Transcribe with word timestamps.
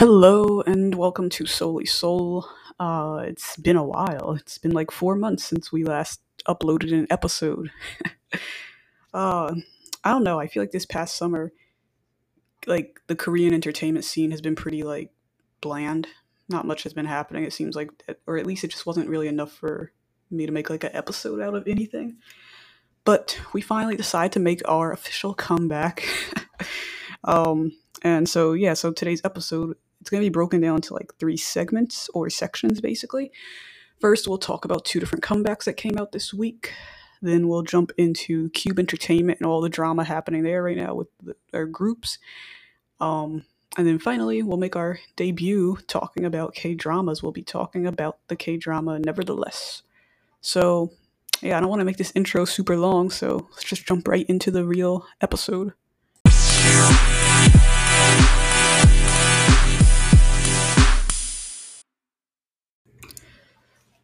Hello 0.00 0.62
and 0.62 0.94
welcome 0.94 1.28
to 1.28 1.44
Solely 1.44 1.84
Seoul. 1.84 2.48
Uh, 2.78 3.22
it's 3.26 3.58
been 3.58 3.76
a 3.76 3.84
while. 3.84 4.34
It's 4.40 4.56
been 4.56 4.72
like 4.72 4.90
four 4.90 5.14
months 5.14 5.44
since 5.44 5.70
we 5.70 5.84
last 5.84 6.22
uploaded 6.48 6.90
an 6.94 7.06
episode. 7.10 7.70
uh, 9.12 9.54
I 10.02 10.10
don't 10.10 10.24
know. 10.24 10.40
I 10.40 10.46
feel 10.46 10.62
like 10.62 10.70
this 10.70 10.86
past 10.86 11.18
summer, 11.18 11.52
like 12.66 12.98
the 13.08 13.14
Korean 13.14 13.52
entertainment 13.52 14.06
scene 14.06 14.30
has 14.30 14.40
been 14.40 14.56
pretty 14.56 14.84
like 14.84 15.10
bland. 15.60 16.08
Not 16.48 16.66
much 16.66 16.84
has 16.84 16.94
been 16.94 17.04
happening. 17.04 17.44
It 17.44 17.52
seems 17.52 17.76
like, 17.76 17.90
or 18.26 18.38
at 18.38 18.46
least 18.46 18.64
it 18.64 18.70
just 18.70 18.86
wasn't 18.86 19.10
really 19.10 19.28
enough 19.28 19.52
for 19.52 19.92
me 20.30 20.46
to 20.46 20.52
make 20.52 20.70
like 20.70 20.84
an 20.84 20.94
episode 20.96 21.42
out 21.42 21.54
of 21.54 21.68
anything. 21.68 22.16
But 23.04 23.38
we 23.52 23.60
finally 23.60 23.96
decided 23.96 24.32
to 24.32 24.40
make 24.40 24.62
our 24.66 24.92
official 24.92 25.34
comeback. 25.34 26.08
um, 27.24 27.72
and 28.00 28.26
so 28.26 28.54
yeah, 28.54 28.72
so 28.72 28.92
today's 28.92 29.20
episode 29.24 29.76
it's 30.00 30.10
going 30.10 30.22
to 30.22 30.26
be 30.26 30.32
broken 30.32 30.60
down 30.60 30.76
into 30.76 30.94
like 30.94 31.14
three 31.18 31.36
segments 31.36 32.08
or 32.14 32.30
sections 32.30 32.80
basically. 32.80 33.32
First, 34.00 34.26
we'll 34.26 34.38
talk 34.38 34.64
about 34.64 34.84
two 34.84 34.98
different 34.98 35.22
comebacks 35.22 35.64
that 35.64 35.74
came 35.74 35.98
out 35.98 36.12
this 36.12 36.32
week. 36.32 36.72
Then 37.20 37.48
we'll 37.48 37.62
jump 37.62 37.92
into 37.98 38.48
Cube 38.50 38.78
Entertainment 38.78 39.40
and 39.40 39.46
all 39.46 39.60
the 39.60 39.68
drama 39.68 40.04
happening 40.04 40.42
there 40.42 40.62
right 40.62 40.76
now 40.76 40.94
with 40.94 41.08
the, 41.22 41.36
our 41.52 41.66
groups. 41.66 42.18
Um, 42.98 43.44
and 43.76 43.86
then 43.86 43.98
finally, 43.98 44.42
we'll 44.42 44.56
make 44.56 44.74
our 44.74 44.98
debut 45.16 45.78
talking 45.86 46.24
about 46.24 46.54
K 46.54 46.74
dramas. 46.74 47.22
We'll 47.22 47.32
be 47.32 47.42
talking 47.42 47.86
about 47.86 48.18
the 48.28 48.36
K 48.36 48.56
drama 48.56 48.98
Nevertheless. 48.98 49.82
So, 50.40 50.92
yeah, 51.42 51.58
I 51.58 51.60
don't 51.60 51.68
want 51.68 51.80
to 51.80 51.84
make 51.84 51.98
this 51.98 52.12
intro 52.14 52.46
super 52.46 52.76
long, 52.76 53.10
so 53.10 53.48
let's 53.50 53.64
just 53.64 53.86
jump 53.86 54.08
right 54.08 54.26
into 54.28 54.50
the 54.50 54.64
real 54.64 55.06
episode. 55.20 55.74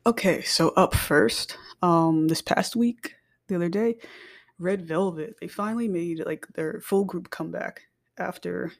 Okay, 0.07 0.41
so 0.43 0.69
up 0.77 0.95
first, 0.95 1.59
um, 1.83 2.29
this 2.29 2.41
past 2.41 2.77
week, 2.77 3.17
the 3.49 3.57
other 3.57 3.69
day, 3.69 3.97
Red 4.57 4.87
Velvet, 4.87 5.35
they 5.41 5.49
finally 5.49 5.89
made 5.89 6.25
like 6.25 6.47
their 6.55 6.81
full 6.81 7.05
group 7.05 7.29
comeback 7.31 7.83
after 8.17 8.73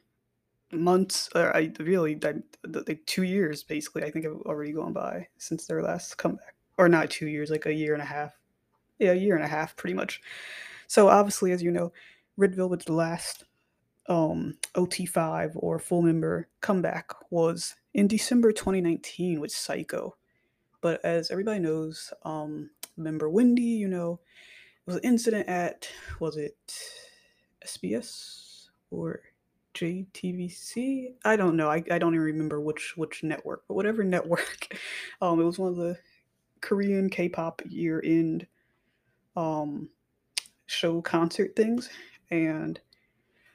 months, 0.71 1.29
or 1.35 1.53
I 1.53 1.73
really, 1.81 2.17
I, 2.23 2.35
like 2.63 3.05
two 3.05 3.23
years 3.23 3.61
basically, 3.61 4.05
I 4.05 4.09
think 4.09 4.23
have 4.23 4.35
already 4.45 4.71
gone 4.71 4.93
by 4.93 5.27
since 5.37 5.65
their 5.65 5.83
last 5.83 6.17
comeback. 6.17 6.55
Or 6.77 6.87
not 6.87 7.09
two 7.09 7.27
years, 7.27 7.49
like 7.49 7.65
a 7.65 7.73
year 7.73 7.91
and 7.91 8.01
a 8.01 8.05
half. 8.05 8.31
Yeah, 8.97 9.11
a 9.11 9.15
year 9.15 9.35
and 9.35 9.43
a 9.43 9.49
half 9.49 9.75
pretty 9.75 9.95
much. 9.95 10.21
So 10.87 11.09
obviously, 11.09 11.51
as 11.51 11.61
you 11.61 11.71
know, 11.71 11.91
Red 12.37 12.55
Velvet's 12.55 12.87
last 12.87 13.43
um, 14.07 14.57
OT5 14.75 15.51
or 15.57 15.77
full 15.77 16.03
member 16.03 16.47
comeback 16.61 17.11
was 17.31 17.75
in 17.93 18.07
December 18.07 18.53
2019 18.53 19.41
with 19.41 19.51
Psycho. 19.51 20.15
But 20.87 21.03
as 21.03 21.31
everybody 21.31 21.59
knows, 21.59 22.13
um, 22.23 22.69
member 22.95 23.29
Wendy, 23.29 23.61
you 23.61 23.89
know, 23.89 24.21
was 24.85 24.95
an 24.95 25.03
incident 25.03 25.49
at 25.49 25.89
was 26.21 26.37
it 26.37 26.55
SBS 27.65 28.69
or 28.89 29.19
JTBC? 29.73 31.07
I 31.25 31.35
don't 31.35 31.57
know. 31.57 31.69
I, 31.69 31.83
I 31.91 31.97
don't 31.97 32.13
even 32.13 32.25
remember 32.25 32.61
which 32.61 32.93
which 32.95 33.21
network, 33.21 33.63
but 33.67 33.73
whatever 33.73 34.01
network. 34.05 34.77
Um, 35.21 35.41
it 35.41 35.43
was 35.43 35.59
one 35.59 35.71
of 35.71 35.75
the 35.75 35.97
Korean 36.61 37.09
K-pop 37.09 37.63
year 37.67 38.01
end 38.01 38.47
um 39.35 39.89
show 40.67 41.01
concert 41.01 41.53
things, 41.57 41.89
and 42.31 42.79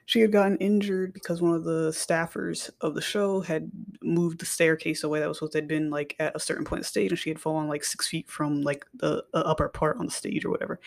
she 0.05 0.19
had 0.19 0.31
gotten 0.31 0.57
injured 0.57 1.13
because 1.13 1.41
one 1.41 1.53
of 1.53 1.63
the 1.63 1.89
staffers 1.91 2.69
of 2.81 2.93
the 2.93 3.01
show 3.01 3.39
had 3.39 3.71
moved 4.01 4.39
the 4.39 4.45
staircase 4.45 5.03
away 5.03 5.19
that 5.19 5.27
was 5.27 5.37
supposed 5.37 5.53
to 5.53 5.59
have 5.59 5.67
been 5.67 5.89
like 5.89 6.15
at 6.19 6.35
a 6.35 6.39
certain 6.39 6.65
point 6.65 6.81
of 6.81 6.85
stage 6.85 7.11
and 7.11 7.19
she 7.19 7.29
had 7.29 7.39
fallen 7.39 7.67
like 7.67 7.83
six 7.83 8.07
feet 8.07 8.29
from 8.29 8.61
like 8.61 8.85
the, 8.95 9.23
the 9.33 9.45
upper 9.45 9.69
part 9.69 9.97
on 9.97 10.05
the 10.05 10.11
stage 10.11 10.43
or 10.43 10.49
whatever. 10.49 10.79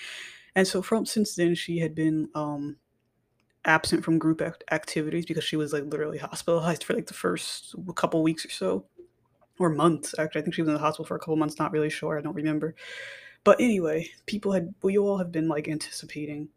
And 0.55 0.67
so 0.67 0.83
from 0.83 1.07
since 1.07 1.35
then 1.35 1.55
she 1.55 1.79
had 1.79 1.95
been 1.95 2.29
um 2.35 2.77
absent 3.65 4.05
from 4.05 4.19
group 4.19 4.41
act- 4.41 4.65
activities 4.71 5.27
because 5.27 5.45
she 5.45 5.57
was 5.57 5.73
like 5.73 5.85
literally 5.85 6.19
hospitalized 6.19 6.85
for 6.85 6.95
like 6.95 7.07
the 7.07 7.15
first 7.15 7.75
couple 7.97 8.23
weeks 8.23 8.45
or 8.45 8.51
so 8.51 8.85
or 9.59 9.71
months 9.71 10.15
actually. 10.19 10.41
I 10.41 10.45
think 10.45 10.55
she 10.55 10.63
was 10.63 10.69
in 10.69 10.75
the 10.75 10.81
hospital 10.81 11.07
for 11.07 11.17
a 11.17 11.19
couple 11.19 11.37
months 11.37 11.59
not 11.59 11.73
really 11.73 11.91
sure 11.91 12.19
i 12.19 12.23
don't 12.23 12.35
remember. 12.35 12.75
But 13.45 13.61
anyway 13.61 14.11
people 14.27 14.53
had 14.53 14.75
we 14.83 14.99
all 14.99 15.19
have 15.19 15.33
been 15.33 15.49
like 15.49 15.69
anticipating 15.69 16.49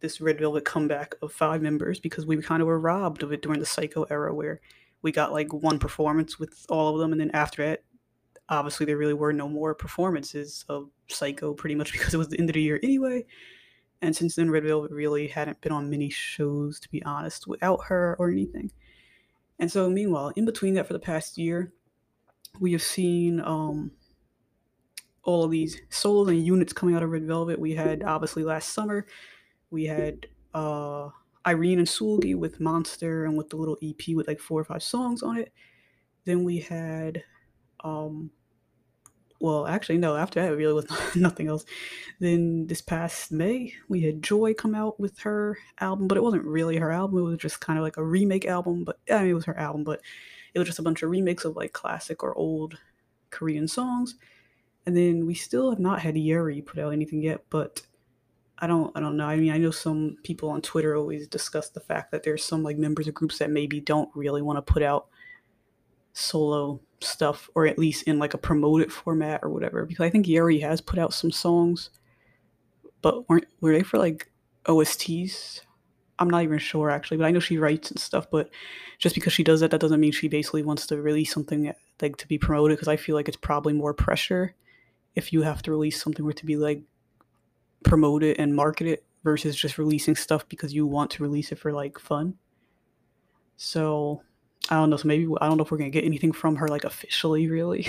this 0.00 0.20
Red 0.20 0.38
Velvet 0.38 0.64
comeback 0.64 1.14
of 1.22 1.32
five 1.32 1.62
members 1.62 2.00
because 2.00 2.26
we 2.26 2.40
kind 2.42 2.62
of 2.62 2.68
were 2.68 2.80
robbed 2.80 3.22
of 3.22 3.32
it 3.32 3.42
during 3.42 3.60
the 3.60 3.66
Psycho 3.66 4.04
era 4.04 4.34
where 4.34 4.60
we 5.02 5.12
got 5.12 5.32
like 5.32 5.52
one 5.52 5.78
performance 5.78 6.38
with 6.38 6.66
all 6.68 6.94
of 6.94 7.00
them, 7.00 7.12
and 7.12 7.20
then 7.20 7.30
after 7.32 7.64
that, 7.66 7.84
obviously 8.48 8.86
there 8.86 8.96
really 8.96 9.14
were 9.14 9.32
no 9.32 9.48
more 9.48 9.74
performances 9.74 10.64
of 10.68 10.90
Psycho 11.08 11.54
pretty 11.54 11.74
much 11.74 11.92
because 11.92 12.14
it 12.14 12.18
was 12.18 12.28
the 12.28 12.38
end 12.38 12.50
of 12.50 12.54
the 12.54 12.62
year 12.62 12.80
anyway. 12.82 13.24
And 14.00 14.14
since 14.14 14.36
then, 14.36 14.50
Red 14.50 14.64
Velvet 14.64 14.92
really 14.92 15.26
hadn't 15.26 15.60
been 15.60 15.72
on 15.72 15.90
many 15.90 16.08
shows, 16.08 16.78
to 16.80 16.88
be 16.88 17.02
honest, 17.02 17.48
without 17.48 17.80
her 17.86 18.14
or 18.18 18.30
anything. 18.30 18.70
And 19.58 19.70
so, 19.70 19.90
meanwhile, 19.90 20.32
in 20.36 20.44
between 20.44 20.74
that, 20.74 20.86
for 20.86 20.92
the 20.92 21.00
past 21.00 21.36
year, 21.36 21.72
we 22.60 22.70
have 22.72 22.82
seen 22.82 23.40
um, 23.40 23.90
all 25.24 25.44
of 25.44 25.50
these 25.50 25.80
solos 25.90 26.28
and 26.28 26.46
units 26.46 26.72
coming 26.72 26.94
out 26.94 27.02
of 27.02 27.10
Red 27.10 27.26
Velvet. 27.26 27.58
We 27.58 27.74
had 27.74 28.04
obviously 28.04 28.44
last 28.44 28.72
summer 28.72 29.06
we 29.70 29.84
had 29.86 30.26
uh, 30.54 31.08
Irene 31.46 31.78
and 31.78 31.88
Seulgi 31.88 32.34
with 32.34 32.60
Monster 32.60 33.24
and 33.24 33.36
with 33.36 33.50
the 33.50 33.56
little 33.56 33.78
EP 33.82 34.14
with 34.14 34.28
like 34.28 34.40
four 34.40 34.60
or 34.60 34.64
five 34.64 34.82
songs 34.82 35.22
on 35.22 35.38
it. 35.38 35.52
Then 36.24 36.44
we 36.44 36.58
had, 36.60 37.22
um, 37.82 38.30
well, 39.40 39.66
actually, 39.66 39.98
no, 39.98 40.16
after 40.16 40.40
that, 40.40 40.52
it 40.52 40.56
really 40.56 40.74
was 40.74 40.86
nothing 41.16 41.48
else. 41.48 41.64
Then 42.20 42.66
this 42.66 42.80
past 42.80 43.30
May, 43.32 43.72
we 43.88 44.02
had 44.02 44.22
Joy 44.22 44.52
come 44.54 44.74
out 44.74 44.98
with 44.98 45.18
her 45.20 45.58
album, 45.80 46.08
but 46.08 46.18
it 46.18 46.22
wasn't 46.22 46.44
really 46.44 46.76
her 46.76 46.90
album. 46.90 47.18
It 47.18 47.22
was 47.22 47.38
just 47.38 47.60
kind 47.60 47.78
of 47.78 47.82
like 47.82 47.96
a 47.96 48.04
remake 48.04 48.46
album, 48.46 48.84
but 48.84 48.98
I 49.10 49.20
mean, 49.20 49.30
it 49.30 49.34
was 49.34 49.46
her 49.46 49.58
album, 49.58 49.84
but 49.84 50.00
it 50.54 50.58
was 50.58 50.68
just 50.68 50.78
a 50.78 50.82
bunch 50.82 51.02
of 51.02 51.10
remakes 51.10 51.44
of 51.44 51.56
like 51.56 51.72
classic 51.72 52.22
or 52.22 52.34
old 52.34 52.78
Korean 53.30 53.68
songs. 53.68 54.16
And 54.86 54.96
then 54.96 55.26
we 55.26 55.34
still 55.34 55.70
have 55.70 55.78
not 55.78 56.00
had 56.00 56.16
Yeri 56.16 56.62
put 56.62 56.78
out 56.78 56.92
anything 56.92 57.22
yet, 57.22 57.44
but 57.50 57.82
I 58.60 58.66
don't 58.66 58.96
I 58.96 59.00
don't 59.00 59.16
know. 59.16 59.26
I 59.26 59.36
mean, 59.36 59.52
I 59.52 59.58
know 59.58 59.70
some 59.70 60.16
people 60.24 60.50
on 60.50 60.62
Twitter 60.62 60.96
always 60.96 61.28
discuss 61.28 61.68
the 61.68 61.80
fact 61.80 62.10
that 62.10 62.24
there's 62.24 62.44
some 62.44 62.62
like 62.62 62.76
members 62.76 63.06
of 63.06 63.14
groups 63.14 63.38
that 63.38 63.50
maybe 63.50 63.80
don't 63.80 64.10
really 64.14 64.42
want 64.42 64.56
to 64.56 64.72
put 64.72 64.82
out 64.82 65.06
solo 66.12 66.80
stuff 67.00 67.48
or 67.54 67.66
at 67.66 67.78
least 67.78 68.02
in 68.04 68.18
like 68.18 68.34
a 68.34 68.38
promoted 68.38 68.92
format 68.92 69.40
or 69.44 69.50
whatever 69.50 69.86
because 69.86 70.04
I 70.04 70.10
think 70.10 70.26
Yeri 70.26 70.58
has 70.58 70.80
put 70.80 70.98
out 70.98 71.14
some 71.14 71.30
songs 71.30 71.90
but 73.02 73.28
weren't 73.28 73.46
were 73.60 73.72
they 73.72 73.84
for 73.84 73.98
like 73.98 74.30
OSTs? 74.66 75.60
I'm 76.18 76.28
not 76.28 76.42
even 76.42 76.58
sure 76.58 76.90
actually, 76.90 77.18
but 77.18 77.26
I 77.26 77.30
know 77.30 77.38
she 77.38 77.58
writes 77.58 77.92
and 77.92 78.00
stuff, 78.00 78.28
but 78.30 78.50
just 78.98 79.14
because 79.14 79.32
she 79.32 79.44
does 79.44 79.60
that 79.60 79.70
that 79.70 79.80
doesn't 79.80 80.00
mean 80.00 80.10
she 80.10 80.26
basically 80.26 80.64
wants 80.64 80.86
to 80.88 81.00
release 81.00 81.32
something 81.32 81.72
like 82.02 82.16
to 82.16 82.26
be 82.26 82.38
promoted 82.38 82.76
because 82.76 82.88
I 82.88 82.96
feel 82.96 83.14
like 83.14 83.28
it's 83.28 83.36
probably 83.36 83.72
more 83.72 83.94
pressure 83.94 84.54
if 85.14 85.32
you 85.32 85.42
have 85.42 85.62
to 85.62 85.70
release 85.70 86.02
something 86.02 86.24
where 86.24 86.34
to 86.34 86.46
be 86.46 86.56
like 86.56 86.82
promote 87.84 88.22
it 88.22 88.38
and 88.38 88.54
market 88.54 88.86
it 88.86 89.04
versus 89.24 89.56
just 89.56 89.78
releasing 89.78 90.16
stuff 90.16 90.48
because 90.48 90.72
you 90.72 90.86
want 90.86 91.10
to 91.12 91.22
release 91.22 91.52
it 91.52 91.58
for 91.58 91.72
like 91.72 91.98
fun. 91.98 92.34
So 93.56 94.22
I 94.70 94.76
don't 94.76 94.90
know. 94.90 94.96
So 94.96 95.08
maybe 95.08 95.26
I 95.40 95.48
don't 95.48 95.56
know 95.56 95.64
if 95.64 95.70
we're 95.70 95.78
gonna 95.78 95.90
get 95.90 96.04
anything 96.04 96.32
from 96.32 96.56
her 96.56 96.68
like 96.68 96.84
officially, 96.84 97.48
really. 97.48 97.88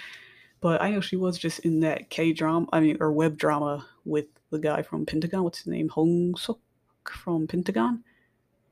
but 0.60 0.80
I 0.82 0.90
know 0.90 1.00
she 1.00 1.16
was 1.16 1.38
just 1.38 1.60
in 1.60 1.80
that 1.80 2.10
K 2.10 2.32
drama, 2.32 2.66
I 2.72 2.80
mean, 2.80 2.96
or 3.00 3.12
web 3.12 3.36
drama 3.36 3.86
with 4.04 4.26
the 4.50 4.58
guy 4.58 4.82
from 4.82 5.06
Pentagon. 5.06 5.44
What's 5.44 5.58
his 5.58 5.66
name? 5.66 5.88
Hong 5.88 6.34
Suk 6.36 6.58
from 7.04 7.46
Pentagon. 7.46 8.04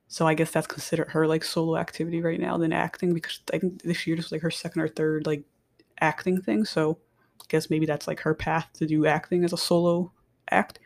So 0.09 0.27
I 0.27 0.35
guess 0.35 0.51
that's 0.51 0.67
considered 0.67 1.11
her 1.11 1.27
like 1.27 1.45
solo 1.45 1.77
activity 1.77 2.21
right 2.21 2.41
now 2.41 2.59
than 2.59 2.73
acting 2.73 3.15
because 3.15 3.41
I 3.53 3.59
think 3.59 3.83
this 3.83 4.07
year 4.07 4.17
just 4.17 4.33
like 4.33 4.43
her 4.43 4.51
second 4.51 4.83
or 4.83 4.89
third 4.89 5.27
like 5.27 5.45
acting 6.01 6.41
thing. 6.41 6.65
So 6.65 6.99
I 7.41 7.45
guess 7.49 7.71
maybe 7.71 7.87
that's 7.87 8.09
like 8.09 8.21
her 8.21 8.35
path 8.35 8.69
to 8.75 8.87
do 8.87 9.07
acting 9.07 9.45
as 9.45 9.53
a 9.53 9.57
solo 9.57 10.13
act. 10.51 10.79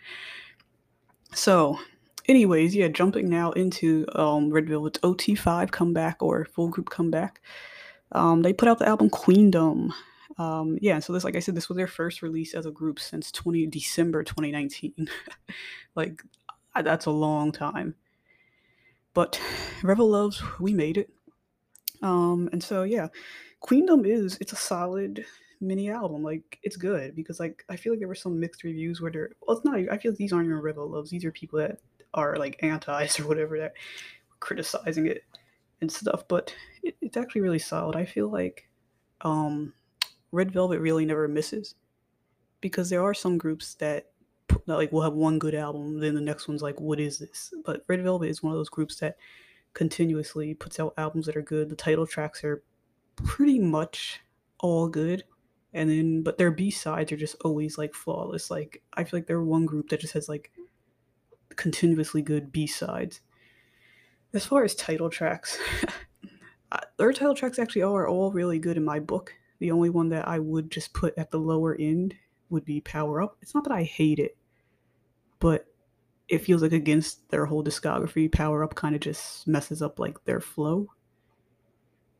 So, 1.35 1.79
anyways, 2.27 2.75
yeah, 2.75 2.89
jumping 2.89 3.29
now 3.29 3.53
into 3.53 4.07
um, 4.15 4.51
Red 4.51 4.69
Velvet's 4.69 4.99
OT5 5.01 5.71
comeback 5.71 6.23
or 6.23 6.45
full 6.45 6.69
group 6.69 6.91
comeback. 6.91 7.41
Um, 8.13 8.43
they 8.43 8.53
put 8.53 8.69
out 8.69 8.79
the 8.79 8.89
album 8.89 9.11
Queendom. 9.11 9.93
Um, 10.39 10.79
yeah, 10.81 10.99
so 10.99 11.13
this, 11.13 11.25
like 11.25 11.37
I 11.37 11.41
said, 11.41 11.55
this 11.55 11.69
was 11.69 11.77
their 11.77 11.87
first 11.87 12.23
release 12.23 12.55
as 12.55 12.67
a 12.67 12.71
group 12.71 13.01
since 13.01 13.31
20 13.33 13.67
December 13.67 14.23
2019. 14.23 15.09
like, 15.95 16.23
that's 16.83 17.07
a 17.07 17.11
long 17.11 17.53
time. 17.53 17.95
But 19.15 19.41
ReveLuvs, 19.83 20.59
we 20.59 20.75
made 20.75 20.99
it. 20.99 21.11
Um, 22.03 22.49
and 22.53 22.63
so 22.63 22.83
yeah, 22.83 23.09
Queendom 23.61 24.05
is 24.05 24.37
it's 24.41 24.53
a 24.53 24.57
solid 24.57 25.25
mini 25.65 25.91
album. 25.91 26.23
Like 26.23 26.59
it's 26.63 26.77
good 26.77 27.15
because 27.15 27.41
like 27.41 27.65
I 27.69 27.77
feel 27.77 27.93
like 27.93 28.01
there 28.01 28.09
were 28.09 28.15
some 28.15 28.39
mixed 28.41 28.65
reviews 28.65 29.01
where 29.01 29.11
they're 29.11 29.31
well, 29.41 29.57
it's 29.57 29.65
not. 29.65 29.77
I 29.77 29.99
feel 29.99 30.13
like 30.13 30.19
these 30.19 30.33
aren't 30.33 30.47
even 30.47 30.61
ReveLuvs. 30.61 31.11
These 31.11 31.25
are 31.25 31.33
people 31.33 31.59
that 31.61 31.79
are 32.15 32.37
like 32.37 32.63
antis 32.63 33.19
or 33.21 33.27
whatever 33.27 33.59
that 33.59 33.75
criticizing 34.41 35.07
it. 35.07 35.25
and 35.81 35.91
stuff, 35.91 36.27
but 36.29 36.55
it, 36.83 36.97
it's 37.01 37.17
actually 37.17 37.41
really 37.41 37.59
solid. 37.59 37.97
I 37.97 38.05
feel 38.05 38.31
like 38.31 38.69
um, 39.23 39.73
Red 40.33 40.53
Velvet 40.53 40.81
really 40.81 41.05
never 41.05 41.29
misses 41.29 41.75
because 42.61 42.91
there 42.91 43.03
are 43.03 43.15
some 43.15 43.39
groups 43.39 43.75
that 43.75 44.11
like 44.67 44.93
will 44.93 45.03
have 45.03 45.15
one 45.15 45.39
good 45.39 45.55
album, 45.55 45.99
then 45.99 46.15
the 46.15 46.21
next 46.21 46.49
one's 46.49 46.63
like, 46.63 46.81
what 46.81 47.01
is 47.01 47.19
this? 47.19 47.53
But 47.65 47.85
Red 47.89 48.03
Velvet 48.03 48.29
is 48.29 48.43
one 48.43 48.53
of 48.53 48.59
those 48.59 48.69
groups 48.69 48.97
that 48.97 49.17
continuously 49.73 50.55
puts 50.55 50.79
out 50.79 50.95
albums 50.97 51.27
that 51.27 51.37
are 51.37 51.43
good. 51.43 51.69
The 51.69 51.77
title 51.77 52.07
tracks 52.07 52.45
are 52.45 52.63
pretty 53.17 53.59
much 53.59 54.21
all 54.61 54.89
good. 54.89 55.25
And 55.75 55.91
then, 55.91 56.23
but 56.23 56.39
their 56.39 56.53
B 56.53 56.71
sides 56.71 57.11
are 57.11 57.17
just 57.17 57.37
always 57.45 57.77
like 57.77 57.95
flawless. 57.95 58.51
Like, 58.51 58.83
I 58.95 59.03
feel 59.05 59.19
like 59.19 59.27
they're 59.27 59.43
one 59.43 59.67
group 59.67 59.89
that 59.89 60.01
just 60.01 60.15
has 60.15 60.29
like 60.29 60.53
continuously 61.57 62.23
good 62.23 62.53
B 62.53 62.67
sides. 62.67 63.21
As 64.33 64.47
far 64.47 64.65
as 64.65 64.75
title 64.75 65.11
tracks, 65.11 65.59
their 66.97 67.13
title 67.13 67.35
tracks 67.35 67.59
actually 67.59 67.83
are 67.83 68.09
all 68.09 68.33
really 68.33 68.59
good 68.59 68.77
in 68.77 68.85
my 68.85 69.01
book. 69.01 69.35
The 69.59 69.73
only 69.73 69.91
one 69.91 70.09
that 70.11 70.27
I 70.29 70.39
would 70.39 70.71
just 70.71 70.93
put 70.93 71.17
at 71.19 71.31
the 71.31 71.39
lower 71.39 71.75
end 71.75 72.15
would 72.51 72.65
be 72.65 72.81
Power 72.81 73.21
Up. 73.21 73.37
It's 73.43 73.55
not 73.55 73.65
that 73.65 73.73
I 73.73 73.83
hate 73.83 74.19
it, 74.19 74.37
but 75.41 75.67
it 76.29 76.39
feels 76.39 76.63
like 76.63 76.73
against 76.73 77.29
their 77.31 77.47
whole 77.47 77.63
discography, 77.63 78.31
Power 78.31 78.65
Up 78.65 78.75
kind 78.75 78.95
of 78.95 79.01
just 79.01 79.47
messes 79.47 79.83
up 79.83 79.99
like 79.99 80.25
their 80.25 80.41
flow. 80.41 80.89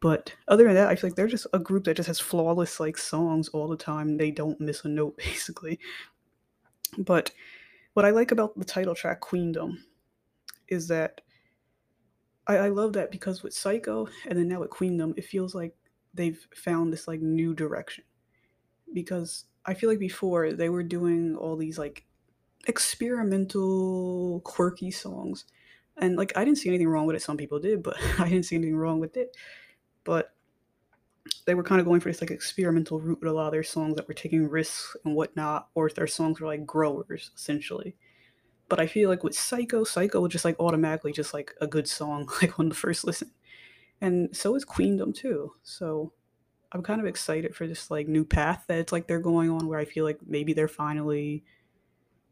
But 0.05 0.35
other 0.49 0.65
than 0.65 0.75
that, 0.75 0.89
I 0.89 0.97
feel 0.97 1.09
like 1.09 1.17
they're 1.17 1.27
just 1.27 1.47
a 1.55 1.59
group 1.59 1.85
that 1.85 1.97
just 1.97 2.09
has 2.09 2.21
flawless 2.21 2.79
like 2.79 2.99
songs 2.99 3.49
all 3.49 3.67
the 3.67 3.75
time. 3.75 4.19
They 4.19 4.31
don't 4.31 4.61
miss 4.61 4.85
a 4.85 4.89
note 4.89 5.17
basically. 5.27 5.81
But 6.99 7.31
what 7.95 8.05
I 8.05 8.11
like 8.11 8.31
about 8.31 8.59
the 8.59 8.67
title 8.67 8.95
track 8.95 9.23
Queendom 9.23 9.83
is 10.69 10.89
that 10.89 11.23
I, 12.47 12.57
I 12.59 12.69
love 12.69 12.93
that 12.93 13.13
because 13.13 13.43
with 13.43 13.55
Psycho 13.55 14.07
and 14.27 14.39
then 14.39 14.47
now 14.47 14.61
with 14.61 14.69
Queendom, 14.69 15.15
it 15.17 15.25
feels 15.25 15.55
like 15.55 15.75
they've 16.13 16.47
found 16.55 16.93
this 16.93 17.09
like 17.09 17.23
new 17.23 17.55
direction. 17.55 18.05
Because 18.93 19.47
I 19.65 19.73
feel 19.73 19.89
like 19.89 19.99
before 19.99 20.53
they 20.53 20.69
were 20.69 20.83
doing 20.83 21.35
all 21.35 21.57
these 21.57 21.79
like 21.79 22.05
experimental, 22.67 24.43
quirky 24.45 24.91
songs. 24.91 25.47
And 25.97 26.17
like 26.17 26.37
I 26.37 26.45
didn't 26.45 26.59
see 26.59 26.69
anything 26.69 26.89
wrong 26.89 27.07
with 27.07 27.17
it. 27.17 27.23
Some 27.23 27.39
people 27.39 27.59
did, 27.59 27.83
but 27.83 27.97
I 28.19 28.29
didn't 28.29 28.45
see 28.45 28.57
anything 28.57 28.77
wrong 28.77 29.01
with 29.01 29.17
it. 29.17 29.35
But 30.05 30.35
they 31.47 31.55
were 31.55 31.63
kind 31.63 31.81
of 31.81 31.87
going 31.87 32.01
for 32.01 32.09
this 32.09 32.21
like 32.21 32.31
experimental 32.31 33.01
route 33.01 33.21
with 33.21 33.31
a 33.31 33.33
lot 33.33 33.47
of 33.47 33.53
their 33.53 33.63
songs 33.63 33.97
that 33.97 34.07
were 34.09 34.15
taking 34.15 34.49
risks 34.49 34.97
and 35.05 35.15
whatnot, 35.15 35.69
or 35.75 35.87
if 35.87 35.95
their 35.95 36.07
songs 36.07 36.41
were 36.41 36.47
like 36.47 36.67
growers 36.67 37.31
essentially. 37.35 37.97
But 38.69 38.81
I 38.81 38.87
feel 38.87 39.09
like 39.11 39.25
with 39.25 39.35
Psycho, 39.35 39.85
Psycho 39.85 40.21
was 40.21 40.33
just 40.33 40.45
like 40.45 40.59
automatically 40.59 41.13
just 41.13 41.35
like 41.35 41.55
a 41.61 41.67
good 41.67 41.89
song, 41.89 42.29
like 42.43 42.59
on 42.59 42.69
the 42.69 42.75
first 42.75 43.05
listen. 43.05 43.31
And 44.01 44.35
so 44.37 44.55
is 44.55 44.65
Queendom 44.65 45.13
too. 45.15 45.53
So 45.63 46.13
I'm 46.73 46.83
kind 46.83 47.01
of 47.01 47.07
excited 47.07 47.55
for 47.55 47.67
this 47.67 47.91
like 47.91 48.09
new 48.09 48.25
path 48.25 48.65
that 48.69 48.79
it's 48.79 48.93
like 48.93 49.07
they're 49.07 49.21
going 49.21 49.51
on 49.51 49.69
where 49.69 49.79
I 49.79 49.85
feel 49.85 50.05
like 50.05 50.19
maybe 50.27 50.53
they're 50.53 50.69
finally 50.69 51.45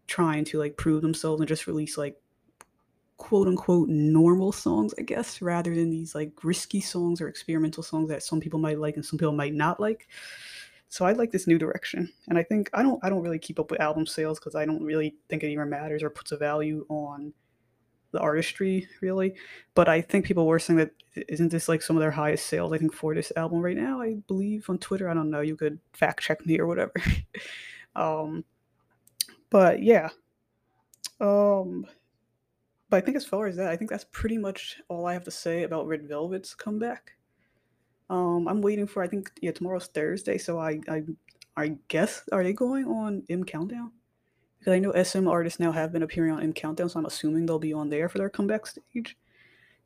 trying 0.07 0.45
to 0.47 0.59
like 0.59 0.77
prove 0.77 1.03
themselves 1.03 1.41
and 1.41 1.49
just 1.49 1.67
release 1.67 1.97
like 1.97 2.21
quote 3.23 3.47
unquote 3.47 3.89
normal 3.89 4.51
songs, 4.51 4.93
I 4.99 5.03
guess, 5.03 5.41
rather 5.41 5.73
than 5.73 5.91
these 5.91 6.13
like 6.13 6.33
risky 6.43 6.81
songs 6.81 7.21
or 7.21 7.29
experimental 7.29 7.85
songs 7.85 8.09
that 8.09 8.25
some 8.25 8.41
people 8.41 8.59
might 8.59 8.81
like 8.81 8.97
and 8.97 9.07
some 9.07 9.17
people 9.17 9.33
might 9.33 9.55
not 9.55 9.79
like. 9.79 10.09
So 10.89 11.05
I 11.05 11.13
like 11.13 11.31
this 11.31 11.47
new 11.47 11.57
direction, 11.57 12.13
and 12.27 12.37
I 12.37 12.43
think 12.43 12.69
I 12.75 12.83
don't 12.83 12.99
I 13.01 13.09
don't 13.09 13.23
really 13.23 13.39
keep 13.39 13.61
up 13.61 13.71
with 13.71 13.81
album 13.81 14.07
sales 14.07 14.41
because 14.41 14.57
I 14.57 14.67
don't 14.67 14.83
really 14.83 15.15
think 15.29 15.45
it 15.45 15.51
even 15.51 15.71
matters 15.71 16.03
or 16.03 16.11
puts 16.11 16.33
a 16.33 16.37
value 16.37 16.85
on 16.89 17.33
the 18.11 18.19
artistry 18.19 18.89
really. 19.01 19.37
But 19.77 19.89
I 19.89 20.01
think 20.01 20.27
people 20.27 20.49
were 20.49 20.59
saying 20.59 20.79
that 20.79 20.91
isn't 21.15 21.53
this 21.53 21.69
like 21.69 21.81
some 21.81 21.97
of 21.97 22.01
their 22.01 22.11
highest 22.11 22.47
sales 22.47 22.73
I 22.73 22.79
think 22.79 22.93
for 22.93 23.15
this 23.15 23.33
album 23.37 23.61
right 23.61 23.77
now. 23.77 24.03
I 24.03 24.17
believe 24.27 24.69
on 24.69 24.79
Twitter. 24.79 25.09
I 25.09 25.15
don't 25.15 25.31
know. 25.31 25.43
You 25.43 25.55
could 25.55 25.79
fact 25.93 26.25
check 26.25 26.45
me 26.45 26.59
or 26.59 26.67
whatever. 26.67 26.93
um, 27.95 28.45
but 29.49 29.81
yeah. 29.81 30.09
Um, 31.21 31.87
but 32.93 32.99
I 32.99 33.01
think 33.07 33.17
as 33.17 33.25
far 33.25 33.47
as 33.47 33.57
that, 33.57 33.71
I 33.71 33.77
think 33.79 33.89
that's 33.89 34.05
pretty 34.13 34.37
much 34.37 34.77
all 34.89 35.07
I 35.07 35.15
have 35.15 35.25
to 35.25 35.31
say 35.31 35.63
about 35.63 35.87
Red 35.87 36.07
Velvet's 36.07 36.55
comeback. 36.55 37.13
Um, 38.11 38.47
I'm 38.47 38.61
waiting 38.61 38.87
for 38.87 39.03
I 39.03 39.09
think 39.09 39.31
yeah 39.41 39.53
tomorrow's 39.53 39.87
Thursday, 39.87 40.37
so 40.37 40.59
I 40.59 40.79
I 40.87 41.05
I 41.57 41.79
guess 41.89 42.29
are 42.33 42.45
they 42.45 42.53
going 42.53 42.85
on 42.85 43.23
M 43.31 43.45
Countdown? 43.45 43.93
Because 44.59 44.75
I 44.75 44.79
know 44.79 44.93
SM 44.93 45.27
artists 45.27 45.59
now 45.59 45.73
have 45.73 45.91
been 45.91 46.03
appearing 46.03 46.33
on 46.33 46.43
M 46.43 46.53
Countdown, 46.53 46.91
so 46.91 46.99
I'm 46.99 47.07
assuming 47.07 47.47
they'll 47.47 47.59
be 47.59 47.73
on 47.73 47.89
there 47.89 48.11
for 48.11 48.19
their 48.19 48.29
comeback 48.29 48.67
stage. 48.67 49.17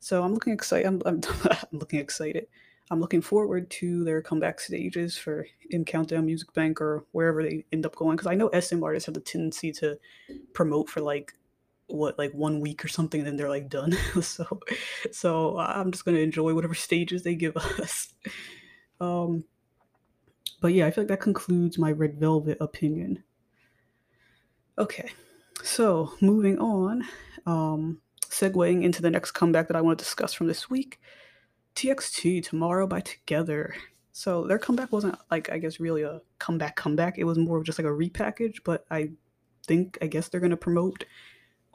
So 0.01 0.21
I'm 0.21 0.33
looking 0.33 0.51
excited. 0.51 0.85
I'm, 0.85 1.01
I'm, 1.05 1.21
I'm 1.45 1.79
looking 1.79 2.01
excited. 2.01 2.47
I'm 2.91 2.99
looking 2.99 3.21
forward 3.21 3.69
to 3.69 4.03
their 4.03 4.21
comeback 4.21 4.59
stages 4.59 5.17
for 5.17 5.47
M 5.71 5.85
Countdown 5.85 6.25
Music 6.25 6.51
Bank 6.53 6.81
or 6.81 7.05
wherever 7.13 7.41
they 7.41 7.63
end 7.71 7.85
up 7.85 7.95
going. 7.95 8.17
Because 8.17 8.27
I 8.27 8.35
know 8.35 8.49
SM 8.49 8.83
artists 8.83 9.05
have 9.05 9.15
the 9.15 9.21
tendency 9.21 9.71
to 9.71 9.97
promote 10.51 10.89
for 10.89 10.99
like 10.99 11.33
what 11.87 12.17
like 12.17 12.33
one 12.33 12.59
week 12.59 12.83
or 12.83 12.87
something, 12.87 13.23
then 13.23 13.37
they're 13.37 13.49
like 13.49 13.69
done. 13.69 13.93
so, 14.21 14.59
so 15.11 15.57
I'm 15.57 15.91
just 15.91 16.05
gonna 16.05 16.19
enjoy 16.19 16.53
whatever 16.53 16.73
stages 16.73 17.23
they 17.23 17.35
give 17.35 17.57
us. 17.79 18.13
Um, 18.99 19.43
but 20.61 20.73
yeah, 20.73 20.87
I 20.87 20.91
feel 20.91 21.03
like 21.03 21.09
that 21.09 21.21
concludes 21.21 21.77
my 21.77 21.91
Red 21.91 22.19
Velvet 22.19 22.57
opinion. 22.59 23.23
Okay, 24.77 25.11
so 25.63 26.13
moving 26.21 26.59
on, 26.59 27.03
um, 27.45 27.99
segueing 28.21 28.83
into 28.83 29.01
the 29.01 29.09
next 29.09 29.31
comeback 29.31 29.67
that 29.67 29.75
I 29.75 29.81
want 29.81 29.97
to 29.97 30.05
discuss 30.05 30.33
from 30.33 30.47
this 30.47 30.69
week. 30.69 30.99
TXT 31.75 32.43
Tomorrow 32.43 32.87
by 32.87 33.01
Together. 33.01 33.75
So 34.11 34.47
their 34.47 34.57
comeback 34.57 34.91
wasn't 34.91 35.17
like 35.29 35.51
I 35.51 35.59
guess 35.59 35.79
really 35.79 36.01
a 36.01 36.21
comeback 36.39 36.75
comeback. 36.75 37.17
It 37.17 37.23
was 37.23 37.37
more 37.37 37.57
of 37.57 37.65
just 37.65 37.77
like 37.77 37.85
a 37.85 37.89
repackage, 37.89 38.57
but 38.63 38.85
I 38.89 39.11
think 39.67 39.97
I 40.01 40.07
guess 40.07 40.27
they're 40.27 40.41
gonna 40.41 40.57
promote 40.57 41.05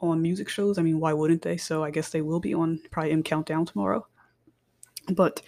on 0.03 0.21
music 0.21 0.49
shows. 0.49 0.77
I 0.77 0.81
mean, 0.81 0.99
why 0.99 1.13
wouldn't 1.13 1.41
they? 1.41 1.57
So 1.57 1.83
I 1.83 1.91
guess 1.91 2.09
they 2.09 2.21
will 2.21 2.39
be 2.39 2.53
on 2.53 2.81
probably 2.91 3.11
M 3.11 3.23
Countdown 3.23 3.65
tomorrow. 3.65 4.05
But 5.13 5.41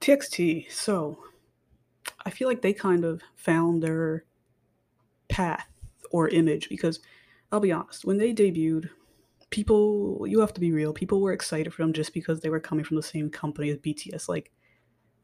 TXT, 0.00 0.70
so 0.70 1.18
I 2.24 2.30
feel 2.30 2.48
like 2.48 2.62
they 2.62 2.72
kind 2.72 3.04
of 3.04 3.22
found 3.36 3.82
their 3.82 4.24
path 5.28 5.68
or 6.10 6.28
image 6.28 6.68
because 6.68 7.00
I'll 7.50 7.60
be 7.60 7.72
honest, 7.72 8.04
when 8.04 8.18
they 8.18 8.32
debuted, 8.32 8.88
people 9.52 10.24
you 10.26 10.40
have 10.40 10.54
to 10.54 10.60
be 10.60 10.72
real 10.72 10.94
people 10.94 11.20
were 11.20 11.32
excited 11.32 11.72
for 11.72 11.82
them 11.82 11.92
just 11.92 12.14
because 12.14 12.40
they 12.40 12.48
were 12.48 12.58
coming 12.58 12.84
from 12.84 12.96
the 12.96 13.02
same 13.02 13.28
company 13.28 13.68
as 13.68 13.76
bts 13.76 14.26
like 14.26 14.50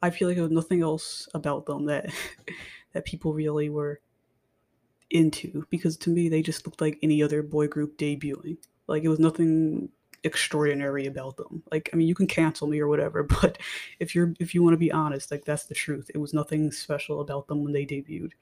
i 0.02 0.10
feel 0.10 0.28
like 0.28 0.36
there 0.36 0.44
was 0.44 0.52
nothing 0.52 0.82
else 0.82 1.26
about 1.32 1.64
them 1.64 1.86
that 1.86 2.12
that 2.92 3.06
people 3.06 3.32
really 3.32 3.70
were 3.70 4.00
into 5.10 5.66
because 5.70 5.96
to 5.96 6.10
me 6.10 6.28
they 6.28 6.42
just 6.42 6.66
looked 6.66 6.80
like 6.80 6.98
any 7.02 7.22
other 7.22 7.42
boy 7.42 7.66
group 7.66 7.96
debuting 7.96 8.56
like 8.86 9.04
it 9.04 9.08
was 9.08 9.18
nothing 9.18 9.88
extraordinary 10.24 11.06
about 11.06 11.36
them 11.36 11.62
like 11.70 11.88
i 11.92 11.96
mean 11.96 12.06
you 12.08 12.14
can 12.14 12.26
cancel 12.26 12.66
me 12.66 12.78
or 12.78 12.88
whatever 12.88 13.22
but 13.40 13.58
if 14.00 14.14
you're 14.14 14.34
if 14.38 14.54
you 14.54 14.62
want 14.62 14.74
to 14.74 14.78
be 14.78 14.92
honest 14.92 15.30
like 15.30 15.44
that's 15.44 15.64
the 15.64 15.74
truth 15.74 16.10
it 16.14 16.18
was 16.18 16.34
nothing 16.34 16.70
special 16.70 17.20
about 17.20 17.46
them 17.46 17.62
when 17.62 17.72
they 17.72 17.86
debuted 17.86 18.32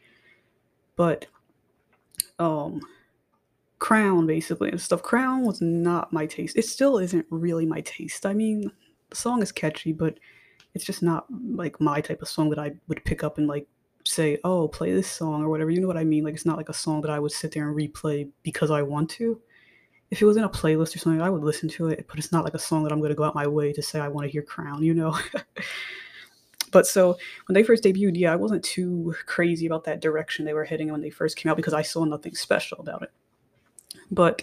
but 0.96 1.26
um 2.38 2.80
Crown 3.78 4.26
basically 4.26 4.70
and 4.70 4.80
stuff. 4.80 5.02
Crown 5.02 5.44
was 5.44 5.61
not 5.61 6.12
my 6.12 6.26
taste. 6.26 6.56
It 6.56 6.64
still 6.64 6.99
isn't 6.99 7.26
really 7.30 7.66
my 7.66 7.82
taste. 7.82 8.25
I 8.25 8.32
mean, 8.32 8.70
the 9.11 9.16
song 9.16 9.42
is 9.42 9.52
catchy, 9.52 9.92
but 9.92 10.18
it's 10.75 10.85
just 10.85 11.02
not 11.02 11.26
like 11.30 11.80
my 11.80 12.00
type 12.00 12.23
of 12.23 12.28
song 12.28 12.49
that 12.50 12.58
I 12.58 12.73
would 12.88 13.04
pick 13.04 13.23
up 13.23 13.38
and 13.38 13.46
like 13.46 13.66
say, 14.07 14.39
"Oh, 14.45 14.69
play 14.69 14.93
this 14.93 15.11
song" 15.11 15.43
or 15.43 15.49
whatever. 15.49 15.71
You 15.71 15.81
know 15.81 15.89
what 15.89 15.97
I 15.97 16.05
mean? 16.05 16.25
Like 16.25 16.35
it's 16.35 16.47
not 16.47 16.57
like 16.57 16.69
a 16.69 16.75
song 16.75 17.01
that 17.03 17.11
I 17.11 17.19
would 17.19 17.33
sit 17.33 17.53
there 17.53 17.69
and 17.69 17.77
replay 17.77 18.29
because 18.43 18.71
I 18.71 18.83
want 18.83 19.11
to. 19.11 19.41
If 20.11 20.23
it 20.23 20.27
was 20.27 20.37
in 20.37 20.45
a 20.45 20.49
playlist 20.49 20.95
or 20.95 20.99
something, 20.99 21.21
I 21.21 21.31
would 21.31 21.43
listen 21.43 21.69
to 21.71 21.89
it, 21.89 22.07
but 22.09 22.19
it's 22.19 22.31
not 22.31 22.45
like 22.45 22.55
a 22.55 22.59
song 22.61 22.85
that 22.85 22.93
I'm 22.93 23.01
going 23.01 23.11
to 23.11 23.17
go 23.17 23.25
out 23.25 23.35
my 23.35 23.47
way 23.47 23.73
to 23.73 23.83
say 23.83 23.99
I 23.99 24.09
want 24.09 24.27
to 24.27 24.31
hear 24.31 24.43
Crown, 24.43 24.83
you 24.85 24.95
know? 24.95 25.19
but 26.71 26.87
so 26.87 27.19
when 27.47 27.55
they 27.55 27.65
first 27.65 27.83
debuted, 27.83 28.17
yeah, 28.17 28.33
I 28.33 28.37
wasn't 28.37 28.63
too 28.63 29.17
crazy 29.27 29.67
about 29.67 29.83
that 29.85 30.01
direction 30.01 30.45
they 30.45 30.55
were 30.55 30.65
heading 30.65 30.93
when 30.93 31.01
they 31.01 31.11
first 31.11 31.37
came 31.37 31.51
out 31.51 31.57
because 31.57 31.75
I 31.75 31.83
saw 31.83 32.05
nothing 32.05 32.37
special 32.37 32.79
about 32.79 33.03
it. 33.03 33.11
But 34.11 34.43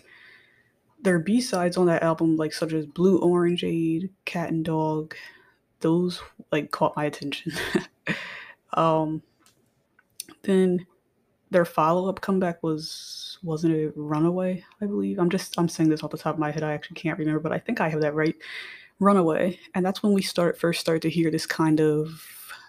their 1.01 1.19
B 1.19 1.39
sides 1.39 1.77
on 1.77 1.85
that 1.87 2.03
album, 2.03 2.35
like 2.35 2.53
such 2.53 2.73
as 2.73 2.85
Blue 2.85 3.19
Orange, 3.19 3.63
Orangeade, 3.63 4.09
Cat 4.25 4.49
and 4.49 4.65
Dog, 4.65 5.15
those 5.79 6.21
like 6.51 6.71
caught 6.71 6.95
my 6.95 7.05
attention. 7.05 7.53
um, 8.73 9.21
then 10.43 10.85
their 11.51 11.65
follow 11.65 12.09
up 12.09 12.21
comeback 12.21 12.61
was 12.63 13.37
wasn't 13.43 13.73
it 13.73 13.93
Runaway? 13.95 14.63
I 14.81 14.85
believe. 14.85 15.19
I'm 15.19 15.29
just 15.29 15.57
I'm 15.59 15.69
saying 15.69 15.89
this 15.89 16.03
off 16.03 16.11
the 16.11 16.17
top 16.17 16.35
of 16.35 16.39
my 16.39 16.51
head. 16.51 16.63
I 16.63 16.73
actually 16.73 16.95
can't 16.95 17.19
remember, 17.19 17.39
but 17.39 17.51
I 17.51 17.59
think 17.59 17.81
I 17.81 17.89
have 17.89 18.01
that 18.01 18.15
right. 18.15 18.35
Runaway, 18.99 19.59
and 19.75 19.85
that's 19.85 20.03
when 20.03 20.13
we 20.13 20.21
start 20.21 20.57
first 20.57 20.79
start 20.79 21.01
to 21.01 21.09
hear 21.09 21.29
this 21.31 21.45
kind 21.45 21.81
of 21.81 22.23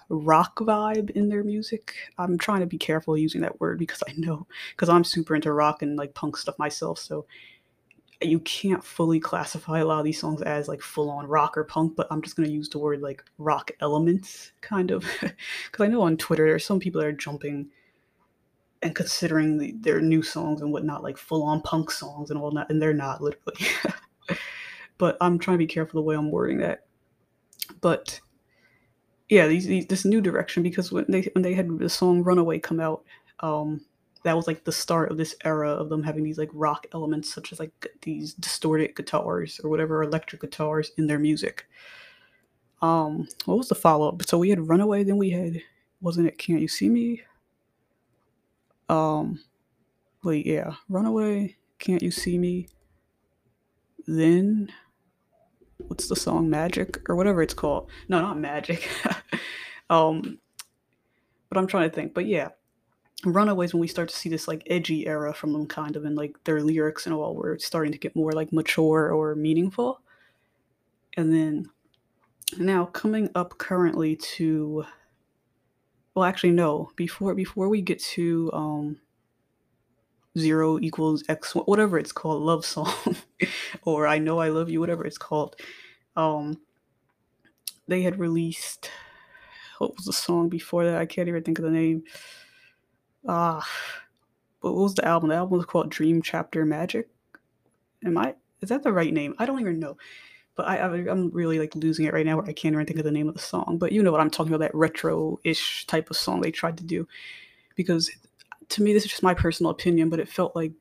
rock 0.08 0.58
vibe 0.58 1.10
in 1.10 1.28
their 1.28 1.44
music. 1.44 1.94
I'm 2.18 2.38
trying 2.38 2.60
to 2.60 2.66
be 2.66 2.78
careful 2.78 3.16
using 3.16 3.40
that 3.42 3.60
word 3.60 3.78
because 3.78 4.02
I 4.08 4.12
know 4.16 4.46
because 4.70 4.88
I'm 4.88 5.04
super 5.04 5.34
into 5.34 5.52
rock 5.52 5.82
and 5.82 5.96
like 5.96 6.14
punk 6.14 6.36
stuff 6.36 6.58
myself. 6.58 6.98
So 6.98 7.26
you 8.26 8.40
can't 8.40 8.84
fully 8.84 9.20
classify 9.20 9.80
a 9.80 9.84
lot 9.84 9.98
of 9.98 10.04
these 10.04 10.20
songs 10.20 10.42
as 10.42 10.68
like 10.68 10.80
full 10.80 11.10
on 11.10 11.26
rock 11.26 11.56
or 11.56 11.64
punk, 11.64 11.96
but 11.96 12.06
I'm 12.10 12.22
just 12.22 12.36
gonna 12.36 12.48
use 12.48 12.68
the 12.68 12.78
word 12.78 13.00
like 13.00 13.22
rock 13.38 13.70
elements, 13.80 14.52
kind 14.60 14.90
of, 14.90 15.04
because 15.20 15.80
I 15.80 15.88
know 15.88 16.02
on 16.02 16.16
Twitter 16.16 16.46
there's 16.46 16.64
some 16.64 16.80
people 16.80 17.00
that 17.00 17.06
are 17.08 17.12
jumping 17.12 17.70
and 18.82 18.94
considering 18.94 19.58
the, 19.58 19.72
their 19.80 20.00
new 20.00 20.22
songs 20.22 20.60
and 20.60 20.70
whatnot 20.72 21.02
like 21.02 21.16
full 21.16 21.42
on 21.42 21.62
punk 21.62 21.90
songs 21.90 22.30
and 22.30 22.38
all 22.38 22.50
that, 22.52 22.70
and 22.70 22.80
they're 22.80 22.92
not 22.92 23.22
literally. 23.22 23.56
but 24.98 25.16
I'm 25.20 25.38
trying 25.38 25.54
to 25.54 25.64
be 25.64 25.66
careful 25.66 26.00
the 26.00 26.04
way 26.04 26.14
I'm 26.14 26.30
wording 26.30 26.58
that. 26.58 26.86
But 27.80 28.20
yeah, 29.28 29.46
these, 29.46 29.66
these 29.66 29.86
this 29.86 30.04
new 30.04 30.20
direction 30.20 30.62
because 30.62 30.92
when 30.92 31.06
they 31.08 31.22
when 31.32 31.42
they 31.42 31.54
had 31.54 31.78
the 31.78 31.88
song 31.88 32.22
"Runaway" 32.22 32.58
come 32.58 32.78
out, 32.78 33.04
um, 33.40 33.80
that 34.24 34.34
was 34.34 34.46
like 34.46 34.64
the 34.64 34.72
start 34.72 35.10
of 35.10 35.18
this 35.18 35.36
era 35.44 35.70
of 35.70 35.90
them 35.90 36.02
having 36.02 36.24
these 36.24 36.38
like 36.38 36.50
rock 36.52 36.86
elements 36.92 37.32
such 37.32 37.52
as 37.52 37.60
like 37.60 37.86
these 38.02 38.32
distorted 38.34 38.96
guitars 38.96 39.60
or 39.62 39.70
whatever 39.70 40.02
electric 40.02 40.40
guitars 40.40 40.90
in 40.96 41.06
their 41.06 41.18
music. 41.18 41.66
Um 42.82 43.28
what 43.44 43.58
was 43.58 43.68
the 43.68 43.74
follow-up? 43.74 44.26
So 44.26 44.38
we 44.38 44.50
had 44.50 44.66
runaway 44.68 45.04
then 45.04 45.18
we 45.18 45.30
had 45.30 45.60
wasn't 46.00 46.26
it 46.26 46.38
can't 46.38 46.62
you 46.62 46.68
see 46.68 46.88
me? 46.88 47.22
Um 48.88 49.40
wait 50.22 50.46
yeah 50.46 50.74
runaway 50.88 51.56
can't 51.78 52.02
you 52.02 52.10
see 52.10 52.38
me? 52.38 52.68
Then 54.06 54.72
what's 55.86 56.08
the 56.08 56.16
song? 56.16 56.48
Magic 56.48 56.98
or 57.10 57.14
whatever 57.14 57.42
it's 57.42 57.54
called. 57.54 57.90
No 58.08 58.20
not 58.20 58.38
magic. 58.38 58.88
Um 59.90 60.38
but 61.50 61.58
i'm 61.58 61.66
trying 61.66 61.90
to 61.90 61.94
think. 61.94 62.14
But 62.14 62.24
yeah 62.24 62.48
Runaways 63.32 63.72
when 63.72 63.80
we 63.80 63.88
start 63.88 64.08
to 64.08 64.16
see 64.16 64.28
this 64.28 64.48
like 64.48 64.62
edgy 64.66 65.06
era 65.06 65.32
from 65.32 65.52
them 65.52 65.66
kind 65.66 65.96
of 65.96 66.04
and 66.04 66.16
like 66.16 66.36
their 66.44 66.62
lyrics 66.62 67.06
and 67.06 67.14
all 67.14 67.34
were 67.34 67.58
starting 67.58 67.92
to 67.92 67.98
get 67.98 68.16
more 68.16 68.32
like 68.32 68.52
mature 68.52 69.12
or 69.12 69.34
meaningful. 69.34 70.00
And 71.16 71.32
then 71.32 71.66
now 72.58 72.86
coming 72.86 73.30
up 73.34 73.56
currently 73.58 74.16
to 74.16 74.84
well 76.14 76.24
actually 76.24 76.52
no, 76.52 76.90
before 76.96 77.34
before 77.34 77.68
we 77.68 77.80
get 77.82 78.00
to 78.00 78.50
um 78.52 79.00
zero 80.36 80.78
equals 80.80 81.22
x 81.28 81.54
whatever 81.54 81.98
it's 81.98 82.12
called 82.12 82.42
love 82.42 82.64
song 82.66 82.92
or 83.82 84.06
i 84.06 84.18
know 84.18 84.40
i 84.40 84.48
love 84.48 84.68
you 84.68 84.80
whatever 84.80 85.06
it's 85.06 85.18
called 85.18 85.54
um 86.16 86.58
they 87.86 88.02
had 88.02 88.18
released 88.18 88.90
what 89.78 89.94
was 89.94 90.06
the 90.06 90.12
song 90.12 90.48
before 90.48 90.84
that 90.84 90.96
i 90.96 91.06
can't 91.06 91.28
even 91.28 91.42
think 91.44 91.58
of 91.60 91.64
the 91.64 91.70
name 91.70 92.02
ah, 93.26 93.58
uh, 93.58 93.62
what 94.60 94.74
was 94.74 94.94
the 94.94 95.06
album? 95.06 95.30
The 95.30 95.36
album 95.36 95.58
was 95.58 95.66
called 95.66 95.90
Dream 95.90 96.22
Chapter 96.22 96.64
Magic. 96.64 97.08
Am 98.04 98.16
I? 98.16 98.34
Is 98.60 98.70
that 98.70 98.82
the 98.82 98.92
right 98.92 99.12
name? 99.12 99.34
I 99.38 99.46
don't 99.46 99.60
even 99.60 99.78
know. 99.78 99.96
But 100.56 100.68
I, 100.68 100.76
I 100.76 100.96
am 101.10 101.30
really 101.32 101.58
like 101.58 101.74
losing 101.74 102.06
it 102.06 102.14
right 102.14 102.24
now 102.24 102.36
where 102.36 102.46
I 102.46 102.52
can't 102.52 102.74
even 102.74 102.86
think 102.86 102.98
of 102.98 103.04
the 103.04 103.10
name 103.10 103.28
of 103.28 103.34
the 103.34 103.40
song. 103.40 103.76
But 103.78 103.92
you 103.92 104.02
know 104.02 104.12
what 104.12 104.20
I'm 104.20 104.30
talking 104.30 104.52
about? 104.52 104.64
That 104.64 104.74
retro-ish 104.74 105.86
type 105.86 106.10
of 106.10 106.16
song 106.16 106.40
they 106.40 106.50
tried 106.50 106.78
to 106.78 106.84
do. 106.84 107.06
Because 107.74 108.10
to 108.70 108.82
me, 108.82 108.92
this 108.92 109.04
is 109.04 109.10
just 109.10 109.22
my 109.22 109.34
personal 109.34 109.70
opinion, 109.70 110.10
but 110.10 110.20
it 110.20 110.28
felt 110.28 110.54
like 110.54 110.72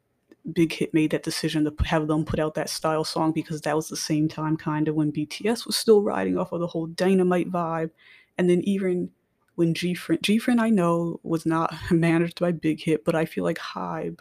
Big 0.51 0.73
Hit 0.73 0.93
made 0.93 1.11
that 1.11 1.23
decision 1.23 1.63
to 1.63 1.73
have 1.85 2.07
them 2.07 2.23
put 2.23 2.39
out 2.39 2.53
that 2.55 2.69
style 2.69 3.03
song 3.03 3.31
because 3.31 3.61
that 3.61 3.75
was 3.75 3.89
the 3.89 3.97
same 3.97 4.27
time 4.27 4.57
kind 4.57 4.87
of 4.87 4.95
when 4.95 5.11
BTS 5.11 5.65
was 5.65 5.75
still 5.75 6.01
riding 6.01 6.37
off 6.37 6.51
of 6.51 6.59
the 6.59 6.67
whole 6.67 6.87
dynamite 6.87 7.51
vibe. 7.51 7.91
And 8.37 8.49
then 8.49 8.61
even 8.61 9.09
when 9.55 9.73
GFriend 9.73 10.21
GFriend 10.21 10.59
I 10.59 10.69
know 10.69 11.19
was 11.23 11.45
not 11.45 11.73
managed 11.91 12.39
by 12.39 12.51
Big 12.51 12.81
Hit, 12.81 13.05
but 13.05 13.15
I 13.15 13.25
feel 13.25 13.43
like 13.43 13.57
Hybe 13.57 14.19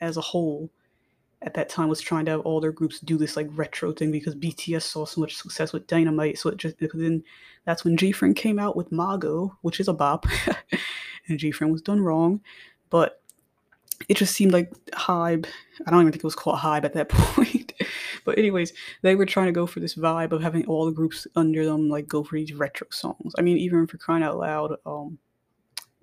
as 0.00 0.16
a 0.16 0.20
whole 0.20 0.70
at 1.44 1.54
that 1.54 1.68
time 1.68 1.88
was 1.88 2.00
trying 2.00 2.24
to 2.24 2.30
have 2.30 2.40
all 2.40 2.60
their 2.60 2.72
groups 2.72 3.00
do 3.00 3.18
this 3.18 3.36
like 3.36 3.48
retro 3.50 3.92
thing 3.92 4.12
because 4.12 4.34
BTS 4.34 4.82
saw 4.82 5.04
so 5.04 5.20
much 5.20 5.36
success 5.36 5.72
with 5.72 5.86
Dynamite. 5.86 6.38
So 6.38 6.50
it 6.50 6.56
just 6.56 6.76
then 6.78 7.24
that's 7.64 7.84
when 7.84 7.96
GFriend 7.96 8.36
came 8.36 8.58
out 8.58 8.76
with 8.76 8.92
Mago, 8.92 9.56
which 9.62 9.80
is 9.80 9.88
a 9.88 9.92
bop, 9.92 10.26
and 11.28 11.38
GFriend 11.38 11.72
was 11.72 11.82
done 11.82 12.00
wrong, 12.00 12.40
but 12.90 13.20
it 14.08 14.16
just 14.16 14.34
seemed 14.34 14.52
like 14.52 14.72
Hybe. 14.92 15.46
I 15.86 15.90
don't 15.90 16.00
even 16.00 16.12
think 16.12 16.22
it 16.22 16.24
was 16.24 16.34
called 16.34 16.58
Hybe 16.58 16.84
at 16.84 16.94
that 16.94 17.08
point. 17.08 17.72
but 18.24 18.38
anyways, 18.38 18.72
they 19.02 19.14
were 19.14 19.26
trying 19.26 19.46
to 19.46 19.52
go 19.52 19.66
for 19.66 19.80
this 19.80 19.94
vibe 19.94 20.32
of 20.32 20.42
having 20.42 20.66
all 20.66 20.86
the 20.86 20.92
groups 20.92 21.26
under 21.36 21.64
them 21.64 21.88
like 21.88 22.08
go 22.08 22.22
for 22.24 22.36
these 22.36 22.52
retro 22.52 22.86
songs. 22.90 23.32
I 23.38 23.42
mean, 23.42 23.58
even 23.58 23.86
for 23.86 23.98
crying 23.98 24.22
out 24.22 24.38
loud, 24.38 24.76
um, 24.86 25.18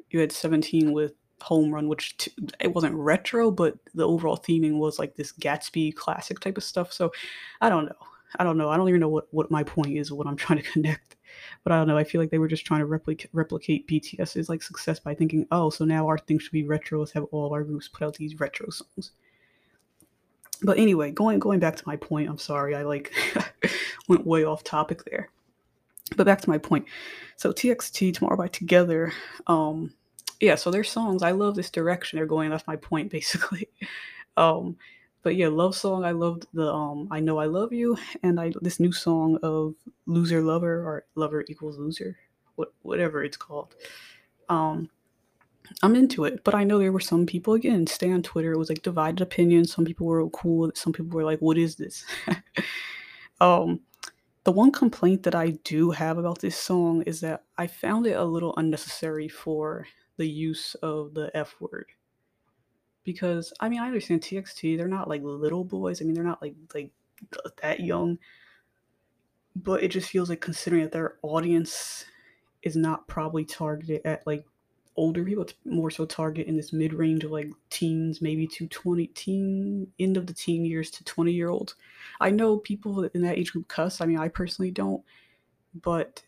you 0.10 0.20
had 0.20 0.32
17 0.32 0.92
with 0.92 1.14
Home 1.44 1.74
Run, 1.74 1.88
which 1.88 2.18
t- 2.18 2.34
it 2.60 2.74
wasn't 2.74 2.96
retro, 2.96 3.52
but 3.52 3.76
the 3.94 4.08
overall 4.08 4.38
theming 4.38 4.78
was 4.78 5.00
like 5.00 5.16
this 5.16 5.32
Gatsby 5.32 5.96
classic 5.96 6.40
type 6.40 6.58
of 6.58 6.64
stuff. 6.64 6.92
So 6.92 7.12
I 7.62 7.70
don't 7.70 7.86
know. 7.86 7.96
I 8.38 8.44
don't 8.44 8.58
know. 8.58 8.70
I 8.70 8.78
don't 8.78 8.90
even 8.90 9.02
know 9.02 9.10
what, 9.10 9.28
what 9.32 9.50
my 9.50 9.64
point 9.64 9.98
is, 9.98 10.12
what 10.12 10.28
I'm 10.28 10.36
trying 10.38 10.62
to 10.62 10.72
connect. 10.72 11.16
But 11.64 11.74
I 11.74 11.78
don't 11.78 11.88
know. 11.88 11.98
I 11.98 12.04
feel 12.04 12.22
like 12.22 12.32
they 12.32 12.40
were 12.40 12.48
just 12.48 12.66
trying 12.66 12.82
to 12.82 12.86
replicate 12.86 13.30
replicate 13.34 13.88
BTS's 13.88 14.50
like 14.50 14.62
success 14.62 15.00
by 15.00 15.14
thinking, 15.14 15.48
oh, 15.52 15.70
so 15.70 15.86
now 15.86 16.08
our 16.08 16.18
thing 16.18 16.40
should 16.40 16.52
be 16.52 16.66
retro. 16.66 17.00
Let's 17.00 17.12
have 17.14 17.26
all 17.32 17.46
of 17.46 17.54
our 17.54 17.64
groups 17.64 17.88
put 17.88 18.06
out 18.06 18.16
these 18.16 18.40
retro 18.40 18.70
songs. 18.70 19.12
But 20.62 20.78
anyway, 20.78 21.12
going 21.12 21.40
going 21.40 21.60
back 21.60 21.76
to 21.78 21.88
my 21.88 21.96
point. 21.96 22.30
I'm 22.30 22.38
sorry, 22.38 22.76
I 22.76 22.84
like 22.84 23.14
went 24.08 24.26
way 24.26 24.44
off 24.44 24.64
topic 24.64 25.04
there. 25.06 25.30
But 26.16 26.26
back 26.26 26.42
to 26.42 26.50
my 26.50 26.58
point. 26.58 26.86
So 27.38 27.52
TXT 27.52 28.14
Tomorrow 28.14 28.38
by 28.38 28.48
Together. 28.48 29.14
Um, 29.48 29.94
yeah. 30.40 30.56
So 30.56 30.72
their 30.72 30.84
songs. 30.84 31.24
I 31.24 31.32
love 31.32 31.56
this 31.56 31.70
direction 31.70 32.18
they're 32.18 32.26
going. 32.26 32.50
That's 32.50 32.68
my 32.68 32.76
point, 32.76 33.12
basically. 33.12 33.70
Um, 34.36 34.78
but 35.22 35.36
yeah, 35.36 35.48
love 35.50 35.76
song. 35.76 36.06
I 36.06 36.12
loved 36.12 36.48
the 36.54 36.72
um 36.72 37.08
I 37.12 37.20
know 37.20 37.38
I 37.38 37.46
love 37.46 37.74
you 37.74 37.98
and 38.24 38.40
I 38.40 38.54
this 38.62 38.80
new 38.80 38.92
song 38.92 39.38
of 39.44 39.76
loser 40.06 40.42
lover 40.42 40.80
or 40.80 41.06
lover 41.16 41.44
equals 41.48 41.78
loser, 41.78 42.18
what 42.56 42.74
whatever 42.82 43.24
it's 43.24 43.38
called. 43.38 43.76
Um, 44.48 44.90
I'm 45.84 45.96
into 45.96 46.26
it, 46.26 46.44
but 46.44 46.56
I 46.56 46.64
know 46.66 46.80
there 46.80 46.92
were 46.92 47.00
some 47.02 47.26
people 47.26 47.54
again. 47.56 47.88
Stay 47.88 48.12
on 48.12 48.24
Twitter. 48.24 48.54
It 48.54 48.58
was 48.60 48.70
like 48.70 48.84
divided 48.84 49.22
opinions. 49.22 49.74
Some 49.74 49.86
people 49.86 50.08
were 50.08 50.30
cool. 50.32 50.72
Some 50.76 50.94
people 50.94 51.12
were 51.18 51.26
like, 51.26 51.40
"What 51.40 51.58
is 51.58 51.76
this?" 51.78 52.06
um, 53.42 53.82
the 54.46 54.52
one 54.52 54.72
complaint 54.72 55.24
that 55.24 55.36
I 55.36 55.52
do 55.64 55.92
have 55.92 56.18
about 56.18 56.40
this 56.42 56.58
song 56.58 57.04
is 57.04 57.22
that 57.22 57.44
I 57.58 57.68
found 57.68 58.08
it 58.08 58.14
a 58.18 58.26
little 58.26 58.56
unnecessary 58.58 59.30
for 59.30 59.88
the 60.18 60.28
use 60.28 60.76
of 60.84 61.14
the 61.14 61.32
F 61.36 61.56
word 61.60 61.88
because 63.06 63.54
I 63.62 63.70
mean 63.70 63.82
I 63.82 63.88
understand 63.88 64.22
TXT 64.24 64.78
they're 64.78 64.88
not 64.90 65.10
like 65.10 65.24
little 65.24 65.66
boys 65.66 66.02
I 66.02 66.06
mean 66.06 66.16
they're 66.16 66.26
not 66.26 66.42
like 66.44 66.56
like 66.76 66.92
that 67.64 67.82
young 67.82 68.20
but 69.56 69.84
it 69.84 69.90
just 69.90 70.10
feels 70.10 70.30
like 70.30 70.42
considering 70.42 70.84
that 70.84 70.94
their 70.94 71.18
audience 71.24 72.06
is 72.64 72.76
not 72.76 73.08
probably 73.08 73.46
targeted 73.46 74.02
at 74.06 74.26
like 74.28 74.46
older 75.00 75.24
people 75.24 75.44
it's 75.44 75.54
more 75.66 75.90
so 75.90 76.06
target 76.06 76.48
in 76.48 76.58
this 76.58 76.74
mid-range 76.74 77.24
of 77.24 77.32
like 77.32 77.50
teens 77.70 78.22
maybe 78.22 78.46
to 78.46 78.68
20 78.68 79.08
teen 79.08 79.88
end 80.00 80.18
of 80.18 80.28
the 80.28 80.34
teen 80.34 80.66
years 80.66 80.92
to 80.92 81.04
20 81.04 81.32
year 81.32 81.50
olds 81.50 81.76
i 82.20 82.30
know 82.30 82.58
people 82.58 83.04
in 83.14 83.22
that 83.22 83.38
age 83.38 83.52
group 83.52 83.68
cuss 83.68 84.02
i 84.02 84.06
mean 84.06 84.20
i 84.20 84.28
personally 84.28 84.72
don't 84.72 85.04
but 85.82 86.22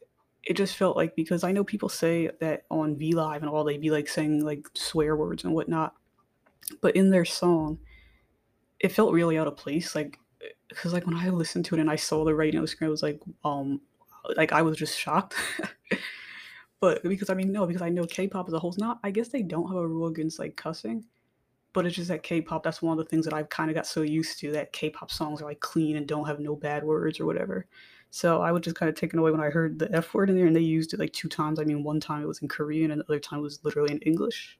it 0.43 0.55
just 0.55 0.75
felt 0.75 0.95
like 0.95 1.15
because 1.15 1.43
i 1.43 1.51
know 1.51 1.63
people 1.63 1.89
say 1.89 2.29
that 2.39 2.63
on 2.71 2.95
v 2.95 3.13
live 3.13 3.41
and 3.41 3.49
all 3.49 3.63
they'd 3.63 3.81
be 3.81 3.91
like 3.91 4.07
saying 4.07 4.43
like 4.43 4.65
swear 4.73 5.15
words 5.15 5.43
and 5.43 5.53
whatnot 5.53 5.93
but 6.79 6.95
in 6.95 7.09
their 7.09 7.25
song, 7.25 7.79
it 8.79 8.91
felt 8.91 9.13
really 9.13 9.37
out 9.37 9.47
of 9.47 9.57
place. 9.57 9.95
Like, 9.95 10.19
because 10.69 10.93
like 10.93 11.05
when 11.05 11.17
I 11.17 11.29
listened 11.29 11.65
to 11.65 11.75
it 11.75 11.81
and 11.81 11.89
I 11.89 11.95
saw 11.95 12.23
the 12.23 12.33
the 12.33 12.67
screen, 12.67 12.87
I 12.87 12.91
was 12.91 13.03
like, 13.03 13.19
um, 13.43 13.81
like 14.37 14.53
I 14.53 14.61
was 14.61 14.77
just 14.77 14.97
shocked. 14.97 15.35
but 16.81 17.01
because 17.03 17.29
I 17.29 17.33
mean, 17.33 17.51
no, 17.51 17.65
because 17.65 17.81
I 17.81 17.89
know 17.89 18.05
K-pop 18.05 18.47
as 18.47 18.53
a 18.53 18.59
whole 18.59 18.71
is 18.71 18.77
not. 18.77 18.99
I 19.03 19.11
guess 19.11 19.29
they 19.29 19.43
don't 19.43 19.67
have 19.67 19.77
a 19.77 19.87
rule 19.87 20.07
against 20.07 20.39
like 20.39 20.57
cussing, 20.57 21.05
but 21.71 21.85
it's 21.85 21.95
just 21.95 22.09
that 22.09 22.23
K-pop. 22.23 22.63
That's 22.63 22.81
one 22.81 22.97
of 22.97 23.03
the 23.03 23.09
things 23.09 23.23
that 23.25 23.33
I've 23.33 23.49
kind 23.49 23.71
of 23.71 23.75
got 23.75 23.87
so 23.87 24.01
used 24.01 24.39
to 24.39 24.51
that 24.51 24.73
K-pop 24.73 25.09
songs 25.11 25.41
are 25.41 25.45
like 25.45 25.61
clean 25.61 25.95
and 25.95 26.07
don't 26.07 26.27
have 26.27 26.39
no 26.39 26.55
bad 26.55 26.83
words 26.83 27.19
or 27.19 27.25
whatever. 27.25 27.67
So 28.09 28.41
I 28.41 28.51
was 28.51 28.63
just 28.63 28.75
kind 28.75 28.89
of 28.89 28.95
taken 28.95 29.19
away 29.19 29.31
when 29.31 29.39
I 29.39 29.49
heard 29.49 29.79
the 29.79 29.89
F 29.95 30.13
word 30.13 30.29
in 30.29 30.35
there, 30.35 30.47
and 30.47 30.55
they 30.55 30.59
used 30.59 30.93
it 30.93 30.99
like 30.99 31.13
two 31.13 31.29
times. 31.29 31.59
I 31.59 31.63
mean, 31.63 31.83
one 31.83 32.01
time 32.01 32.21
it 32.21 32.27
was 32.27 32.41
in 32.41 32.49
Korean, 32.49 32.91
and 32.91 32.99
the 32.99 33.05
other 33.05 33.19
time 33.19 33.39
it 33.39 33.43
was 33.43 33.63
literally 33.63 33.93
in 33.93 33.99
English 33.99 34.59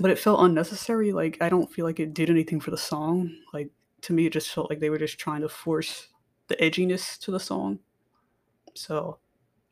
but 0.00 0.10
it 0.10 0.18
felt 0.18 0.40
unnecessary. 0.40 1.12
Like 1.12 1.38
I 1.40 1.48
don't 1.48 1.70
feel 1.70 1.84
like 1.84 2.00
it 2.00 2.14
did 2.14 2.30
anything 2.30 2.60
for 2.60 2.70
the 2.70 2.78
song. 2.78 3.34
Like 3.52 3.70
to 4.02 4.12
me, 4.12 4.26
it 4.26 4.32
just 4.32 4.50
felt 4.50 4.70
like 4.70 4.80
they 4.80 4.90
were 4.90 4.98
just 4.98 5.18
trying 5.18 5.40
to 5.40 5.48
force 5.48 6.08
the 6.48 6.56
edginess 6.56 7.18
to 7.20 7.30
the 7.30 7.40
song. 7.40 7.78
So 8.74 9.18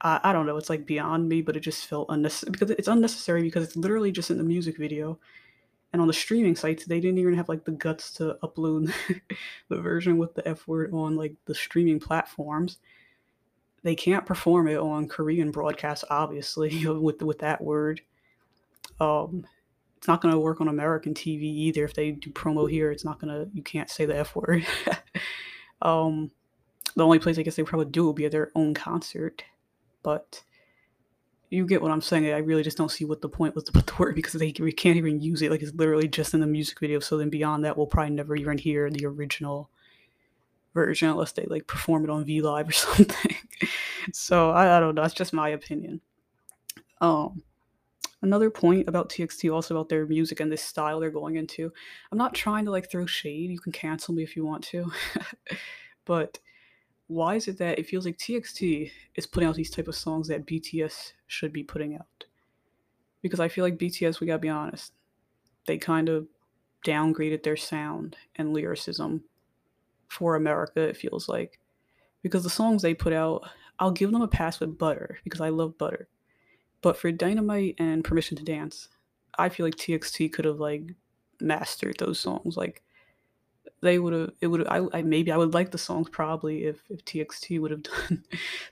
I, 0.04 0.20
I 0.22 0.32
don't 0.32 0.46
know. 0.46 0.56
It's 0.56 0.70
like 0.70 0.86
beyond 0.86 1.28
me, 1.28 1.42
but 1.42 1.56
it 1.56 1.60
just 1.60 1.86
felt 1.86 2.06
unnecessary 2.10 2.52
because 2.52 2.70
it's 2.70 2.88
unnecessary 2.88 3.42
because 3.42 3.64
it's 3.64 3.76
literally 3.76 4.12
just 4.12 4.30
in 4.30 4.38
the 4.38 4.44
music 4.44 4.76
video. 4.78 5.18
And 5.92 6.02
on 6.02 6.08
the 6.08 6.14
streaming 6.14 6.56
sites, 6.56 6.84
they 6.84 7.00
didn't 7.00 7.18
even 7.18 7.34
have 7.34 7.48
like 7.48 7.64
the 7.64 7.72
guts 7.72 8.12
to 8.14 8.36
upload 8.42 8.92
the 9.68 9.80
version 9.80 10.18
with 10.18 10.34
the 10.34 10.46
F 10.46 10.68
word 10.68 10.92
on 10.92 11.16
like 11.16 11.34
the 11.46 11.54
streaming 11.54 12.00
platforms. 12.00 12.78
They 13.82 13.94
can't 13.94 14.26
perform 14.26 14.68
it 14.68 14.78
on 14.78 15.08
Korean 15.08 15.50
broadcasts, 15.50 16.04
obviously, 16.10 16.86
with 16.98 17.22
with 17.22 17.38
that 17.40 17.62
word. 17.62 18.00
Um, 19.00 19.46
it's 19.96 20.08
not 20.08 20.20
gonna 20.20 20.38
work 20.38 20.60
on 20.60 20.68
American 20.68 21.14
TV 21.14 21.42
either. 21.42 21.84
If 21.84 21.94
they 21.94 22.10
do 22.10 22.30
promo 22.30 22.68
here, 22.68 22.90
it's 22.90 23.04
not 23.04 23.20
gonna. 23.20 23.46
You 23.52 23.62
can't 23.62 23.88
say 23.88 24.04
the 24.04 24.16
f 24.16 24.34
word. 24.34 24.66
um, 25.82 26.30
the 26.96 27.04
only 27.04 27.18
place 27.18 27.38
I 27.38 27.42
guess 27.42 27.56
they 27.56 27.62
probably 27.62 27.90
do 27.90 28.04
will 28.04 28.12
be 28.12 28.26
at 28.26 28.32
their 28.32 28.50
own 28.54 28.74
concert, 28.74 29.44
but 30.04 30.44
you 31.50 31.66
get 31.66 31.82
what 31.82 31.90
I'm 31.90 32.00
saying. 32.00 32.26
I 32.26 32.38
really 32.38 32.62
just 32.62 32.76
don't 32.76 32.90
see 32.90 33.04
what 33.04 33.22
the 33.22 33.28
point 33.28 33.54
was 33.54 33.64
to 33.64 33.72
put 33.72 33.86
the 33.86 33.94
word 33.98 34.14
because 34.14 34.34
they 34.34 34.54
we 34.60 34.72
can't 34.72 34.96
even 34.96 35.20
use 35.20 35.42
it. 35.42 35.50
Like 35.50 35.62
it's 35.62 35.74
literally 35.74 36.06
just 36.06 36.34
in 36.34 36.40
the 36.40 36.46
music 36.46 36.78
video. 36.78 37.00
So 37.00 37.16
then 37.16 37.30
beyond 37.30 37.64
that, 37.64 37.76
we'll 37.76 37.86
probably 37.86 38.14
never 38.14 38.36
even 38.36 38.58
hear 38.58 38.88
the 38.90 39.06
original 39.06 39.70
version 40.74 41.08
unless 41.08 41.32
they 41.32 41.46
like 41.46 41.66
perform 41.66 42.04
it 42.04 42.10
on 42.10 42.24
V 42.24 42.42
Live 42.42 42.68
or 42.68 42.72
something. 42.72 43.36
so 44.12 44.50
I, 44.50 44.76
I 44.76 44.80
don't 44.80 44.94
know. 44.94 45.02
That's 45.02 45.14
just 45.14 45.32
my 45.32 45.48
opinion. 45.50 46.00
Um, 47.00 47.42
another 48.22 48.50
point 48.50 48.88
about 48.88 49.08
TXT, 49.08 49.52
also 49.52 49.76
about 49.76 49.88
their 49.88 50.06
music 50.06 50.40
and 50.40 50.50
this 50.50 50.62
style 50.62 51.00
they're 51.00 51.10
going 51.10 51.36
into. 51.36 51.72
I'm 52.10 52.18
not 52.18 52.34
trying 52.34 52.64
to 52.64 52.70
like 52.70 52.90
throw 52.90 53.06
shade. 53.06 53.50
You 53.50 53.60
can 53.60 53.72
cancel 53.72 54.14
me 54.14 54.22
if 54.22 54.36
you 54.36 54.44
want 54.44 54.64
to, 54.64 54.90
but 56.04 56.38
why 57.06 57.34
is 57.34 57.48
it 57.48 57.58
that 57.58 57.78
it 57.78 57.86
feels 57.86 58.06
like 58.06 58.18
TXT 58.18 58.90
is 59.14 59.26
putting 59.26 59.48
out 59.48 59.54
these 59.54 59.70
type 59.70 59.88
of 59.88 59.94
songs 59.94 60.28
that 60.28 60.46
BTS 60.46 61.12
should 61.26 61.52
be 61.52 61.62
putting 61.62 61.94
out? 61.94 62.24
Because 63.22 63.40
I 63.40 63.48
feel 63.48 63.64
like 63.64 63.78
BTS, 63.78 64.20
we 64.20 64.26
gotta 64.26 64.38
be 64.38 64.48
honest, 64.48 64.92
they 65.66 65.78
kind 65.78 66.08
of 66.08 66.26
downgraded 66.84 67.42
their 67.42 67.56
sound 67.56 68.16
and 68.36 68.52
lyricism 68.52 69.24
for 70.08 70.36
America, 70.36 70.80
it 70.80 70.96
feels 70.96 71.28
like. 71.28 71.58
Because 72.22 72.42
the 72.42 72.50
songs 72.50 72.82
they 72.82 72.94
put 72.94 73.12
out, 73.12 73.48
I'll 73.78 73.90
give 73.90 74.12
them 74.12 74.22
a 74.22 74.28
pass 74.28 74.60
with 74.60 74.78
Butter 74.78 75.18
because 75.24 75.40
I 75.40 75.48
love 75.48 75.76
Butter. 75.78 76.08
But 76.80 76.96
for 76.96 77.10
Dynamite 77.10 77.74
and 77.78 78.04
Permission 78.04 78.36
to 78.36 78.44
Dance, 78.44 78.88
I 79.36 79.48
feel 79.48 79.66
like 79.66 79.76
TXT 79.76 80.32
could 80.32 80.44
have 80.44 80.60
like 80.60 80.94
mastered 81.40 81.96
those 81.98 82.18
songs. 82.18 82.56
Like 82.56 82.82
they 83.84 83.98
would 83.98 84.12
have 84.12 84.30
it 84.40 84.46
would 84.46 84.66
I, 84.66 84.86
I 84.92 85.02
maybe 85.02 85.30
I 85.30 85.36
would 85.36 85.54
like 85.54 85.70
the 85.70 85.78
songs 85.78 86.08
probably 86.08 86.64
if, 86.64 86.82
if 86.88 87.04
TXT 87.04 87.60
would 87.60 87.70
have 87.70 87.82
done 88.08 88.24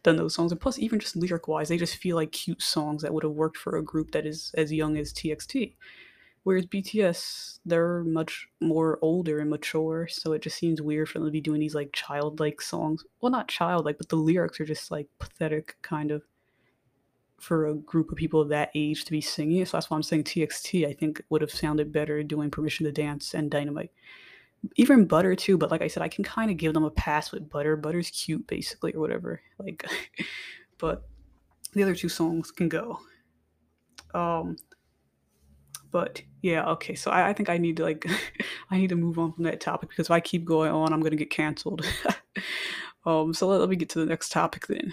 done 0.03 0.17
those 0.17 0.35
songs. 0.35 0.51
And 0.51 0.61
plus 0.61 0.79
even 0.79 0.99
just 0.99 1.17
lyric 1.17 1.47
wise, 1.47 1.69
they 1.69 1.77
just 1.77 1.97
feel 1.97 2.17
like 2.17 2.33
cute 2.33 2.63
songs 2.63 3.03
that 3.03 3.13
would 3.13 3.23
have 3.23 3.33
worked 3.33 3.59
for 3.59 3.77
a 3.77 3.83
group 3.83 4.13
that 4.13 4.27
is 4.27 4.53
as 4.57 4.73
young 4.73 4.97
as 4.97 5.13
TXT. 5.13 5.75
Whereas 6.45 6.67
BTS, 6.67 7.61
they're 7.65 8.03
much 8.03 8.49
more 8.61 8.99
older 9.01 9.39
and 9.39 9.49
mature, 9.49 10.09
so 10.09 10.33
it 10.33 10.43
just 10.43 10.59
seems 10.59 10.83
weird 10.83 11.09
for 11.09 11.21
them 11.21 11.29
to 11.29 11.33
be 11.33 11.41
doing 11.41 11.61
these 11.61 11.75
like 11.75 11.91
childlike 11.93 12.61
songs. 12.61 13.05
Well, 13.21 13.31
not 13.31 13.47
childlike, 13.47 13.97
but 13.97 14.09
the 14.09 14.17
lyrics 14.17 14.59
are 14.61 14.65
just 14.65 14.91
like 14.91 15.07
pathetic, 15.21 15.77
kind 15.83 16.11
of, 16.11 16.23
for 17.39 17.69
a 17.69 17.75
group 17.75 18.11
of 18.11 18.19
people 18.19 18.41
of 18.41 18.49
that 18.49 18.71
age 18.75 19.05
to 19.05 19.13
be 19.13 19.21
singing. 19.21 19.65
So 19.65 19.77
that's 19.77 19.89
why 19.89 19.97
I'm 19.97 20.03
saying 20.03 20.25
TXT, 20.25 20.85
I 20.85 20.95
think, 20.95 21.23
would 21.29 21.43
have 21.43 21.53
sounded 21.53 21.93
better 21.93 22.25
doing 22.25 22.51
Permission 22.51 22.87
to 22.87 22.93
Dance 22.93 23.35
and 23.35 23.49
Dynamite. 23.49 23.93
Even 24.77 25.07
Butter, 25.07 25.35
too, 25.35 25.59
but 25.59 25.71
like 25.71 25.83
I 25.83 25.89
said, 25.89 26.03
I 26.03 26.09
can 26.09 26.25
kind 26.25 26.51
of 26.51 26.57
give 26.57 26.75
them 26.75 26.85
a 26.85 26.91
pass 26.91 27.33
with 27.33 27.49
Butter. 27.49 27.77
Butter's 27.77 28.11
cute, 28.11 28.47
basically, 28.47 28.93
or 28.93 29.01
whatever. 29.01 29.41
Like, 29.59 29.87
but 30.79 31.05
the 31.73 31.83
other 31.85 31.95
two 31.95 32.09
songs 32.09 32.51
can 32.51 32.69
go. 32.69 32.99
Um, 34.13 34.57
but 35.93 36.23
yeah, 36.41 36.69
okay. 36.71 36.95
So 36.95 37.11
I, 37.11 37.29
I 37.29 37.33
think 37.33 37.49
I 37.49 37.59
need 37.59 37.77
to 37.77 37.85
like 37.85 38.05
I 38.71 38.79
need 38.79 38.89
to 38.89 38.97
move 38.97 39.19
on 39.19 39.33
from 39.33 39.45
that 39.45 39.61
topic 39.61 39.91
because 39.91 40.07
if 40.07 40.11
I 40.11 40.21
keep 40.21 40.45
going 40.45 40.73
on, 40.73 40.93
I'm 40.93 41.01
gonna 41.01 41.17
get 41.17 41.31
canceled. 41.31 41.87
um, 43.07 43.33
so 43.33 43.47
let, 43.47 43.61
let 43.61 43.69
me 43.69 43.77
get 43.77 43.91
to 43.91 44.01
the 44.01 44.07
next 44.07 44.33
topic 44.33 44.67
then. 44.67 44.93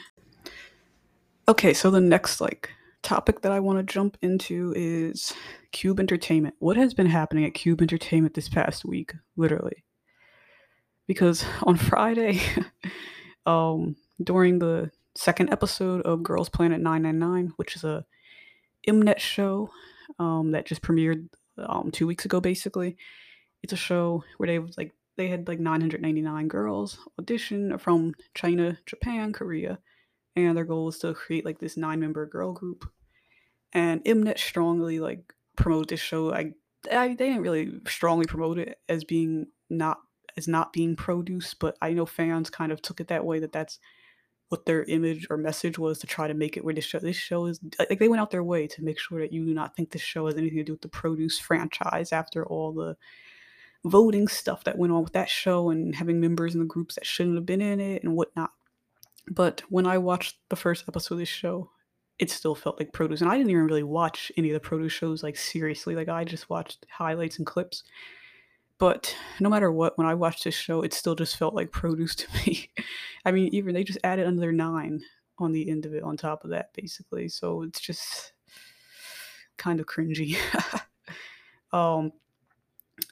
Okay, 1.47 1.73
so 1.73 1.89
the 1.89 2.01
next 2.01 2.39
like 2.41 2.69
topic 3.01 3.41
that 3.41 3.51
I 3.51 3.60
want 3.60 3.79
to 3.79 3.94
jump 3.94 4.18
into 4.22 4.74
is 4.75 5.34
Cube 5.72 6.00
Entertainment. 6.00 6.56
What 6.60 6.77
has 6.77 6.94
been 6.94 7.08
happening 7.08 7.46
at 7.46 7.53
Cube 7.53 7.82
Entertainment 7.82 8.34
this 8.34 8.50
past 8.50 8.86
week, 8.86 9.13
literally? 9.36 9.84
Because 11.08 11.46
on 11.63 11.77
Friday, 11.77 12.41
um, 13.46 13.96
during 14.24 14.60
the 14.60 14.91
second 15.15 15.51
episode 15.51 16.01
of 16.03 16.24
Girls 16.24 16.50
Planet 16.50 16.79
999, 16.82 17.53
which 17.56 17.75
is 17.75 17.84
a 17.84 18.06
Mnet 18.88 19.20
show 19.20 19.70
um, 20.18 20.51
that 20.51 20.66
just 20.66 20.81
premiered 20.81 21.29
um, 21.57 21.92
two 21.92 22.07
weeks 22.07 22.25
ago. 22.25 22.40
Basically, 22.40 22.98
it's 23.64 23.74
a 23.74 23.77
show 23.77 24.24
where 24.38 24.48
they 24.48 24.59
was 24.59 24.77
like 24.77 24.94
they 25.18 25.27
had 25.27 25.48
like 25.48 25.59
999 25.59 26.48
girls 26.48 26.98
audition 27.20 27.77
from 27.77 28.16
China, 28.33 28.77
Japan, 28.85 29.33
Korea, 29.33 29.79
and 30.35 30.55
their 30.55 30.65
goal 30.65 30.85
was 30.85 31.00
to 31.00 31.13
create 31.13 31.46
like 31.46 31.59
this 31.59 31.77
nine-member 31.77 32.25
girl 32.27 32.53
group. 32.53 32.89
And 33.74 34.03
Mnet 34.03 34.39
strongly 34.39 35.00
like 35.00 35.33
promote 35.55 35.89
this 35.89 36.00
show. 36.00 36.33
I, 36.33 36.53
I 36.92 37.09
they 37.09 37.27
didn't 37.29 37.42
really 37.42 37.72
strongly 37.87 38.25
promote 38.25 38.57
it 38.57 38.79
as 38.87 39.03
being 39.03 39.48
not 39.70 40.00
as 40.37 40.48
not 40.48 40.74
being 40.74 40.96
produced, 40.96 41.59
but 41.59 41.77
I 41.81 41.94
know 41.94 42.05
fans 42.05 42.50
kind 42.50 42.72
of 42.72 42.81
took 42.81 43.00
it 43.00 43.09
that 43.09 43.25
way 43.25 43.39
that 43.39 43.51
that's 43.51 43.79
what 44.50 44.65
their 44.65 44.83
image 44.85 45.27
or 45.29 45.37
message 45.37 45.77
was 45.77 46.00
to 46.00 46.07
try 46.07 46.27
to 46.27 46.33
make 46.33 46.57
it 46.57 46.65
where 46.65 46.74
this 46.74 46.83
show 46.85 47.00
this 47.00 47.15
show 47.15 47.46
is 47.46 47.59
like 47.77 48.00
they 48.00 48.07
went 48.07 48.20
out 48.20 48.31
their 48.31 48.44
way 48.44 48.65
to 48.65 48.83
make 48.83 49.00
sure 49.00 49.20
that 49.20 49.31
you 49.31 49.46
do 49.46 49.53
not 49.53 49.75
think 49.75 49.92
this 49.92 50.01
show 50.01 50.25
has 50.25 50.35
anything 50.35 50.57
to 50.57 50.63
do 50.63 50.74
with 50.74 50.81
the 50.81 50.87
produce 50.87 51.37
franchise 51.37 52.11
after 52.11 52.44
all 52.46 52.74
the 52.74 52.98
voting 53.85 54.27
stuff 54.27 54.63
that 54.63 54.77
went 54.77 54.92
on 54.92 55.03
with 55.03 55.13
that 55.13 55.29
show 55.29 55.70
and 55.70 55.96
having 55.96 56.20
members 56.20 56.53
in 56.53 56.59
the 56.59 56.65
groups 56.65 56.96
that 56.96 57.05
shouldn't 57.05 57.35
have 57.35 57.46
been 57.46 57.61
in 57.61 57.79
it 57.79 58.03
and 58.03 58.15
whatnot. 58.15 58.51
But 59.29 59.61
when 59.70 59.85
I 59.85 59.98
watched 59.98 60.37
the 60.50 60.55
first 60.55 60.85
episode 60.87 61.15
of 61.15 61.20
this 61.20 61.29
show, 61.29 61.70
it 62.18 62.29
still 62.29 62.55
felt 62.55 62.79
like 62.79 62.92
produce. 62.92 63.22
And 63.22 63.29
I 63.29 63.37
didn't 63.37 63.51
even 63.51 63.65
really 63.65 63.83
watch 63.83 64.31
any 64.37 64.50
of 64.50 64.53
the 64.53 64.59
produce 64.59 64.92
shows 64.92 65.24
like 65.24 65.37
seriously. 65.37 65.96
Like 65.96 66.09
I 66.09 66.24
just 66.24 66.50
watched 66.50 66.85
highlights 66.89 67.37
and 67.37 67.46
clips. 67.46 67.83
But 68.77 69.15
no 69.39 69.50
matter 69.50 69.72
what, 69.72 69.98
when 69.98 70.07
I 70.07 70.13
watched 70.15 70.44
this 70.44 70.55
show, 70.55 70.81
it 70.81 70.94
still 70.94 71.15
just 71.15 71.37
felt 71.37 71.53
like 71.53 71.72
produce 71.72 72.15
to 72.15 72.27
me. 72.46 72.70
I 73.25 73.31
mean, 73.31 73.53
even 73.53 73.74
they 73.74 73.83
just 73.83 74.00
added 74.03 74.27
another 74.27 74.51
nine 74.51 75.01
on 75.37 75.51
the 75.51 75.70
end 75.70 75.85
of 75.85 75.94
it 75.94 76.03
on 76.03 76.18
top 76.18 76.44
of 76.44 76.50
that, 76.50 76.74
basically. 76.74 77.29
So 77.29 77.63
it's 77.63 77.79
just 77.79 78.33
kind 79.57 79.79
of 79.79 79.85
cringy. 79.85 80.37
um, 81.74 82.11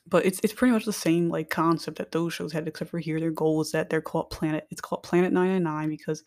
but 0.08 0.26
it's 0.26 0.39
it's 0.43 0.54
pretty 0.54 0.71
much 0.71 0.86
the 0.86 0.93
same 0.93 1.30
like 1.30 1.50
concept 1.50 1.97
that 1.97 2.12
those 2.12 2.34
shows 2.34 2.54
had, 2.54 2.67
except 2.67 2.91
for 2.91 3.00
here 3.00 3.19
their 3.19 3.32
goal 3.32 3.62
is 3.62 3.71
that 3.71 3.89
they're 3.89 4.02
called 4.02 4.30
Planet. 4.30 4.67
It's 4.69 4.82
called 4.82 5.04
Planet 5.04 5.34
Nine 5.34 5.50
Nine 5.50 5.63
Nine 5.63 5.89
because 5.89 6.23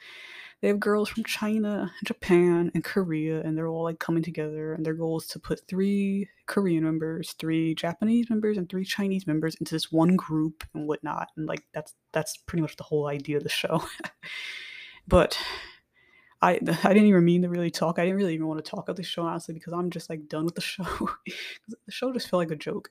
they 0.60 0.68
have 0.68 0.80
girls 0.80 1.08
from 1.08 1.24
China, 1.24 1.90
Japan, 2.04 2.70
and 2.74 2.84
Korea, 2.84 3.40
and 3.40 3.56
they're 3.56 3.68
all 3.68 3.84
like 3.84 3.98
coming 3.98 4.22
together. 4.22 4.74
And 4.74 4.84
their 4.84 4.94
goal 4.94 5.18
is 5.18 5.26
to 5.28 5.38
put 5.38 5.66
three 5.66 6.28
Korean 6.46 6.84
members, 6.84 7.32
three 7.38 7.74
Japanese 7.74 8.28
members, 8.28 8.58
and 8.58 8.68
three 8.68 8.84
Chinese 8.84 9.26
members 9.26 9.54
into 9.54 9.74
this 9.74 9.90
one 9.90 10.16
group 10.16 10.64
and 10.74 10.86
whatnot. 10.86 11.28
And 11.36 11.46
like 11.46 11.64
that's 11.72 11.94
that's 12.12 12.36
pretty 12.36 12.62
much 12.62 12.76
the 12.76 12.84
whole 12.84 13.06
idea 13.06 13.38
of 13.38 13.42
the 13.42 13.48
show. 13.48 13.82
but 15.08 15.38
I 16.42 16.52
I 16.84 16.92
didn't 16.92 17.08
even 17.08 17.24
mean 17.24 17.42
to 17.42 17.48
really 17.48 17.70
talk. 17.70 17.98
I 17.98 18.04
didn't 18.04 18.18
really 18.18 18.34
even 18.34 18.46
want 18.46 18.64
to 18.64 18.70
talk 18.70 18.84
about 18.84 18.96
the 18.96 19.02
show 19.02 19.22
honestly 19.22 19.54
because 19.54 19.72
I'm 19.72 19.90
just 19.90 20.10
like 20.10 20.28
done 20.28 20.44
with 20.44 20.54
the 20.54 20.60
show. 20.60 20.84
the 21.68 21.92
show 21.92 22.12
just 22.12 22.28
felt 22.28 22.40
like 22.40 22.50
a 22.50 22.56
joke. 22.56 22.90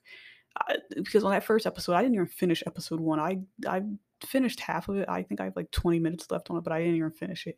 I, 0.57 0.75
because 0.95 1.23
on 1.23 1.31
that 1.31 1.43
first 1.43 1.65
episode, 1.65 1.93
I 1.93 2.01
didn't 2.01 2.15
even 2.15 2.27
finish 2.27 2.63
episode 2.65 2.99
one. 2.99 3.19
I 3.19 3.39
I 3.67 3.83
finished 4.25 4.59
half 4.59 4.89
of 4.89 4.97
it. 4.97 5.07
I 5.07 5.23
think 5.23 5.41
I 5.41 5.45
have 5.45 5.55
like 5.55 5.71
20 5.71 5.99
minutes 5.99 6.29
left 6.29 6.49
on 6.49 6.57
it, 6.57 6.63
but 6.63 6.73
I 6.73 6.79
didn't 6.79 6.95
even 6.95 7.11
finish 7.11 7.47
it 7.47 7.57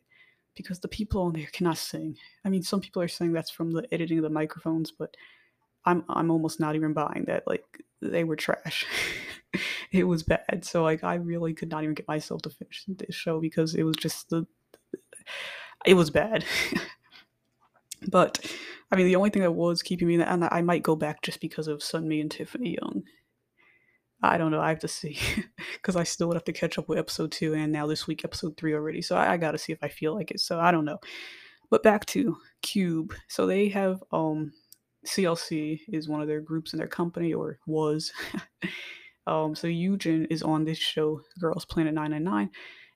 because 0.54 0.80
the 0.80 0.88
people 0.88 1.22
on 1.22 1.32
there 1.32 1.48
cannot 1.52 1.78
sing. 1.78 2.16
I 2.44 2.48
mean, 2.48 2.62
some 2.62 2.80
people 2.80 3.02
are 3.02 3.08
saying 3.08 3.32
that's 3.32 3.50
from 3.50 3.72
the 3.72 3.86
editing 3.92 4.18
of 4.18 4.24
the 4.24 4.30
microphones, 4.30 4.90
but 4.90 5.16
I'm 5.84 6.04
I'm 6.08 6.30
almost 6.30 6.60
not 6.60 6.76
even 6.76 6.92
buying 6.92 7.24
that. 7.26 7.44
Like 7.46 7.64
they 8.00 8.24
were 8.24 8.36
trash. 8.36 8.86
it 9.92 10.04
was 10.04 10.22
bad. 10.22 10.64
So 10.64 10.82
like 10.82 11.04
I 11.04 11.14
really 11.14 11.54
could 11.54 11.70
not 11.70 11.82
even 11.82 11.94
get 11.94 12.08
myself 12.08 12.42
to 12.42 12.50
finish 12.50 12.84
this 12.86 13.14
show 13.14 13.40
because 13.40 13.74
it 13.74 13.82
was 13.82 13.96
just 13.96 14.30
the 14.30 14.46
it 15.84 15.94
was 15.94 16.10
bad. 16.10 16.44
but 18.08 18.44
I 18.90 18.96
mean, 18.96 19.06
the 19.06 19.16
only 19.16 19.30
thing 19.30 19.42
that 19.42 19.52
was 19.52 19.82
keeping 19.82 20.08
me, 20.08 20.20
and 20.20 20.44
I 20.44 20.62
might 20.62 20.82
go 20.82 20.96
back 20.96 21.22
just 21.22 21.40
because 21.40 21.68
of 21.68 21.80
Sunmi 21.80 22.20
and 22.20 22.30
Tiffany 22.30 22.76
Young. 22.80 23.02
I 24.22 24.38
don't 24.38 24.52
know. 24.52 24.60
I 24.60 24.68
have 24.68 24.78
to 24.80 24.88
see 24.88 25.18
because 25.74 25.96
I 25.96 26.04
still 26.04 26.28
would 26.28 26.36
have 26.36 26.44
to 26.44 26.52
catch 26.52 26.78
up 26.78 26.88
with 26.88 26.98
episode 26.98 27.32
two 27.32 27.54
and 27.54 27.72
now 27.72 27.86
this 27.86 28.06
week 28.06 28.24
episode 28.24 28.56
three 28.56 28.74
already. 28.74 29.02
So 29.02 29.16
I, 29.16 29.32
I 29.32 29.36
got 29.36 29.52
to 29.52 29.58
see 29.58 29.72
if 29.72 29.82
I 29.82 29.88
feel 29.88 30.14
like 30.14 30.30
it. 30.30 30.40
So 30.40 30.60
I 30.60 30.70
don't 30.70 30.84
know. 30.84 30.98
But 31.70 31.82
back 31.82 32.06
to 32.06 32.36
Cube. 32.60 33.14
So 33.28 33.46
they 33.46 33.68
have 33.70 34.02
um 34.12 34.52
CLC 35.06 35.80
is 35.88 36.08
one 36.08 36.20
of 36.20 36.28
their 36.28 36.40
groups 36.40 36.72
in 36.72 36.78
their 36.78 36.86
company 36.86 37.34
or 37.34 37.58
was. 37.66 38.12
um 39.26 39.54
so 39.56 39.66
Yujin 39.66 40.26
is 40.30 40.42
on 40.42 40.64
this 40.64 40.78
show 40.78 41.20
Girls 41.40 41.64
Planet 41.64 41.94
999 41.94 42.50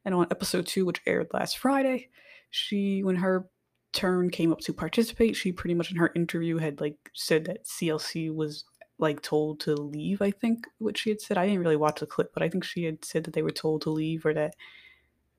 and 0.04 0.14
on 0.14 0.26
episode 0.30 0.66
2 0.66 0.84
which 0.84 1.02
aired 1.06 1.28
last 1.32 1.58
Friday, 1.58 2.08
she 2.50 3.02
when 3.02 3.16
her 3.16 3.48
turn 3.96 4.30
came 4.30 4.52
up 4.52 4.60
to 4.60 4.72
participate, 4.72 5.36
she 5.36 5.52
pretty 5.52 5.74
much 5.74 5.90
in 5.90 5.96
her 5.98 6.12
interview 6.14 6.58
had 6.58 6.80
like 6.80 7.10
said 7.14 7.44
that 7.46 7.64
CLC 7.64 8.32
was 8.34 8.64
like 8.98 9.22
told 9.22 9.60
to 9.60 9.74
leave, 9.74 10.22
I 10.22 10.30
think, 10.30 10.66
what 10.78 10.96
she 10.98 11.10
had 11.10 11.20
said. 11.20 11.38
I 11.38 11.46
didn't 11.46 11.60
really 11.64 11.76
watch 11.76 12.00
the 12.00 12.06
clip, 12.06 12.32
but 12.34 12.42
I 12.42 12.48
think 12.48 12.64
she 12.64 12.84
had 12.84 13.04
said 13.04 13.24
that 13.24 13.34
they 13.34 13.42
were 13.42 13.50
told 13.50 13.82
to 13.82 13.90
leave 13.90 14.24
or 14.26 14.34
that 14.34 14.54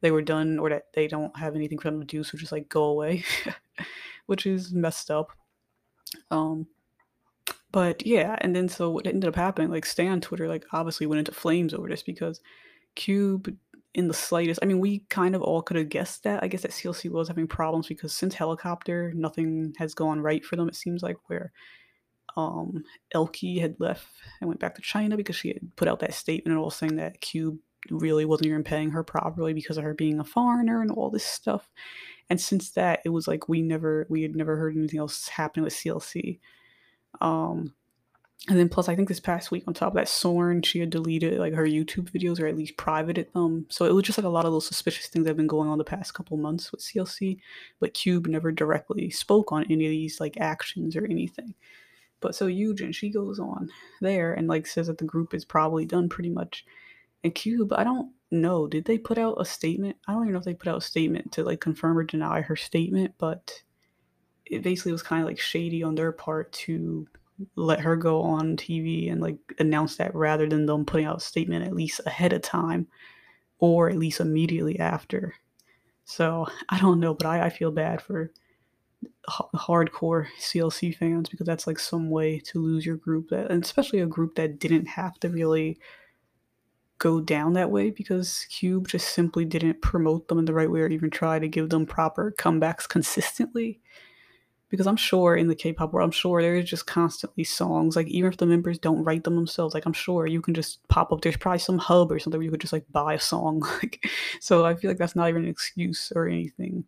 they 0.02 0.12
were 0.12 0.22
done 0.22 0.60
or 0.60 0.70
that 0.70 0.94
they 0.94 1.08
don't 1.08 1.36
have 1.38 1.56
anything 1.56 1.80
for 1.80 1.90
them 1.92 2.00
to 2.02 2.06
do, 2.06 2.24
so 2.24 2.38
just 2.38 2.52
like 2.52 2.70
go 2.70 2.84
away, 2.86 3.24
which 4.28 4.46
is 4.46 4.74
messed 4.74 5.10
up. 5.12 5.32
Um, 6.32 6.68
But 7.72 8.06
yeah, 8.06 8.36
and 8.42 8.56
then 8.56 8.70
so 8.70 8.90
what 8.90 9.08
ended 9.08 9.28
up 9.28 9.36
happening, 9.36 9.70
like 9.70 9.86
Stan 9.86 10.22
Twitter, 10.22 10.48
like 10.48 10.66
obviously 10.72 11.06
went 11.08 11.20
into 11.20 11.32
flames 11.34 11.74
over 11.74 11.88
this 11.90 12.04
because 12.04 12.42
Cube 12.96 13.56
in 13.98 14.08
the 14.08 14.14
slightest. 14.14 14.60
I 14.62 14.68
mean, 14.68 14.80
we 14.80 15.00
kind 15.10 15.36
of 15.36 15.42
all 15.42 15.64
could 15.64 15.76
have 15.76 15.90
guessed 15.90 16.24
that. 16.24 16.44
I 16.44 16.48
guess 16.48 16.62
that 16.62 16.72
CLC 16.72 17.10
was 17.10 17.28
having 17.28 17.48
problems 17.48 17.88
because 17.88 18.14
since 18.14 18.36
Helicopter, 18.36 19.12
nothing 19.16 19.74
has 19.80 19.96
gone 19.96 20.22
right 20.22 20.46
for 20.46 20.56
them. 20.56 20.70
It 20.70 20.76
seems 20.76 21.02
like 21.02 21.18
where 21.26 21.52
um, 22.38 22.84
Elkie 23.16 23.60
had 23.60 23.76
left 23.80 24.08
and 24.40 24.48
went 24.48 24.60
back 24.60 24.76
to 24.76 24.84
China 24.84 25.18
because 25.18 25.36
she 25.36 25.48
had 25.48 25.76
put 25.76 25.88
out 25.88 26.00
that 26.02 26.14
statement 26.14 26.56
and 26.56 26.64
all 26.64 26.70
saying 26.70 26.98
that 26.98 27.22
Cube 27.22 27.58
really 27.90 28.24
wasn't 28.24 28.46
even 28.46 28.64
paying 28.64 28.92
her 28.92 29.04
properly 29.04 29.54
because 29.54 29.78
of 29.78 29.84
her 29.84 29.96
being 29.96 30.20
a 30.20 30.24
foreigner 30.24 30.80
and 30.80 30.92
all 30.92 31.10
this 31.10 31.26
stuff. 31.26 31.68
And 32.30 32.40
since 32.40 32.72
that, 32.72 33.00
it 33.04 33.10
was 33.10 33.28
like 33.28 33.50
we 33.50 33.64
never 33.64 34.06
we 34.12 34.22
had 34.22 34.36
never 34.36 34.58
heard 34.58 34.78
anything 34.78 35.00
else 35.00 35.28
happening 35.28 35.64
with 35.64 35.74
CLC. 35.74 36.40
Um, 37.20 37.74
and 38.50 38.58
then 38.58 38.70
plus, 38.70 38.88
I 38.88 38.96
think 38.96 39.08
this 39.10 39.20
past 39.20 39.52
week, 39.52 39.64
on 39.68 39.74
top 39.74 39.90
of 39.90 39.96
that, 39.96 40.08
Sorn 40.08 40.62
she 40.62 40.80
had 40.80 40.90
deleted 40.90 41.40
like 41.40 41.54
her 41.54 41.66
YouTube 41.66 42.12
videos 42.12 42.40
or 42.40 42.48
at 42.48 42.56
least 42.56 42.78
privated 42.78 43.34
them. 43.34 43.66
So 43.70 43.86
it 43.86 43.94
was 43.94 44.06
just 44.06 44.18
like 44.18 44.26
a 44.26 44.30
lot 44.30 44.46
of 44.46 44.52
those 44.52 44.68
suspicious 44.68 45.08
things 45.08 45.26
that 45.26 45.32
have 45.32 45.38
been 45.38 45.48
going 45.48 45.70
on 45.70 45.78
the 45.78 45.84
past 45.84 46.14
couple 46.14 46.38
months 46.38 46.72
with 46.72 46.82
CLC. 46.82 47.40
But 47.80 47.94
Cube 47.94 48.28
never 48.28 48.52
directly 48.52 49.10
spoke 49.10 49.52
on 49.52 49.66
any 49.70 49.86
of 49.86 49.92
these 49.92 50.20
like 50.20 50.38
actions 50.40 50.96
or 50.96 51.06
anything. 51.06 51.56
But 52.20 52.36
so 52.36 52.48
Yujin, 52.48 52.94
she 52.94 53.10
goes 53.10 53.40
on 53.40 53.70
there 54.02 54.34
and 54.34 54.48
like 54.48 54.66
says 54.68 54.88
that 54.88 55.00
the 55.00 55.06
group 55.06 55.34
is 55.34 55.44
probably 55.44 55.86
done 55.86 56.08
pretty 56.08 56.30
much. 56.30 56.66
And 57.24 57.36
Cube, 57.36 57.74
I 57.74 57.84
don't 57.84 58.12
know, 58.32 58.68
did 58.68 58.86
they 58.86 58.98
put 58.98 59.18
out 59.18 59.42
a 59.42 59.46
statement? 59.46 59.98
I 60.08 60.14
don't 60.14 60.24
even 60.24 60.34
know 60.34 60.40
if 60.40 60.46
they 60.46 60.54
put 60.54 60.70
out 60.70 60.78
a 60.78 60.82
statement 60.82 61.32
to 61.34 61.44
like 61.44 61.60
confirm 61.60 61.98
or 61.98 62.04
deny 62.04 62.42
her 62.42 62.56
statement, 62.56 63.16
but 63.18 63.62
it 64.46 64.64
basically 64.64 64.92
was 64.94 65.04
kind 65.04 65.22
of 65.22 65.28
like 65.28 65.40
shady 65.40 65.84
on 65.84 65.96
their 65.96 66.12
part 66.12 66.52
to 66.54 67.08
let 67.56 67.80
her 67.80 67.96
go 67.96 68.22
on 68.22 68.58
TV 68.58 69.12
and 69.12 69.22
like 69.22 69.38
announce 69.60 69.98
that 69.98 70.14
rather 70.16 70.48
than 70.48 70.66
them 70.66 70.86
putting 70.86 71.06
out 71.06 71.18
a 71.18 71.22
statement 71.22 71.66
at 71.66 71.76
least 71.76 72.02
ahead 72.06 72.34
of 72.34 72.42
time 72.42 72.88
or 73.60 73.90
at 73.90 73.98
least 73.98 74.20
immediately 74.20 74.80
after. 74.80 75.36
So 76.06 76.48
I 76.70 76.80
don't 76.80 77.00
know, 77.00 77.14
but 77.14 77.28
I, 77.28 77.46
I 77.46 77.50
feel 77.50 77.72
bad 77.72 78.02
for 78.02 78.32
h- 79.04 79.46
hardcore 79.56 80.28
CLC 80.40 80.96
fans 80.96 81.30
because 81.30 81.46
that's 81.46 81.68
like 81.68 81.80
some 81.80 82.10
way 82.10 82.40
to 82.40 82.62
lose 82.62 82.86
your 82.86 82.98
group 82.98 83.30
that, 83.30 83.52
and 83.52 83.64
especially 83.64 84.00
a 84.00 84.06
group 84.06 84.36
that 84.36 84.60
didn't 84.60 84.88
have 84.88 85.20
to 85.20 85.30
really 85.30 85.80
go 87.00 87.22
down 87.22 87.54
that 87.54 87.70
way 87.70 87.92
because 87.92 88.46
Cube 88.50 88.88
just 88.88 89.10
simply 89.10 89.46
didn't 89.46 89.82
promote 89.82 90.28
them 90.28 90.40
in 90.40 90.46
the 90.46 90.54
right 90.54 90.72
way 90.72 90.82
or 90.82 90.88
even 90.88 91.12
try 91.12 91.38
to 91.38 91.48
give 91.48 91.70
them 91.70 91.86
proper 91.86 92.34
comebacks 92.40 92.88
consistently 92.90 93.80
because 94.70 94.88
I'm 94.88 94.98
sure 94.98 95.36
in 95.36 95.48
the 95.48 95.56
K-pop 95.56 95.94
world, 95.94 96.06
I'm 96.06 96.12
sure 96.12 96.42
there 96.42 96.56
is 96.56 96.70
just 96.70 96.88
constantly 96.88 97.44
songs. 97.44 97.96
Like 97.96 98.08
even 98.08 98.32
if 98.32 98.38
the 98.38 98.46
members 98.46 98.78
don't 98.78 99.04
write 99.04 99.24
them 99.24 99.36
themselves, 99.36 99.74
like 99.74 99.86
I'm 99.86 99.94
sure 99.94 100.28
you 100.28 100.42
can 100.42 100.54
just 100.54 100.86
pop 100.90 101.12
up. 101.12 101.22
There's 101.22 101.38
probably 101.38 101.60
some 101.60 101.78
hub 101.78 102.12
or 102.12 102.20
something 102.20 102.38
where 102.38 102.46
you 102.46 102.52
could 102.52 102.62
just 102.62 102.74
like 102.74 102.86
buy 102.92 103.14
a 103.14 103.20
song. 103.20 103.62
Like, 103.78 104.10
so 104.42 104.66
I 104.66 104.76
feel 104.76 104.90
like 104.90 104.98
that's 104.98 105.16
not 105.16 105.30
even 105.30 105.44
an 105.44 105.50
excuse 105.50 106.12
or 106.16 106.28
anything. 106.28 106.84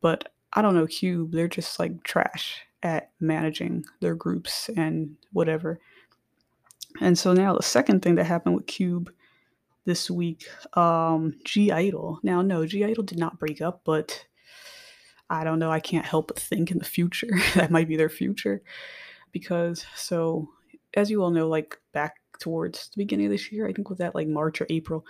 But 0.00 0.32
I 0.52 0.62
don't 0.62 0.74
know, 0.74 0.86
Cube. 0.86 1.32
They're 1.32 1.48
just 1.48 1.78
like 1.78 2.02
trash 2.04 2.60
at 2.82 3.10
managing 3.20 3.84
their 4.00 4.14
groups 4.14 4.70
and 4.76 5.16
whatever. 5.32 5.80
And 7.00 7.18
so 7.18 7.32
now 7.32 7.54
the 7.54 7.62
second 7.62 8.02
thing 8.02 8.16
that 8.16 8.24
happened 8.24 8.56
with 8.56 8.66
Cube 8.66 9.12
this 9.84 10.10
week, 10.10 10.48
um, 10.76 11.34
(G)I-DLE. 11.44 12.20
Now, 12.22 12.42
no, 12.42 12.66
(G)I-DLE 12.66 13.02
did 13.02 13.18
not 13.18 13.38
break 13.38 13.60
up, 13.60 13.82
but 13.84 14.26
I 15.30 15.44
don't 15.44 15.58
know. 15.60 15.70
I 15.70 15.80
can't 15.80 16.04
help 16.04 16.28
but 16.28 16.38
think 16.38 16.70
in 16.70 16.78
the 16.78 16.84
future 16.84 17.30
that 17.54 17.70
might 17.70 17.88
be 17.88 17.96
their 17.96 18.10
future. 18.10 18.62
Because, 19.32 19.86
so, 19.94 20.48
as 20.94 21.08
you 21.08 21.22
all 21.22 21.30
know, 21.30 21.48
like 21.48 21.78
back 21.92 22.16
towards 22.40 22.88
the 22.88 22.98
beginning 22.98 23.26
of 23.26 23.32
this 23.32 23.52
year, 23.52 23.68
I 23.68 23.72
think 23.72 23.88
was 23.88 23.98
that 23.98 24.14
like 24.14 24.26
March 24.26 24.60
or 24.60 24.66
April, 24.68 25.06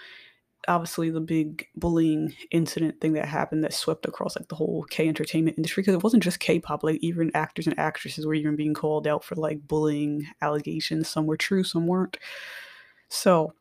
obviously 0.68 1.10
the 1.10 1.20
big 1.20 1.66
bullying 1.74 2.34
incident 2.50 3.00
thing 3.00 3.14
that 3.14 3.26
happened 3.26 3.64
that 3.64 3.72
swept 3.72 4.06
across 4.06 4.36
like 4.36 4.48
the 4.48 4.54
whole 4.54 4.84
K 4.90 5.08
entertainment 5.08 5.56
industry 5.56 5.82
because 5.82 5.94
it 5.94 6.02
wasn't 6.02 6.22
just 6.22 6.40
K-pop 6.40 6.84
like 6.84 6.98
even 7.00 7.30
actors 7.34 7.66
and 7.66 7.78
actresses 7.78 8.26
were 8.26 8.34
even 8.34 8.56
being 8.56 8.74
called 8.74 9.06
out 9.06 9.24
for 9.24 9.36
like 9.36 9.66
bullying 9.66 10.26
allegations 10.42 11.08
some 11.08 11.26
were 11.26 11.36
true 11.36 11.64
some 11.64 11.86
weren't 11.86 12.18
so 13.08 13.54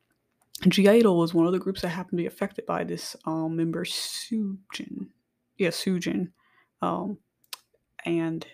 (G)I-DLE 0.67 1.17
was 1.17 1.33
one 1.33 1.45
of 1.45 1.53
the 1.53 1.59
groups 1.59 1.81
that 1.81 1.89
happened 1.89 2.17
to 2.17 2.23
be 2.23 2.27
affected 2.27 2.65
by 2.65 2.83
this 2.83 3.15
um, 3.25 3.55
member 3.55 3.85
Soojin 3.85 5.07
yeah 5.57 5.69
Soojin 5.69 6.31
um, 6.81 7.17
and 8.05 8.45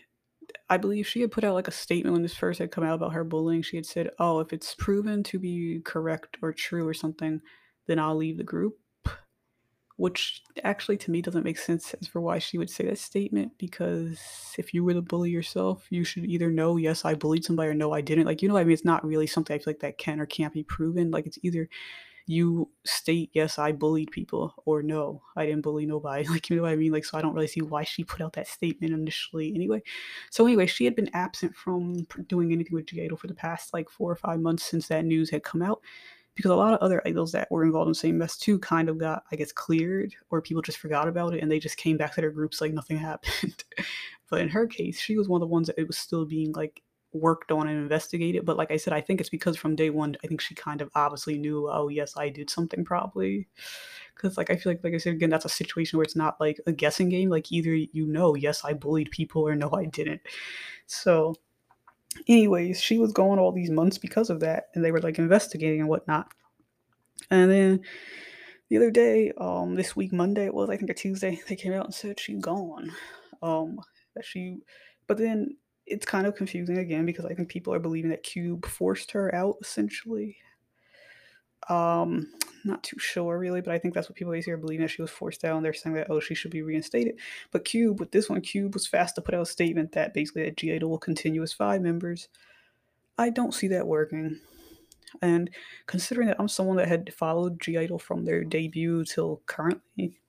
I 0.70 0.78
believe 0.78 1.08
she 1.08 1.22
had 1.22 1.32
put 1.32 1.44
out 1.44 1.54
like 1.54 1.68
a 1.68 1.72
statement 1.72 2.14
when 2.14 2.24
this 2.24 2.36
first 2.36 2.60
had 2.60 2.72
come 2.72 2.84
out 2.84 2.96
about 2.96 3.14
her 3.14 3.24
bullying. 3.24 3.62
She 3.62 3.78
had 3.78 3.86
said, 3.86 4.10
"Oh, 4.20 4.40
if 4.40 4.54
it's 4.54 4.76
proven 4.76 5.24
to 5.24 5.40
be 5.40 5.82
correct 5.84 6.38
or 6.42 6.54
true 6.54 6.88
or 6.88 6.94
something, 6.94 7.42
then 7.88 8.00
I'll 8.00 8.16
leave 8.16 8.38
the 8.38 8.44
group." 8.44 8.78
Which 9.98 10.42
actually 10.64 10.98
to 10.98 11.12
me 11.12 11.22
doesn't 11.22 11.46
make 11.46 11.58
sense 11.58 11.94
as 11.94 12.08
for 12.08 12.20
why 12.20 12.38
she 12.40 12.58
would 12.58 12.70
say 12.70 12.86
that 12.86 12.98
statement 12.98 13.54
because 13.58 14.20
if 14.58 14.74
you 14.74 14.84
were 14.84 14.94
the 14.94 15.02
bully 15.02 15.30
yourself, 15.30 15.88
you 15.90 16.04
should 16.04 16.26
either 16.26 16.52
know, 16.52 16.76
yes, 16.76 17.06
I 17.06 17.14
bullied 17.16 17.46
somebody 17.46 17.70
or 17.70 17.74
no, 17.74 17.94
I 17.94 18.02
didn't. 18.02 18.26
Like, 18.26 18.42
you 18.42 18.50
know 18.50 18.58
I 18.58 18.66
mean? 18.66 18.74
It's 18.74 18.84
not 18.84 19.06
really 19.06 19.26
something 19.26 19.54
I 19.56 19.60
feel 19.60 19.68
like 19.68 19.80
that 19.80 19.98
can 19.98 20.20
or 20.20 20.26
can't 20.26 20.54
be 20.54 20.64
proven. 20.64 21.12
Like, 21.12 21.26
it's 21.28 21.40
either 21.44 21.70
you 22.28 22.70
state, 22.86 23.30
yes, 23.34 23.60
I 23.60 23.72
bullied 23.72 24.12
people, 24.12 24.54
or 24.66 24.82
no, 24.82 25.22
I 25.36 25.46
didn't 25.46 25.62
bully 25.62 25.86
nobody. 25.86 26.26
Like, 26.30 26.50
you 26.50 26.56
know 26.56 26.64
what 26.64 26.72
I 26.72 26.76
mean? 26.76 26.92
Like, 26.92 27.06
so 27.06 27.18
I 27.18 27.22
don't 27.22 27.34
really 27.34 27.48
see 27.48 27.62
why 27.62 27.84
she 27.84 28.04
put 28.04 28.22
out 28.22 28.34
that 28.34 28.48
statement 28.48 28.94
initially 28.94 29.54
anyway. 29.54 29.84
So, 30.32 30.46
anyway, 30.46 30.66
she 30.66 30.86
had 30.86 30.96
been 30.96 31.10
absent 31.14 31.56
from 31.56 32.06
doing 32.28 32.52
anything 32.52 32.74
with 32.74 32.88
(G)I-DLE 32.88 33.18
for 33.18 33.28
the 33.28 33.36
past 33.36 33.74
like 33.74 33.90
four 33.90 34.12
or 34.12 34.16
five 34.16 34.40
months 34.40 34.64
since 34.64 34.88
that 34.88 35.06
news 35.06 35.30
had 35.30 35.44
come 35.44 35.62
out. 35.62 35.82
Because 36.36 36.52
a 36.52 36.56
lot 36.56 36.74
of 36.74 36.80
other 36.80 37.02
idols 37.06 37.32
that 37.32 37.50
were 37.50 37.64
involved 37.64 37.88
in 37.88 37.92
the 37.92 37.96
same 37.96 38.18
mess 38.18 38.38
too 38.38 38.60
kind 38.60 38.90
of 38.90 38.98
got, 38.98 39.24
I 39.32 39.38
guess, 39.38 39.54
cleared, 39.54 40.14
or 40.32 40.42
people 40.42 40.62
just 40.62 40.80
forgot 40.80 41.08
about 41.08 41.34
it 41.34 41.42
and 41.42 41.50
they 41.50 41.60
just 41.60 41.78
came 41.78 41.96
back 41.96 42.14
to 42.16 42.22
their 42.22 42.32
groups 42.32 42.60
like 42.60 42.74
nothing 42.74 42.98
happened. 43.12 43.64
but 44.30 44.42
in 44.42 44.50
her 44.50 44.68
case, 44.68 45.00
she 45.00 45.16
was 45.18 45.30
one 45.30 45.42
of 45.42 45.48
the 45.48 45.54
ones 45.54 45.68
that 45.68 45.80
it 45.80 45.88
was 45.88 45.98
still 45.98 46.26
being 46.26 46.52
like 46.52 46.82
worked 47.16 47.52
on 47.52 47.68
and 47.68 47.80
investigated. 47.80 48.46
But 48.46 48.58
like 48.58 48.72
I 48.72 48.78
said, 48.78 48.94
I 48.94 49.02
think 49.02 49.20
it's 49.20 49.30
because 49.30 49.58
from 49.58 49.76
day 49.76 49.90
one, 49.90 50.16
I 50.24 50.28
think 50.28 50.42
she 50.42 50.54
kind 50.54 50.82
of 50.82 50.90
obviously 50.96 51.38
knew, 51.38 51.70
oh 51.72 51.88
yes, 51.88 52.16
I 52.18 52.30
did 52.30 52.50
something 52.50 52.84
probably. 52.84 53.48
Because 54.14 54.38
like 54.38 54.50
I 54.50 54.56
feel 54.56 54.74
like, 54.74 54.84
like 54.84 54.94
I 54.94 54.98
said 54.98 55.14
again, 55.14 55.30
that's 55.30 55.46
a 55.46 55.50
situation 55.50 55.98
where 55.98 56.04
it's 56.04 56.16
not 56.16 56.40
like 56.40 56.60
a 56.68 56.72
guessing 56.72 57.10
game. 57.10 57.30
Like 57.30 57.52
either 57.52 57.74
you 57.74 58.06
know, 58.06 58.36
yes, 58.36 58.64
I 58.64 58.74
bullied 58.74 59.12
people, 59.12 59.48
or 59.48 59.56
no, 59.56 59.72
I 59.72 59.86
didn't. 59.86 60.22
So, 60.86 61.36
anyways, 62.28 62.82
she 62.82 62.98
was 62.98 63.12
going 63.12 63.40
all 63.40 63.52
these 63.52 63.72
months 63.72 63.98
because 63.98 64.30
of 64.30 64.42
that, 64.42 64.68
and 64.74 64.84
they 64.84 64.92
were 64.92 65.02
like 65.02 65.18
investigating 65.18 65.80
and 65.80 65.90
whatnot. 65.90 66.32
And 67.32 67.50
then 67.50 67.82
the 68.70 68.78
other 68.78 68.92
day, 68.92 69.32
um, 69.38 69.76
this 69.76 69.96
week 69.96 70.14
Monday 70.14 70.46
it 70.46 70.54
was, 70.54 70.70
I 70.70 70.78
think, 70.78 70.90
a 70.90 70.94
Tuesday, 70.94 71.42
they 71.48 71.56
came 71.56 71.74
out 71.74 71.86
and 71.86 71.94
said 71.94 72.20
she's 72.20 72.42
gone. 72.42 72.92
Um, 73.42 73.80
that 74.16 74.26
she, 74.26 74.60
but 75.08 75.18
then 75.18 75.58
it's 75.86 76.06
kind 76.06 76.26
of 76.26 76.36
confusing 76.36 76.78
again 76.80 77.06
because 77.06 77.26
I 77.26 77.34
think 77.34 77.50
people 77.50 77.74
are 77.74 77.80
believing 77.80 78.12
that 78.12 78.24
Cube 78.24 78.66
forced 78.66 79.12
her 79.12 79.34
out 79.34 79.58
essentially. 79.62 80.38
Um, 81.70 82.32
not 82.64 82.84
too 82.84 82.98
sure 83.00 83.38
really, 83.40 83.62
but 83.62 83.74
I 83.74 83.80
think 83.80 83.94
that's 83.94 84.10
what 84.10 84.16
people 84.16 84.34
are 84.34 84.58
believing 84.58 84.84
that 84.86 84.92
she 84.92 85.02
was 85.02 85.12
forced 85.12 85.44
out, 85.44 85.56
and 85.56 85.66
they're 85.66 85.74
saying 85.74 85.96
that 85.96 86.10
oh 86.10 86.20
she 86.20 86.36
should 86.36 86.52
be 86.52 86.62
reinstated. 86.62 87.20
But 87.52 87.66
Cube 87.66 88.00
with 88.00 88.12
this 88.12 88.30
one, 88.30 88.42
Cube 88.42 88.74
was 88.74 88.88
fast 88.88 89.16
to 89.16 89.22
put 89.22 89.36
out 89.36 89.42
a 89.42 89.46
statement 89.46 89.92
that 89.94 90.14
basically 90.14 90.44
that 90.44 90.58
(G)I-DLE 90.58 90.90
will 90.90 90.98
continue 90.98 91.44
as 91.44 91.54
five 91.54 91.82
members. 91.82 92.30
I 93.18 93.30
don't 93.30 93.54
see 93.54 93.68
that 93.70 93.88
working. 93.88 94.40
And 95.22 95.50
considering 95.86 96.28
that 96.28 96.40
I'm 96.40 96.48
someone 96.48 96.78
that 96.78 96.88
had 96.88 97.14
followed 97.14 97.60
(G)I-DLE 97.60 98.00
from 98.00 98.26
their 98.26 98.44
debut 98.44 99.06
till 99.06 99.42
currently, 99.46 100.20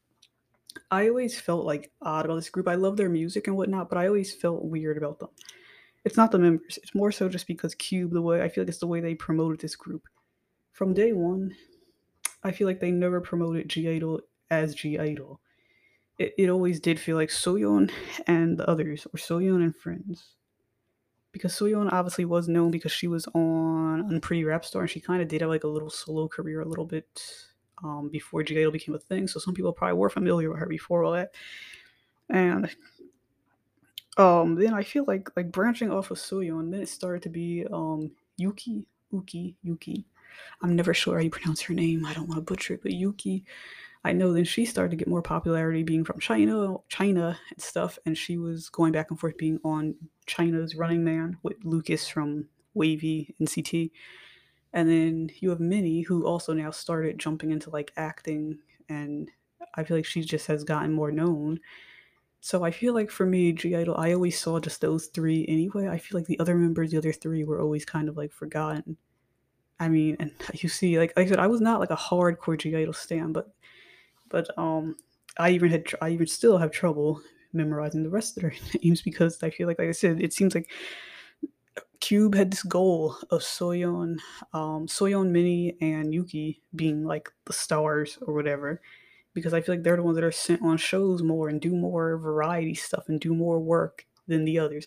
I 0.90 1.08
always 1.08 1.38
felt 1.40 1.64
like 1.64 1.92
odd 2.02 2.24
about 2.24 2.36
this 2.36 2.50
group. 2.50 2.68
I 2.68 2.74
love 2.74 2.96
their 2.96 3.08
music 3.08 3.46
and 3.46 3.56
whatnot, 3.56 3.88
but 3.88 3.98
I 3.98 4.06
always 4.06 4.34
felt 4.34 4.64
weird 4.64 4.96
about 4.96 5.18
them. 5.18 5.30
It's 6.04 6.16
not 6.16 6.30
the 6.30 6.38
members. 6.38 6.78
It's 6.82 6.94
more 6.94 7.10
so 7.10 7.28
just 7.28 7.46
because 7.46 7.74
Cube, 7.74 8.12
the 8.12 8.22
way 8.22 8.42
I 8.42 8.48
feel 8.48 8.62
like 8.62 8.68
it's 8.68 8.78
the 8.78 8.86
way 8.86 9.00
they 9.00 9.14
promoted 9.14 9.60
this 9.60 9.76
group. 9.76 10.08
From 10.72 10.94
day 10.94 11.12
one, 11.12 11.54
I 12.42 12.52
feel 12.52 12.66
like 12.66 12.80
they 12.80 12.90
never 12.92 13.20
promoted 13.20 13.68
(G)I-DLE 13.68 14.20
as 14.50 14.74
(G)I-DLE. 14.74 15.40
It, 16.18 16.34
it 16.38 16.48
always 16.48 16.80
did 16.80 17.00
feel 17.00 17.16
like 17.16 17.30
Soyeon 17.30 17.90
and 18.26 18.56
the 18.58 18.68
others, 18.70 19.06
or 19.06 19.18
Soyeon 19.18 19.62
and 19.62 19.76
friends. 19.76 20.34
Because 21.32 21.52
Soyeon 21.54 21.92
obviously 21.92 22.24
was 22.24 22.48
known 22.48 22.70
because 22.70 22.92
she 22.92 23.08
was 23.08 23.26
on 23.34 24.08
Unpretty 24.10 24.44
Rap 24.44 24.64
Star 24.64 24.82
and 24.82 24.90
she 24.90 25.00
kind 25.00 25.20
of 25.20 25.28
did 25.28 25.40
have 25.42 25.50
like 25.50 25.64
a 25.64 25.68
little 25.68 25.90
solo 25.90 26.28
career 26.28 26.60
a 26.60 26.68
little 26.68 26.86
bit 26.86 27.20
um, 27.82 28.08
before 28.10 28.42
(G)I-DLE 28.42 28.70
became 28.70 28.94
a 28.94 28.98
thing. 28.98 29.28
So 29.28 29.38
some 29.38 29.54
people 29.54 29.72
probably 29.72 29.96
were 29.98 30.10
familiar 30.10 30.50
with 30.50 30.58
her 30.58 30.66
before 30.66 31.04
all 31.04 31.12
that. 31.12 31.34
And 32.28 32.74
um, 34.16 34.54
then 34.54 34.74
I 34.74 34.82
feel 34.82 35.04
like 35.06 35.28
like 35.36 35.52
branching 35.52 35.90
off 35.90 36.10
of 36.10 36.18
Soyeon, 36.18 36.70
then 36.70 36.82
it 36.82 36.88
started 36.88 37.22
to 37.22 37.28
be 37.28 37.66
um, 37.72 38.10
Yuki, 38.36 38.86
Uki, 39.12 39.54
Yuki. 39.62 40.06
I'm 40.62 40.76
never 40.76 40.92
sure 40.94 41.16
how 41.16 41.22
you 41.22 41.30
pronounce 41.30 41.62
her 41.62 41.74
name. 41.74 42.04
I 42.04 42.14
don't 42.14 42.28
want 42.28 42.38
to 42.38 42.42
butcher 42.42 42.74
it, 42.74 42.82
but 42.82 42.92
Yuki. 42.92 43.44
I 44.04 44.12
know 44.12 44.32
then 44.32 44.44
she 44.44 44.64
started 44.64 44.90
to 44.90 44.96
get 44.96 45.08
more 45.08 45.22
popularity 45.22 45.82
being 45.82 46.04
from 46.04 46.20
China, 46.20 46.76
China 46.88 47.36
and 47.50 47.60
stuff, 47.60 47.98
and 48.06 48.16
she 48.16 48.36
was 48.36 48.68
going 48.68 48.92
back 48.92 49.10
and 49.10 49.18
forth 49.18 49.36
being 49.36 49.58
on 49.64 49.96
China's 50.26 50.76
Running 50.76 51.02
Man 51.02 51.38
with 51.42 51.56
Lucas 51.64 52.06
from 52.06 52.46
WayV 52.76 53.34
NCT. 53.40 53.90
And 54.76 54.90
then 54.90 55.30
you 55.40 55.48
have 55.50 55.58
Minnie, 55.58 56.02
who 56.02 56.26
also 56.26 56.52
now 56.52 56.70
started 56.70 57.18
jumping 57.18 57.50
into 57.50 57.70
like 57.70 57.92
acting, 57.96 58.58
and 58.90 59.30
I 59.74 59.82
feel 59.84 59.96
like 59.96 60.04
she 60.04 60.20
just 60.20 60.46
has 60.48 60.64
gotten 60.64 60.92
more 60.92 61.10
known. 61.10 61.60
So 62.42 62.62
I 62.62 62.70
feel 62.70 62.92
like 62.92 63.10
for 63.10 63.24
me, 63.24 63.52
(G)I-DLE, 63.52 63.96
I 63.96 64.12
always 64.12 64.38
saw 64.38 64.60
just 64.60 64.82
those 64.82 65.06
three 65.06 65.46
anyway. 65.48 65.88
I 65.88 65.96
feel 65.96 66.18
like 66.18 66.26
the 66.28 66.38
other 66.38 66.54
members, 66.56 66.90
the 66.90 66.98
other 66.98 67.12
three, 67.14 67.42
were 67.42 67.58
always 67.60 67.86
kind 67.86 68.08
of 68.08 68.18
like 68.18 68.32
forgotten. 68.32 68.98
I 69.80 69.88
mean, 69.88 70.16
and 70.20 70.32
you 70.62 70.68
see, 70.68 70.98
like, 70.98 71.14
like 71.16 71.26
I 71.26 71.30
said, 71.30 71.38
I 71.38 71.46
was 71.46 71.62
not 71.62 71.80
like 71.80 71.90
a 71.90 71.96
hardcore 71.96 72.58
(G)I-DLE 72.58 72.92
stan, 72.92 73.32
but 73.32 73.48
but 74.28 74.46
um, 74.58 74.96
I 75.38 75.50
even 75.52 75.70
had 75.70 75.86
I 76.02 76.10
even 76.10 76.26
still 76.26 76.58
have 76.58 76.70
trouble 76.70 77.22
memorizing 77.54 78.02
the 78.02 78.10
rest 78.10 78.36
of 78.36 78.42
their 78.42 78.52
names 78.82 79.00
because 79.00 79.42
I 79.42 79.48
feel 79.48 79.66
like, 79.68 79.78
like 79.78 79.88
I 79.88 79.92
said, 79.92 80.20
it 80.20 80.34
seems 80.34 80.54
like 80.54 80.70
Cube 82.00 82.34
had 82.34 82.50
this 82.50 82.62
goal 82.62 83.16
of 83.30 83.40
Soyeon, 83.40 84.18
um, 84.52 84.86
Soyeon, 84.86 85.30
Minnie, 85.30 85.76
and 85.80 86.12
Yuki 86.12 86.62
being 86.74 87.04
like 87.04 87.30
the 87.44 87.52
stars 87.52 88.18
or 88.22 88.34
whatever, 88.34 88.80
because 89.34 89.54
I 89.54 89.60
feel 89.60 89.74
like 89.74 89.82
they're 89.82 89.96
the 89.96 90.02
ones 90.02 90.16
that 90.16 90.24
are 90.24 90.32
sent 90.32 90.62
on 90.62 90.76
shows 90.76 91.22
more 91.22 91.48
and 91.48 91.60
do 91.60 91.74
more 91.74 92.18
variety 92.18 92.74
stuff 92.74 93.08
and 93.08 93.20
do 93.20 93.34
more 93.34 93.58
work 93.60 94.06
than 94.28 94.44
the 94.44 94.58
others. 94.58 94.86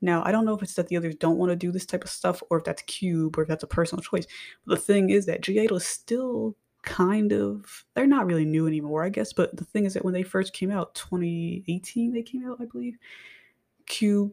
Now, 0.00 0.22
I 0.24 0.30
don't 0.30 0.44
know 0.44 0.54
if 0.54 0.62
it's 0.62 0.74
that 0.74 0.86
the 0.88 0.96
others 0.96 1.16
don't 1.16 1.38
want 1.38 1.50
to 1.50 1.56
do 1.56 1.72
this 1.72 1.86
type 1.86 2.04
of 2.04 2.10
stuff 2.10 2.42
or 2.50 2.58
if 2.58 2.64
that's 2.64 2.82
Cube 2.82 3.36
or 3.36 3.42
if 3.42 3.48
that's 3.48 3.64
a 3.64 3.66
personal 3.66 4.02
choice. 4.02 4.26
But 4.64 4.76
the 4.76 4.80
thing 4.80 5.10
is 5.10 5.26
that 5.26 5.42
(G)I-DLE 5.42 5.76
is 5.76 5.86
still 5.86 6.56
kind 6.82 7.32
of 7.32 7.84
they're 7.94 8.06
not 8.06 8.26
really 8.26 8.44
new 8.44 8.68
anymore, 8.68 9.04
I 9.04 9.08
guess. 9.08 9.32
But 9.32 9.56
the 9.56 9.64
thing 9.64 9.84
is 9.84 9.94
that 9.94 10.04
when 10.04 10.14
they 10.14 10.22
first 10.22 10.52
came 10.52 10.70
out, 10.70 10.94
2018 10.94 12.12
they 12.12 12.22
came 12.22 12.48
out, 12.48 12.58
I 12.60 12.66
believe. 12.66 12.96
Cube 13.86 14.32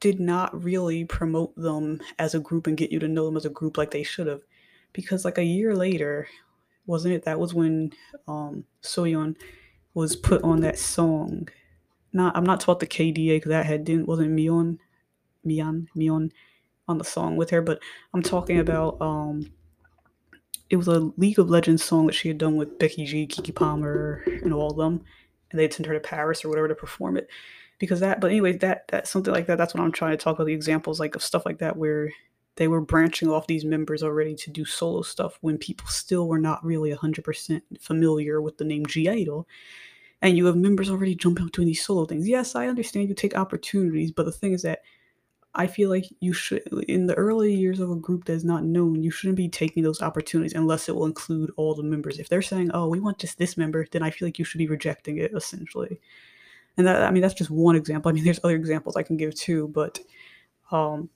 did 0.00 0.18
not 0.18 0.64
really 0.64 1.04
promote 1.04 1.54
them 1.56 2.00
as 2.18 2.34
a 2.34 2.40
group 2.40 2.66
and 2.66 2.76
get 2.76 2.90
you 2.90 2.98
to 2.98 3.08
know 3.08 3.26
them 3.26 3.36
as 3.36 3.44
a 3.44 3.50
group 3.50 3.76
like 3.76 3.90
they 3.90 4.02
should 4.02 4.26
have. 4.26 4.40
Because 4.92 5.24
like 5.24 5.38
a 5.38 5.44
year 5.44 5.76
later, 5.76 6.26
wasn't 6.86 7.14
it? 7.14 7.24
That 7.24 7.38
was 7.38 7.54
when 7.54 7.92
um 8.26 8.64
Soyeon 8.82 9.36
was 9.94 10.16
put 10.16 10.42
on 10.42 10.60
that 10.60 10.78
song. 10.78 11.48
Not 12.12 12.36
I'm 12.36 12.44
not 12.44 12.64
about 12.64 12.80
the 12.80 12.86
KDA 12.86 13.36
because 13.36 13.50
that 13.50 13.66
had 13.66 13.84
didn't 13.84 14.08
wasn't 14.08 14.34
Mion, 14.34 14.78
Mian, 15.44 15.88
Mion 15.96 16.30
on 16.88 16.98
the 16.98 17.04
song 17.04 17.36
with 17.36 17.50
her, 17.50 17.62
but 17.62 17.80
I'm 18.12 18.22
talking 18.22 18.58
about 18.58 19.00
um 19.00 19.52
it 20.70 20.76
was 20.76 20.88
a 20.88 21.12
League 21.16 21.38
of 21.38 21.50
Legends 21.50 21.82
song 21.82 22.06
that 22.06 22.14
she 22.14 22.28
had 22.28 22.38
done 22.38 22.56
with 22.56 22.78
Becky 22.78 23.04
G, 23.04 23.26
Keke 23.26 23.54
Palmer, 23.54 24.22
and 24.26 24.54
all 24.54 24.70
of 24.70 24.76
them, 24.76 25.04
and 25.50 25.58
they'd 25.58 25.72
sent 25.72 25.86
her 25.86 25.94
to 25.94 26.00
Paris 26.00 26.44
or 26.44 26.48
whatever 26.48 26.68
to 26.68 26.76
perform 26.76 27.16
it. 27.16 27.28
Because 27.80 27.98
that, 28.00 28.20
but 28.20 28.30
anyway, 28.30 28.52
that 28.58 28.86
that 28.88 29.08
something 29.08 29.34
like 29.34 29.46
that. 29.46 29.58
That's 29.58 29.74
what 29.74 29.82
I'm 29.82 29.90
trying 29.90 30.12
to 30.12 30.16
talk 30.16 30.36
about. 30.36 30.46
The 30.46 30.52
examples 30.52 31.00
like 31.00 31.16
of 31.16 31.22
stuff 31.24 31.44
like 31.44 31.58
that 31.58 31.76
where 31.76 32.12
they 32.56 32.68
were 32.68 32.80
branching 32.82 33.30
off 33.30 33.46
these 33.46 33.64
members 33.64 34.02
already 34.02 34.34
to 34.34 34.50
do 34.50 34.64
solo 34.66 35.02
stuff 35.02 35.38
when 35.40 35.56
people 35.56 35.88
still 35.88 36.28
were 36.28 36.38
not 36.38 36.64
really 36.64 36.92
100% 36.92 37.62
familiar 37.80 38.42
with 38.42 38.58
the 38.58 38.64
name 38.64 38.84
(G)I-DLE. 38.86 39.46
And 40.20 40.36
you 40.36 40.44
have 40.46 40.56
members 40.56 40.90
already 40.90 41.14
jumping 41.14 41.44
out 41.46 41.52
doing 41.52 41.68
these 41.68 41.82
solo 41.82 42.04
things. 42.04 42.28
Yes, 42.28 42.54
I 42.54 42.68
understand 42.68 43.08
you 43.08 43.14
take 43.14 43.34
opportunities, 43.34 44.12
but 44.12 44.26
the 44.26 44.32
thing 44.32 44.52
is 44.52 44.62
that 44.62 44.82
I 45.54 45.66
feel 45.66 45.88
like 45.88 46.04
you 46.20 46.34
should, 46.34 46.62
in 46.86 47.06
the 47.06 47.14
early 47.14 47.54
years 47.54 47.80
of 47.80 47.90
a 47.90 47.96
group 47.96 48.26
that 48.26 48.34
is 48.34 48.44
not 48.44 48.62
known, 48.62 49.02
you 49.02 49.10
shouldn't 49.10 49.38
be 49.38 49.48
taking 49.48 49.82
those 49.82 50.02
opportunities 50.02 50.52
unless 50.54 50.88
it 50.88 50.94
will 50.94 51.06
include 51.06 51.50
all 51.56 51.74
the 51.74 51.82
members. 51.82 52.18
If 52.18 52.28
they're 52.28 52.42
saying, 52.42 52.70
"Oh, 52.74 52.88
we 52.88 53.00
want 53.00 53.18
just 53.18 53.38
this 53.38 53.56
member," 53.56 53.86
then 53.90 54.02
I 54.02 54.10
feel 54.10 54.28
like 54.28 54.38
you 54.38 54.44
should 54.44 54.58
be 54.58 54.68
rejecting 54.68 55.16
it 55.16 55.32
essentially. 55.34 55.98
And 56.80 56.86
that, 56.86 57.02
I 57.02 57.10
mean, 57.10 57.20
that's 57.20 57.34
just 57.34 57.50
one 57.50 57.76
example. 57.76 58.08
I 58.08 58.12
mean, 58.12 58.24
there's 58.24 58.40
other 58.42 58.56
examples 58.56 58.96
I 58.96 59.02
can 59.02 59.18
give 59.18 59.34
too, 59.34 59.68
but 59.68 59.98
um, 60.72 61.10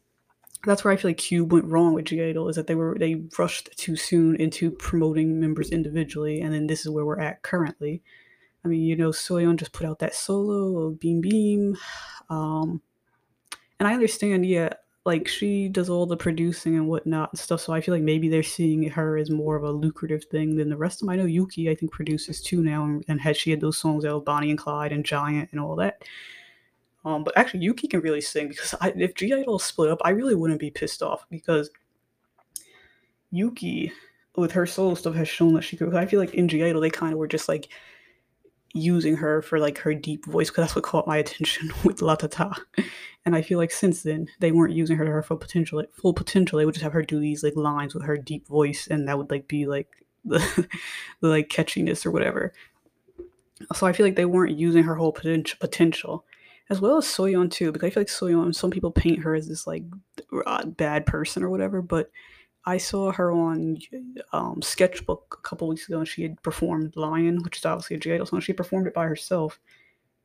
that's 0.66 0.84
where 0.84 0.92
I 0.92 0.96
feel 0.96 1.08
like 1.08 1.16
Cube 1.16 1.52
went 1.54 1.64
wrong 1.64 1.94
with 1.94 2.04
(G)I-DLE 2.04 2.50
is 2.50 2.56
that 2.56 2.66
they 2.66 2.74
were 2.74 2.94
they 2.98 3.22
rushed 3.38 3.70
too 3.78 3.96
soon 3.96 4.36
into 4.36 4.70
promoting 4.70 5.40
members 5.40 5.70
individually, 5.70 6.42
and 6.42 6.52
then 6.52 6.66
this 6.66 6.80
is 6.80 6.90
where 6.90 7.06
we're 7.06 7.18
at 7.18 7.42
currently. 7.42 8.02
I 8.62 8.68
mean, 8.68 8.82
you 8.82 8.94
know, 8.94 9.08
Soyeon 9.08 9.56
just 9.56 9.72
put 9.72 9.86
out 9.86 10.00
that 10.00 10.14
solo 10.14 10.82
of 10.82 11.00
Beam 11.00 11.20
Beam. 11.20 11.76
Um, 12.30 12.80
and 13.78 13.86
I 13.86 13.92
understand, 13.92 14.46
yeah, 14.46 14.70
like 15.04 15.28
she 15.28 15.68
does 15.68 15.90
all 15.90 16.06
the 16.06 16.16
producing 16.16 16.76
and 16.76 16.88
whatnot 16.88 17.30
and 17.32 17.38
stuff. 17.38 17.60
So 17.60 17.72
I 17.74 17.80
feel 17.80 17.94
like 17.94 18.02
maybe 18.02 18.28
they're 18.28 18.42
seeing 18.42 18.88
her 18.88 19.18
as 19.18 19.30
more 19.30 19.54
of 19.54 19.62
a 19.62 19.70
lucrative 19.70 20.24
thing 20.24 20.56
than 20.56 20.70
the 20.70 20.76
rest 20.76 20.96
of 20.96 21.00
them. 21.00 21.10
I 21.10 21.16
know 21.16 21.26
Yuki, 21.26 21.68
I 21.68 21.74
think, 21.74 21.92
produces 21.92 22.40
too 22.40 22.62
now, 22.62 22.84
and, 22.84 23.04
and 23.08 23.20
had 23.20 23.36
she 23.36 23.50
had 23.50 23.60
those 23.60 23.76
songs 23.76 24.04
out, 24.06 24.24
Bonnie 24.24 24.50
and 24.50 24.58
Clyde 24.58 24.92
and 24.92 25.04
Giant 25.04 25.50
and 25.52 25.60
all 25.60 25.76
that. 25.76 26.02
Um, 27.04 27.22
but 27.22 27.36
actually, 27.36 27.60
Yuki 27.60 27.86
can 27.86 28.00
really 28.00 28.22
sing 28.22 28.48
because 28.48 28.74
I, 28.80 28.94
if 28.96 29.14
(G)I-DLE 29.14 29.58
split 29.58 29.90
up, 29.90 30.00
I 30.02 30.10
really 30.10 30.34
wouldn't 30.34 30.60
be 30.60 30.70
pissed 30.70 31.02
off 31.02 31.26
because 31.30 31.68
Yuki, 33.30 33.92
with 34.36 34.52
her 34.52 34.64
solo 34.64 34.94
stuff, 34.94 35.14
has 35.16 35.28
shown 35.28 35.52
that 35.52 35.62
she 35.62 35.76
could. 35.76 35.94
I 35.94 36.06
feel 36.06 36.18
like 36.18 36.32
in 36.32 36.48
(G)I-DLE, 36.48 36.80
they 36.80 36.88
kind 36.88 37.12
of 37.12 37.18
were 37.18 37.28
just 37.28 37.46
like 37.46 37.68
using 38.74 39.16
her 39.16 39.40
for 39.40 39.58
like 39.58 39.78
her 39.78 39.94
deep 39.94 40.26
voice 40.26 40.50
because 40.50 40.64
that's 40.64 40.74
what 40.74 40.84
caught 40.84 41.06
my 41.06 41.16
attention 41.16 41.70
with 41.84 41.98
Latata. 41.98 42.54
And 43.24 43.34
I 43.34 43.40
feel 43.40 43.58
like 43.58 43.70
since 43.70 44.02
then 44.02 44.28
they 44.40 44.52
weren't 44.52 44.74
using 44.74 44.96
her 44.98 45.04
to 45.04 45.10
her 45.10 45.22
full 45.22 45.38
potential. 45.38 45.78
Like, 45.78 45.94
full 45.94 46.12
potential, 46.12 46.58
they 46.58 46.66
would 46.66 46.74
just 46.74 46.82
have 46.82 46.92
her 46.92 47.02
do 47.02 47.18
these 47.18 47.42
like 47.42 47.56
lines 47.56 47.94
with 47.94 48.04
her 48.04 48.18
deep 48.18 48.46
voice, 48.46 48.86
and 48.88 49.08
that 49.08 49.16
would 49.16 49.30
like 49.30 49.48
be 49.48 49.66
like 49.66 49.88
the, 50.24 50.68
the 51.20 51.28
like 51.28 51.48
catchiness 51.48 52.04
or 52.04 52.10
whatever. 52.10 52.52
So 53.74 53.86
I 53.86 53.92
feel 53.92 54.04
like 54.04 54.16
they 54.16 54.24
weren't 54.24 54.58
using 54.58 54.82
her 54.82 54.96
whole 54.96 55.12
potential 55.12 55.56
potential, 55.60 56.24
as 56.68 56.80
well 56.80 56.98
as 56.98 57.06
Soyeon 57.06 57.50
too, 57.50 57.72
because 57.72 57.86
I 57.86 57.90
feel 57.90 58.00
like 58.02 58.08
Soyeon. 58.08 58.54
Some 58.54 58.70
people 58.70 58.90
paint 58.90 59.20
her 59.20 59.34
as 59.34 59.48
this 59.48 59.66
like 59.66 59.84
bad 60.66 61.06
person 61.06 61.42
or 61.42 61.48
whatever, 61.48 61.80
but 61.80 62.10
I 62.66 62.78
saw 62.78 63.12
her 63.12 63.30
on 63.30 63.78
um, 64.32 64.62
Sketchbook 64.62 65.36
a 65.38 65.48
couple 65.48 65.68
weeks 65.68 65.86
ago, 65.88 65.98
and 65.98 66.08
she 66.08 66.22
had 66.22 66.42
performed 66.42 66.96
"Lion," 66.96 67.42
which 67.42 67.58
is 67.58 67.66
obviously 67.66 67.96
a 67.96 67.98
(G)I-DLE 67.98 68.26
song. 68.26 68.40
She 68.40 68.52
performed 68.52 68.86
it 68.86 68.94
by 68.94 69.04
herself, 69.04 69.60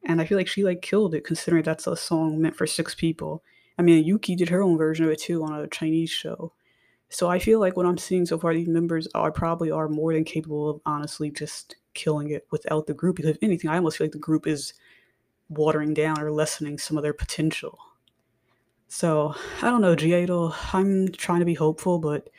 and 0.04 0.22
I 0.22 0.26
feel 0.26 0.38
like 0.38 0.48
she 0.48 0.64
like 0.64 0.82
killed 0.82 1.14
it, 1.14 1.26
considering 1.26 1.64
that's 1.64 1.88
a 1.88 1.98
song 1.98 2.42
meant 2.42 2.56
for 2.56 2.68
six 2.68 2.96
people. 2.96 3.44
I 3.78 3.82
mean, 3.82 4.04
Yuki 4.06 4.36
did 4.36 4.50
her 4.50 4.62
own 4.62 4.78
version 4.78 5.06
of 5.06 5.12
it 5.12 5.20
too 5.20 5.44
on 5.44 5.54
a 5.54 5.68
Chinese 5.68 6.10
show. 6.10 6.54
So 7.10 7.28
I 7.30 7.40
feel 7.40 7.60
like 7.60 7.76
what 7.76 7.86
I'm 7.86 7.98
seeing 7.98 8.26
so 8.26 8.38
far, 8.38 8.54
these 8.54 8.68
members 8.68 9.08
are 9.16 9.32
probably 9.32 9.72
are 9.72 9.90
more 9.90 10.14
than 10.14 10.24
capable 10.24 10.70
of 10.70 10.82
honestly 10.86 11.32
just 11.32 11.76
killing 11.94 12.30
it 12.30 12.46
without 12.52 12.86
the 12.88 12.94
group. 12.94 13.16
Because 13.16 13.32
if 13.32 13.38
anything, 13.42 13.70
I 13.70 13.78
almost 13.78 13.98
feel 13.98 14.06
like 14.06 14.12
the 14.12 14.20
group 14.20 14.46
is 14.46 14.74
watering 15.50 15.94
down 15.94 16.22
or 16.22 16.32
lessening 16.32 16.78
some 16.78 16.98
of 16.98 17.04
their 17.04 17.14
potential. 17.14 17.80
So 18.90 19.36
I 19.62 19.70
don't 19.70 19.82
know, 19.82 19.96
G. 19.96 20.14
I'm 20.14 21.12
trying 21.12 21.40
to 21.40 21.46
be 21.46 21.54
hopeful, 21.54 22.00
but 22.00 22.30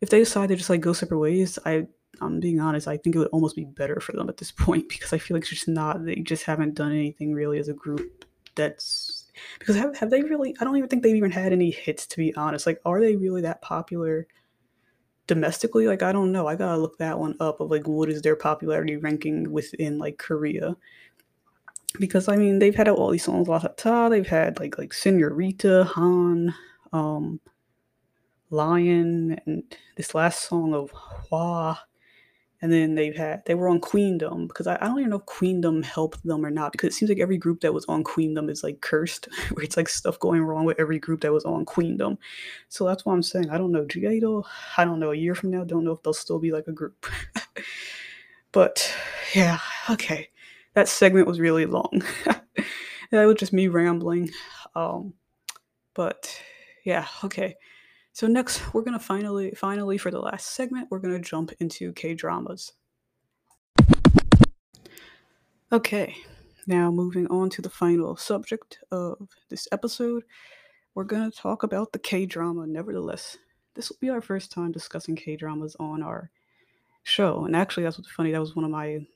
if 0.00 0.10
they 0.10 0.18
decide 0.18 0.48
to 0.48 0.56
just 0.56 0.68
like 0.68 0.80
go 0.80 0.92
separate 0.92 1.18
ways, 1.18 1.58
I 1.64 1.86
I'm 2.20 2.40
being 2.40 2.60
honest, 2.60 2.88
I 2.88 2.96
think 2.96 3.14
it 3.14 3.20
would 3.20 3.28
almost 3.28 3.56
be 3.56 3.64
better 3.64 4.00
for 4.00 4.12
them 4.12 4.28
at 4.28 4.36
this 4.36 4.50
point 4.64 4.88
because 4.88 5.12
I 5.12 5.18
feel 5.18 5.36
like 5.36 5.42
it's 5.42 5.50
just 5.50 5.68
not 5.68 6.04
they 6.04 6.16
just 6.16 6.44
haven't 6.44 6.74
done 6.74 6.92
anything 6.92 7.32
really 7.32 7.58
as 7.58 7.68
a 7.68 7.72
group 7.72 8.24
that's 8.56 9.30
because 9.58 9.76
have, 9.76 9.96
have 9.96 10.10
they 10.10 10.22
really 10.22 10.56
I 10.60 10.64
don't 10.64 10.76
even 10.76 10.88
think 10.88 11.02
they've 11.04 11.14
even 11.14 11.30
had 11.30 11.52
any 11.52 11.70
hits 11.70 12.06
to 12.08 12.16
be 12.16 12.34
honest. 12.34 12.66
Like 12.66 12.80
are 12.84 13.00
they 13.00 13.14
really 13.14 13.42
that 13.42 13.62
popular 13.62 14.26
domestically? 15.28 15.86
Like 15.86 16.02
I 16.02 16.10
don't 16.10 16.32
know. 16.32 16.48
I 16.48 16.56
gotta 16.56 16.78
look 16.78 16.98
that 16.98 17.18
one 17.18 17.36
up 17.38 17.60
of 17.60 17.70
like 17.70 17.86
what 17.86 18.10
is 18.10 18.22
their 18.22 18.36
popularity 18.36 18.96
ranking 18.96 19.52
within 19.52 19.98
like 19.98 20.18
Korea 20.18 20.76
because 21.98 22.28
I 22.28 22.36
mean 22.36 22.58
they've 22.58 22.74
had 22.74 22.88
all 22.88 23.10
these 23.10 23.24
songs, 23.24 23.48
La 23.48 23.58
Ta, 23.58 24.08
they've 24.08 24.26
had 24.26 24.58
like 24.58 24.78
like 24.78 24.92
Senorita, 24.92 25.84
Han, 25.84 26.54
um, 26.92 27.40
Lion, 28.50 29.38
and 29.46 29.62
this 29.96 30.14
last 30.14 30.48
song 30.48 30.74
of 30.74 30.92
Hwaa, 30.92 31.78
and 32.62 32.72
then 32.72 32.94
they've 32.94 33.16
had 33.16 33.44
they 33.46 33.54
were 33.54 33.68
on 33.68 33.80
Queendom 33.80 34.48
because 34.48 34.66
I, 34.66 34.76
I 34.76 34.86
don't 34.86 34.98
even 34.98 35.10
know 35.10 35.18
if 35.18 35.26
Queendom 35.26 35.82
helped 35.82 36.24
them 36.24 36.44
or 36.44 36.50
not 36.50 36.72
because 36.72 36.88
it 36.88 36.96
seems 36.96 37.08
like 37.08 37.18
every 37.18 37.38
group 37.38 37.60
that 37.60 37.74
was 37.74 37.84
on 37.86 38.04
Queendom 38.04 38.50
is 38.50 38.62
like 38.62 38.80
cursed, 38.80 39.28
where 39.52 39.64
it's 39.64 39.76
like 39.76 39.88
stuff 39.88 40.18
going 40.18 40.42
wrong 40.42 40.64
with 40.64 40.80
every 40.80 40.98
group 40.98 41.20
that 41.22 41.32
was 41.32 41.44
on 41.44 41.64
Queendom. 41.64 42.18
So 42.68 42.86
that's 42.86 43.04
why 43.04 43.12
I'm 43.12 43.22
saying 43.22 43.50
I 43.50 43.58
don't 43.58 43.72
know 43.72 43.86
Idol. 43.94 44.46
I 44.76 44.84
don't 44.84 45.00
know 45.00 45.12
a 45.12 45.16
year 45.16 45.34
from 45.34 45.50
now, 45.50 45.64
don't 45.64 45.84
know 45.84 45.92
if 45.92 46.02
they'll 46.02 46.14
still 46.14 46.38
be 46.38 46.52
like 46.52 46.68
a 46.68 46.72
group. 46.72 47.06
but 48.52 48.94
yeah, 49.34 49.58
okay 49.90 50.30
that 50.76 50.88
segment 50.88 51.26
was 51.26 51.40
really 51.40 51.64
long. 51.64 52.02
that 53.10 53.24
was 53.24 53.36
just 53.36 53.54
me 53.54 53.66
rambling. 53.66 54.30
Um, 54.74 55.14
but 55.94 56.38
yeah, 56.84 57.06
okay. 57.24 57.56
So 58.12 58.26
next, 58.26 58.74
we're 58.74 58.82
gonna 58.82 58.98
finally, 59.00 59.52
finally, 59.52 59.96
for 59.96 60.10
the 60.10 60.20
last 60.20 60.48
segment, 60.48 60.88
we're 60.90 60.98
gonna 60.98 61.18
jump 61.18 61.50
into 61.60 61.94
K 61.94 62.12
dramas. 62.14 62.74
Okay, 65.72 66.14
now 66.66 66.90
moving 66.90 67.26
on 67.28 67.48
to 67.50 67.62
the 67.62 67.70
final 67.70 68.14
subject 68.14 68.78
of 68.92 69.30
this 69.48 69.66
episode, 69.72 70.24
we're 70.94 71.04
gonna 71.04 71.30
talk 71.30 71.62
about 71.62 71.92
the 71.92 71.98
K 71.98 72.26
drama. 72.26 72.66
Nevertheless, 72.66 73.38
this 73.74 73.88
will 73.88 73.98
be 73.98 74.10
our 74.10 74.20
first 74.20 74.52
time 74.52 74.72
discussing 74.72 75.16
K 75.16 75.36
dramas 75.36 75.74
on 75.80 76.02
our 76.02 76.30
show, 77.02 77.46
and 77.46 77.56
actually, 77.56 77.84
that's 77.84 77.96
what's 77.96 78.10
funny. 78.10 78.30
That 78.30 78.42
was 78.42 78.54
one 78.54 78.66
of 78.66 78.70
my 78.70 79.06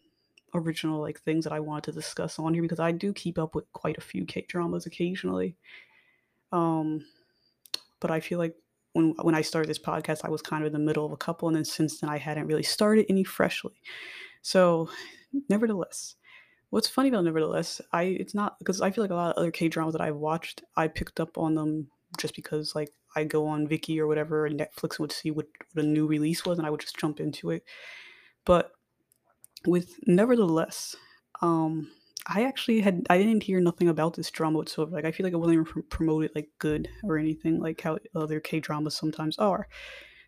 original 0.54 1.00
like 1.00 1.20
things 1.20 1.44
that 1.44 1.52
I 1.52 1.60
wanted 1.60 1.84
to 1.84 1.92
discuss 1.92 2.38
on 2.38 2.54
here 2.54 2.62
because 2.62 2.80
I 2.80 2.92
do 2.92 3.12
keep 3.12 3.38
up 3.38 3.54
with 3.54 3.70
quite 3.72 3.98
a 3.98 4.02
few 4.02 4.24
K 4.24 4.44
dramas 4.48 4.86
occasionally. 4.86 5.56
Um, 6.52 7.04
but 8.00 8.10
I 8.10 8.20
feel 8.20 8.38
like 8.38 8.54
when 8.92 9.14
when 9.22 9.34
I 9.34 9.42
started 9.42 9.68
this 9.68 9.78
podcast, 9.78 10.24
I 10.24 10.30
was 10.30 10.42
kind 10.42 10.62
of 10.62 10.66
in 10.66 10.72
the 10.72 10.84
middle 10.84 11.06
of 11.06 11.12
a 11.12 11.16
couple, 11.16 11.48
and 11.48 11.56
then 11.56 11.64
since 11.64 12.00
then 12.00 12.10
I 12.10 12.18
hadn't 12.18 12.46
really 12.46 12.62
started 12.62 13.06
any 13.08 13.24
freshly. 13.24 13.74
So, 14.42 14.88
nevertheless, 15.48 16.16
what's 16.70 16.88
funny 16.88 17.08
about 17.08 17.24
nevertheless, 17.24 17.80
I 17.92 18.04
it's 18.04 18.34
not 18.34 18.58
because 18.58 18.80
I 18.80 18.90
feel 18.90 19.04
like 19.04 19.10
a 19.10 19.14
lot 19.14 19.36
of 19.36 19.38
other 19.38 19.50
K 19.50 19.68
dramas 19.68 19.92
that 19.92 20.02
I've 20.02 20.16
watched, 20.16 20.62
I 20.76 20.88
picked 20.88 21.20
up 21.20 21.38
on 21.38 21.54
them 21.54 21.88
just 22.18 22.34
because 22.34 22.74
like 22.74 22.90
I 23.14 23.24
go 23.24 23.46
on 23.46 23.68
Viki 23.68 23.98
or 23.98 24.06
whatever, 24.06 24.46
and 24.46 24.58
Netflix 24.58 24.98
would 24.98 25.12
see 25.12 25.30
what, 25.30 25.46
what 25.72 25.84
a 25.84 25.88
new 25.88 26.06
release 26.06 26.44
was, 26.44 26.58
and 26.58 26.66
I 26.66 26.70
would 26.70 26.80
just 26.80 26.98
jump 26.98 27.20
into 27.20 27.50
it. 27.50 27.64
But 28.44 28.72
with 29.66 29.98
nevertheless, 30.06 30.96
um, 31.42 31.90
I 32.26 32.44
actually 32.44 32.80
had 32.80 33.06
I 33.08 33.18
didn't 33.18 33.42
hear 33.42 33.60
nothing 33.60 33.88
about 33.88 34.14
this 34.14 34.30
drama 34.30 34.58
whatsoever. 34.58 34.92
Like 34.92 35.04
I 35.04 35.12
feel 35.12 35.24
like 35.24 35.32
it 35.32 35.36
wasn't 35.36 35.66
even 35.68 35.82
promoted 35.84 36.32
like 36.34 36.48
good 36.58 36.88
or 37.02 37.18
anything 37.18 37.60
like 37.60 37.80
how 37.80 37.98
other 38.14 38.40
K 38.40 38.60
dramas 38.60 38.96
sometimes 38.96 39.38
are. 39.38 39.66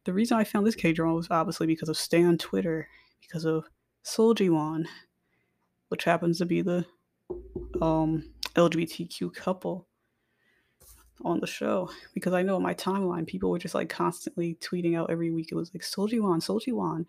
The 0.04 0.12
reason 0.12 0.36
I 0.36 0.44
found 0.44 0.66
this 0.66 0.74
K 0.74 0.92
drama 0.92 1.14
was 1.14 1.28
obviously 1.30 1.66
because 1.66 1.88
of 1.88 1.96
Stan 1.96 2.38
Twitter, 2.38 2.88
because 3.20 3.44
of 3.44 3.64
Sol 4.02 4.34
Jiwan, 4.34 4.86
which 5.88 6.04
happens 6.04 6.38
to 6.38 6.46
be 6.46 6.62
the 6.62 6.84
um, 7.80 8.24
LGBTQ 8.56 9.34
couple 9.34 9.86
on 11.24 11.40
the 11.40 11.46
show. 11.46 11.90
Because 12.14 12.32
I 12.32 12.42
know 12.42 12.58
my 12.58 12.74
timeline, 12.74 13.26
people 13.26 13.50
were 13.50 13.58
just 13.58 13.74
like 13.74 13.88
constantly 13.88 14.56
tweeting 14.60 14.96
out 14.96 15.10
every 15.10 15.30
week. 15.30 15.52
It 15.52 15.56
was 15.56 15.72
like 15.72 15.84
Sol 15.84 16.08
Jiwan, 16.08 16.42
Soljiwan, 16.42 17.04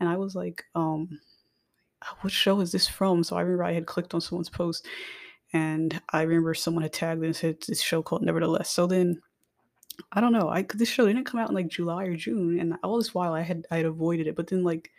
and 0.00 0.08
I 0.08 0.16
was 0.16 0.34
like, 0.34 0.64
um, 0.74 1.20
what 2.20 2.32
show 2.32 2.60
is 2.60 2.72
this 2.72 2.86
from? 2.86 3.24
So 3.24 3.36
I 3.36 3.40
remember 3.42 3.64
I 3.64 3.72
had 3.72 3.86
clicked 3.86 4.14
on 4.14 4.20
someone's 4.20 4.48
post 4.48 4.86
and 5.52 6.00
I 6.10 6.22
remember 6.22 6.54
someone 6.54 6.82
had 6.82 6.92
tagged 6.92 7.22
and 7.22 7.36
said 7.36 7.58
this 7.66 7.82
show 7.82 8.02
called 8.02 8.22
Nevertheless. 8.22 8.70
So 8.70 8.86
then 8.86 9.20
I 10.10 10.20
don't 10.20 10.32
know. 10.32 10.48
I 10.48 10.66
this 10.74 10.88
show 10.88 11.06
didn't 11.06 11.24
come 11.24 11.40
out 11.40 11.50
in 11.50 11.54
like 11.54 11.68
July 11.68 12.04
or 12.04 12.16
June, 12.16 12.58
and 12.58 12.74
all 12.82 12.98
this 12.98 13.14
while 13.14 13.34
I 13.34 13.42
had 13.42 13.66
I 13.70 13.76
had 13.76 13.86
avoided 13.86 14.26
it. 14.26 14.36
But 14.36 14.48
then 14.48 14.64
like 14.64 14.90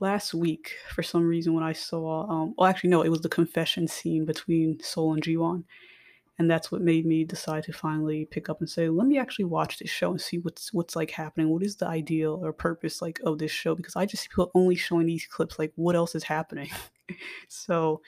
last 0.00 0.34
week, 0.34 0.72
for 0.94 1.02
some 1.02 1.24
reason, 1.24 1.54
when 1.54 1.64
I 1.64 1.72
saw 1.72 2.28
um, 2.28 2.54
well, 2.56 2.68
actually 2.68 2.90
no, 2.90 3.02
it 3.02 3.10
was 3.10 3.20
the 3.20 3.28
confession 3.28 3.86
scene 3.86 4.24
between 4.24 4.80
Sol 4.80 5.12
and 5.12 5.22
Jiwan, 5.22 5.64
and 6.38 6.50
that's 6.50 6.70
what 6.70 6.82
made 6.82 7.06
me 7.06 7.24
decide 7.24 7.64
to 7.64 7.72
finally 7.72 8.26
pick 8.26 8.48
up 8.48 8.60
and 8.60 8.68
say, 8.68 8.88
let 8.88 9.06
me 9.06 9.18
actually 9.18 9.46
watch 9.46 9.78
this 9.78 9.88
show 9.88 10.10
and 10.10 10.20
see 10.20 10.38
what's 10.38 10.72
what's 10.72 10.94
like 10.94 11.10
happening. 11.10 11.48
What 11.48 11.62
is 11.62 11.76
the 11.76 11.86
ideal 11.86 12.40
or 12.42 12.52
purpose 12.52 13.00
like 13.00 13.18
of 13.24 13.38
this 13.38 13.50
show? 13.50 13.74
Because 13.74 13.96
I 13.96 14.04
just 14.04 14.24
see 14.24 14.28
people 14.28 14.50
only 14.54 14.76
showing 14.76 15.06
these 15.06 15.26
clips. 15.26 15.58
Like, 15.58 15.72
what 15.76 15.96
else 15.96 16.14
is 16.14 16.24
happening? 16.24 16.68
so 17.48 18.02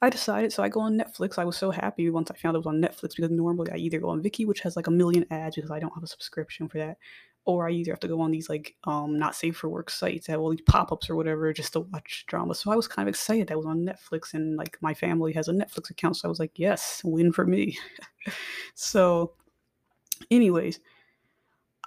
I 0.00 0.10
decided. 0.10 0.52
So 0.52 0.62
I 0.62 0.68
go 0.68 0.80
on 0.80 0.96
Netflix. 0.96 1.38
I 1.38 1.44
was 1.44 1.56
so 1.56 1.72
happy 1.72 2.08
once 2.10 2.30
I 2.30 2.36
found 2.36 2.54
it 2.54 2.58
was 2.58 2.66
on 2.66 2.80
Netflix 2.80 3.16
because 3.16 3.30
normally 3.30 3.72
I 3.72 3.76
either 3.76 3.98
go 3.98 4.10
on 4.10 4.22
Viki, 4.22 4.46
which 4.46 4.60
has 4.60 4.76
like 4.76 4.86
a 4.86 4.92
million 4.92 5.26
ads 5.30 5.56
because 5.56 5.72
I 5.72 5.80
don't 5.80 5.94
have 5.94 6.04
a 6.04 6.08
subscription 6.08 6.68
for 6.68 6.78
that, 6.78 6.98
or 7.48 7.66
I 7.66 7.72
either 7.72 7.92
have 7.92 8.00
to 8.00 8.08
go 8.08 8.20
on 8.20 8.30
these 8.30 8.50
like 8.50 8.76
um 8.84 9.18
not 9.18 9.34
safe 9.34 9.56
for 9.56 9.70
work 9.70 9.88
sites 9.88 10.26
that 10.26 10.32
have 10.32 10.40
all 10.40 10.50
these 10.50 10.60
pop-ups 10.60 11.08
or 11.08 11.16
whatever 11.16 11.50
just 11.54 11.72
to 11.72 11.80
watch 11.80 12.24
drama. 12.26 12.54
So 12.54 12.70
I 12.70 12.76
was 12.76 12.86
kind 12.86 13.08
of 13.08 13.10
excited 13.10 13.48
that 13.48 13.56
was 13.56 13.64
on 13.64 13.86
Netflix 13.86 14.34
and 14.34 14.56
like 14.56 14.76
my 14.82 14.92
family 14.92 15.32
has 15.32 15.48
a 15.48 15.52
Netflix 15.52 15.88
account. 15.88 16.18
So 16.18 16.28
I 16.28 16.30
was 16.30 16.38
like, 16.38 16.52
yes, 16.56 17.00
win 17.04 17.32
for 17.32 17.46
me. 17.46 17.78
so 18.74 19.32
anyways, 20.30 20.78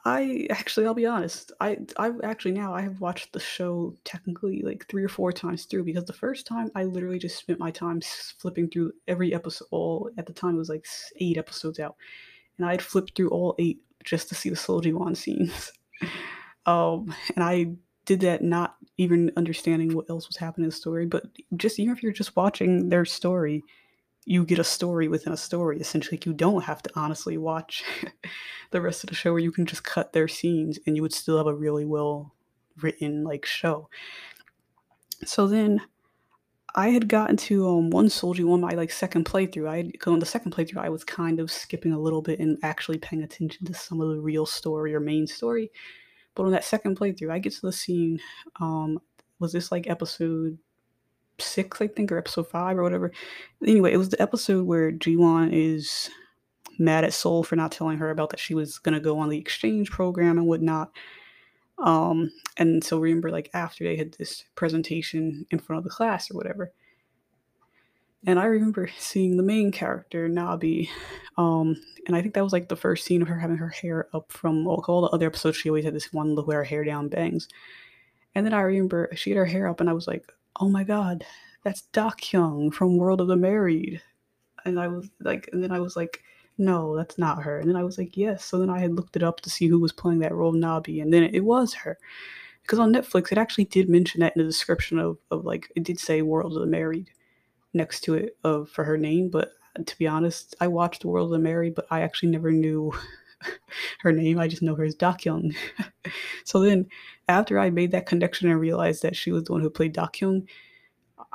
I 0.03 0.47
actually 0.49 0.87
I'll 0.87 0.95
be 0.95 1.05
honest, 1.05 1.51
I 1.61 1.77
I've 1.95 2.19
actually 2.23 2.53
now 2.53 2.73
I 2.73 2.81
have 2.81 2.99
watched 2.99 3.31
the 3.31 3.39
show 3.39 3.95
technically 4.03 4.63
like 4.63 4.87
three 4.89 5.03
or 5.03 5.09
four 5.09 5.31
times 5.31 5.65
through 5.65 5.83
because 5.83 6.05
the 6.05 6.13
first 6.13 6.47
time 6.47 6.71
I 6.73 6.85
literally 6.85 7.19
just 7.19 7.37
spent 7.37 7.59
my 7.59 7.69
time 7.69 8.01
flipping 8.39 8.67
through 8.67 8.93
every 9.07 9.31
episode 9.31 9.67
all 9.69 10.09
at 10.17 10.25
the 10.25 10.33
time 10.33 10.55
it 10.55 10.57
was 10.57 10.69
like 10.69 10.87
eight 11.17 11.37
episodes 11.37 11.79
out. 11.79 11.97
And 12.57 12.65
I 12.65 12.71
had 12.71 12.81
flipped 12.81 13.15
through 13.15 13.29
all 13.29 13.53
eight 13.59 13.79
just 14.03 14.29
to 14.29 14.35
see 14.35 14.49
the 14.49 14.55
Sol 14.55 14.81
Jiwan 14.81 15.15
scenes. 15.15 15.71
um, 16.65 17.13
and 17.35 17.43
I 17.43 17.73
did 18.05 18.21
that 18.21 18.41
not 18.41 18.75
even 18.97 19.31
understanding 19.37 19.95
what 19.95 20.09
else 20.09 20.27
was 20.27 20.37
happening 20.37 20.65
in 20.65 20.69
the 20.69 20.75
story, 20.75 21.05
but 21.05 21.23
just 21.55 21.79
even 21.79 21.95
if 21.95 22.03
you're 22.03 22.11
just 22.11 22.35
watching 22.35 22.89
their 22.89 23.05
story, 23.05 23.63
you 24.25 24.45
get 24.45 24.59
a 24.59 24.63
story 24.63 25.07
within 25.07 25.33
a 25.33 25.37
story. 25.37 25.79
Essentially, 25.79 26.19
you 26.25 26.33
don't 26.33 26.63
have 26.63 26.81
to 26.83 26.91
honestly 26.95 27.37
watch 27.37 27.83
the 28.71 28.81
rest 28.81 29.03
of 29.03 29.09
the 29.09 29.15
show, 29.15 29.31
where 29.31 29.41
you 29.41 29.51
can 29.51 29.65
just 29.65 29.83
cut 29.83 30.13
their 30.13 30.27
scenes 30.27 30.79
and 30.85 30.95
you 30.95 31.01
would 31.01 31.13
still 31.13 31.37
have 31.37 31.47
a 31.47 31.55
really 31.55 31.85
well 31.85 32.33
written 32.81 33.23
like 33.23 33.45
show. 33.45 33.89
So 35.25 35.47
then 35.47 35.81
I 36.75 36.89
had 36.89 37.07
gotten 37.07 37.37
to 37.37 37.67
um, 37.67 37.89
one 37.89 38.09
soldier 38.09 38.47
on 38.49 38.61
my 38.61 38.71
like 38.71 38.91
second 38.91 39.25
playthrough. 39.25 39.67
I 39.67 39.77
had 39.77 39.91
on 40.07 40.19
the 40.19 40.25
second 40.25 40.53
playthrough, 40.53 40.77
I 40.77 40.89
was 40.89 41.03
kind 41.03 41.39
of 41.39 41.51
skipping 41.51 41.91
a 41.91 41.99
little 41.99 42.21
bit 42.21 42.39
and 42.39 42.57
actually 42.63 42.97
paying 42.97 43.23
attention 43.23 43.65
to 43.65 43.73
some 43.73 43.99
of 43.99 44.09
the 44.09 44.19
real 44.19 44.45
story 44.45 44.95
or 44.95 44.99
main 44.99 45.27
story. 45.27 45.71
But 46.35 46.45
on 46.45 46.51
that 46.51 46.63
second 46.63 46.97
playthrough, 46.97 47.31
I 47.31 47.39
get 47.39 47.53
to 47.53 47.61
the 47.61 47.73
scene. 47.73 48.19
Um, 48.59 48.99
was 49.39 49.51
this 49.51 49.71
like 49.71 49.89
episode 49.89 50.57
six, 51.39 51.81
I 51.81 51.87
think, 51.87 52.11
or 52.11 52.17
episode 52.17 52.47
five 52.47 52.77
or 52.77 52.83
whatever? 52.83 53.11
Anyway, 53.65 53.91
it 53.91 53.97
was 53.97 54.09
the 54.09 54.21
episode 54.21 54.65
where 54.65 54.91
Jiwan 54.91 55.49
is 55.51 56.09
mad 56.79 57.03
at 57.03 57.13
Sol 57.13 57.43
for 57.43 57.55
not 57.55 57.71
telling 57.71 57.97
her 57.97 58.11
about 58.11 58.29
that 58.29 58.39
she 58.39 58.55
was 58.55 58.77
gonna 58.77 58.99
go 58.99 59.19
on 59.19 59.29
the 59.29 59.37
exchange 59.37 59.91
program 59.91 60.37
and 60.37 60.47
whatnot. 60.47 60.91
Um, 61.81 62.31
and 62.57 62.83
so 62.83 62.99
remember, 62.99 63.31
like 63.31 63.49
after 63.53 63.83
they 63.83 63.97
had 63.97 64.13
this 64.13 64.45
presentation 64.55 65.45
in 65.49 65.59
front 65.59 65.79
of 65.79 65.83
the 65.83 65.89
class 65.89 66.29
or 66.29 66.35
whatever. 66.35 66.71
And 68.25 68.39
I 68.39 68.45
remember 68.45 68.87
seeing 68.99 69.35
the 69.35 69.43
main 69.43 69.71
character, 69.71 70.29
Nabi, 70.29 70.89
um, 71.37 71.75
and 72.05 72.15
I 72.15 72.21
think 72.21 72.35
that 72.35 72.43
was 72.43 72.53
like 72.53 72.69
the 72.69 72.75
first 72.75 73.03
scene 73.03 73.23
of 73.23 73.27
her 73.27 73.39
having 73.39 73.57
her 73.57 73.69
hair 73.69 74.09
up 74.13 74.31
from 74.31 74.67
all, 74.67 74.83
all 74.87 75.01
the 75.01 75.07
other 75.07 75.25
episodes. 75.25 75.57
She 75.57 75.69
always 75.69 75.85
had 75.85 75.95
this 75.95 76.13
one 76.13 76.35
look 76.35 76.45
with 76.45 76.55
her 76.55 76.63
hair 76.63 76.83
down 76.83 77.07
bangs. 77.07 77.47
And 78.35 78.45
then 78.45 78.53
I 78.53 78.61
remember 78.61 79.09
she 79.15 79.31
had 79.31 79.37
her 79.37 79.45
hair 79.45 79.67
up, 79.67 79.79
and 79.79 79.89
I 79.89 79.93
was 79.93 80.07
like, 80.07 80.31
oh 80.59 80.69
my 80.69 80.83
god, 80.83 81.25
that's 81.63 81.87
Dakyoung 81.93 82.71
from 82.71 82.97
World 82.97 83.21
of 83.21 83.27
the 83.27 83.35
Married. 83.35 84.01
And 84.65 84.79
I 84.79 84.87
was 84.87 85.09
like, 85.19 85.49
and 85.51 85.63
then 85.63 85.71
I 85.71 85.79
was 85.79 85.95
like, 85.95 86.21
no, 86.61 86.95
that's 86.95 87.17
not 87.17 87.43
her. 87.43 87.59
And 87.59 87.67
then 87.67 87.75
I 87.75 87.83
was 87.83 87.97
like, 87.97 88.15
yes. 88.15 88.45
So 88.45 88.59
then 88.59 88.69
I 88.69 88.79
had 88.79 88.95
looked 88.95 89.15
it 89.15 89.23
up 89.23 89.41
to 89.41 89.49
see 89.49 89.67
who 89.67 89.79
was 89.79 89.91
playing 89.91 90.19
that 90.19 90.33
role, 90.33 90.53
Nabi, 90.53 91.01
and 91.01 91.11
then 91.11 91.23
it, 91.23 91.43
was 91.43 91.73
her. 91.73 91.97
Because 92.61 92.79
on 92.79 92.93
Netflix, 92.93 93.31
it 93.31 93.37
actually 93.37 93.65
did 93.65 93.89
mention 93.89 94.21
that 94.21 94.35
in 94.35 94.41
the 94.43 94.47
description 94.47 94.99
of, 94.99 95.17
of 95.31 95.43
like, 95.43 95.71
it 95.75 95.83
did 95.83 95.99
say 95.99 96.21
World 96.21 96.53
of 96.53 96.61
the 96.61 96.67
Married 96.67 97.09
next 97.73 98.01
to 98.01 98.13
it 98.13 98.37
of 98.43 98.69
for 98.69 98.83
her 98.83 98.97
name. 98.97 99.29
But 99.29 99.53
uh, 99.77 99.83
to 99.83 99.97
be 99.97 100.07
honest, 100.07 100.55
I 100.61 100.67
watched 100.67 101.03
World 101.03 101.27
of 101.27 101.31
the 101.31 101.39
Married, 101.39 101.73
but 101.73 101.87
I 101.89 102.01
actually 102.01 102.29
never 102.29 102.51
knew 102.51 102.93
her 104.01 104.11
name. 104.11 104.39
I 104.39 104.47
just 104.47 104.61
know 104.61 104.75
her 104.75 104.83
as 104.83 104.95
Dakyoung. 104.95 105.55
so 106.43 106.59
then 106.59 106.85
after 107.27 107.57
I 107.57 107.71
made 107.71 107.91
that 107.91 108.05
connection 108.05 108.51
and 108.51 108.59
realized 108.59 109.01
that 109.01 109.15
she 109.15 109.31
was 109.31 109.45
the 109.45 109.51
one 109.51 109.61
who 109.61 109.69
played 109.71 109.95
Dakyoung, 109.95 110.47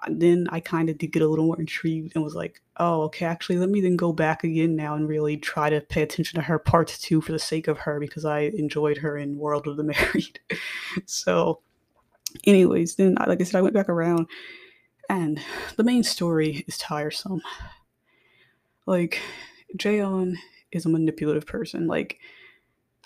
then 0.08 0.48
I 0.50 0.60
kind 0.60 0.88
of 0.88 0.98
did 0.98 1.12
get 1.12 1.22
a 1.22 1.28
little 1.28 1.46
more 1.46 1.58
intrigued 1.58 2.12
and 2.14 2.24
was 2.24 2.34
like, 2.34 2.60
oh, 2.78 3.02
okay, 3.02 3.26
actually, 3.26 3.58
let 3.58 3.68
me 3.68 3.80
then 3.80 3.96
go 3.96 4.12
back 4.12 4.44
again 4.44 4.76
now 4.76 4.94
and 4.94 5.08
really 5.08 5.36
try 5.36 5.70
to 5.70 5.80
pay 5.80 6.02
attention 6.02 6.36
to 6.36 6.46
her 6.46 6.58
part 6.58 6.88
two 6.88 7.20
for 7.20 7.32
the 7.32 7.38
sake 7.38 7.68
of 7.68 7.78
her 7.78 8.00
because 8.00 8.24
I 8.24 8.40
enjoyed 8.40 8.98
her 8.98 9.16
in 9.16 9.38
World 9.38 9.66
of 9.66 9.76
the 9.76 9.84
Married. 9.84 10.40
so, 11.06 11.60
anyways, 12.44 12.96
then, 12.96 13.16
like 13.26 13.40
I 13.40 13.44
said, 13.44 13.58
I 13.58 13.62
went 13.62 13.74
back 13.74 13.88
around 13.88 14.26
and 15.08 15.40
the 15.76 15.84
main 15.84 16.02
story 16.02 16.64
is 16.66 16.78
tiresome. 16.78 17.42
Like, 18.86 19.20
Jaeon 19.76 20.36
is 20.72 20.86
a 20.86 20.90
manipulative 20.90 21.46
person. 21.46 21.86
Like, 21.86 22.18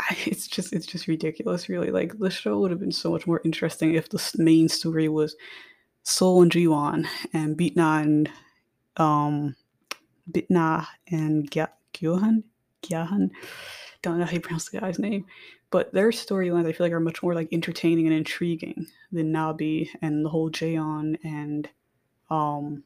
it's 0.26 0.46
just 0.46 0.72
it's 0.72 0.86
just 0.86 1.08
ridiculous 1.08 1.68
really 1.68 1.90
like 1.90 2.18
the 2.18 2.30
show 2.30 2.58
would 2.58 2.70
have 2.70 2.80
been 2.80 2.92
so 2.92 3.10
much 3.10 3.26
more 3.26 3.40
interesting 3.44 3.94
if 3.94 4.08
the 4.08 4.32
main 4.36 4.68
story 4.68 5.08
was 5.08 5.36
Sol 6.02 6.42
and 6.42 6.50
Jiwan 6.50 7.06
and 7.32 7.56
Bitna 7.56 8.02
and 8.02 8.30
um 8.96 9.56
Bitna 10.30 10.86
and 11.10 11.50
Gyohan? 11.50 12.44
Gyahan? 12.82 13.30
Don't 14.02 14.18
know 14.18 14.24
how 14.24 14.32
you 14.32 14.40
pronounce 14.40 14.68
the 14.68 14.80
guy's 14.80 14.98
name. 14.98 15.26
But 15.70 15.92
their 15.92 16.10
storylines 16.10 16.66
I 16.66 16.72
feel 16.72 16.86
like 16.86 16.92
are 16.92 17.00
much 17.00 17.22
more 17.22 17.34
like 17.34 17.48
entertaining 17.52 18.06
and 18.06 18.14
intriguing 18.14 18.86
than 19.12 19.32
Nabi 19.32 19.88
and 20.02 20.24
the 20.24 20.28
whole 20.28 20.50
Jaeon 20.50 21.18
and 21.22 21.68
um 22.30 22.84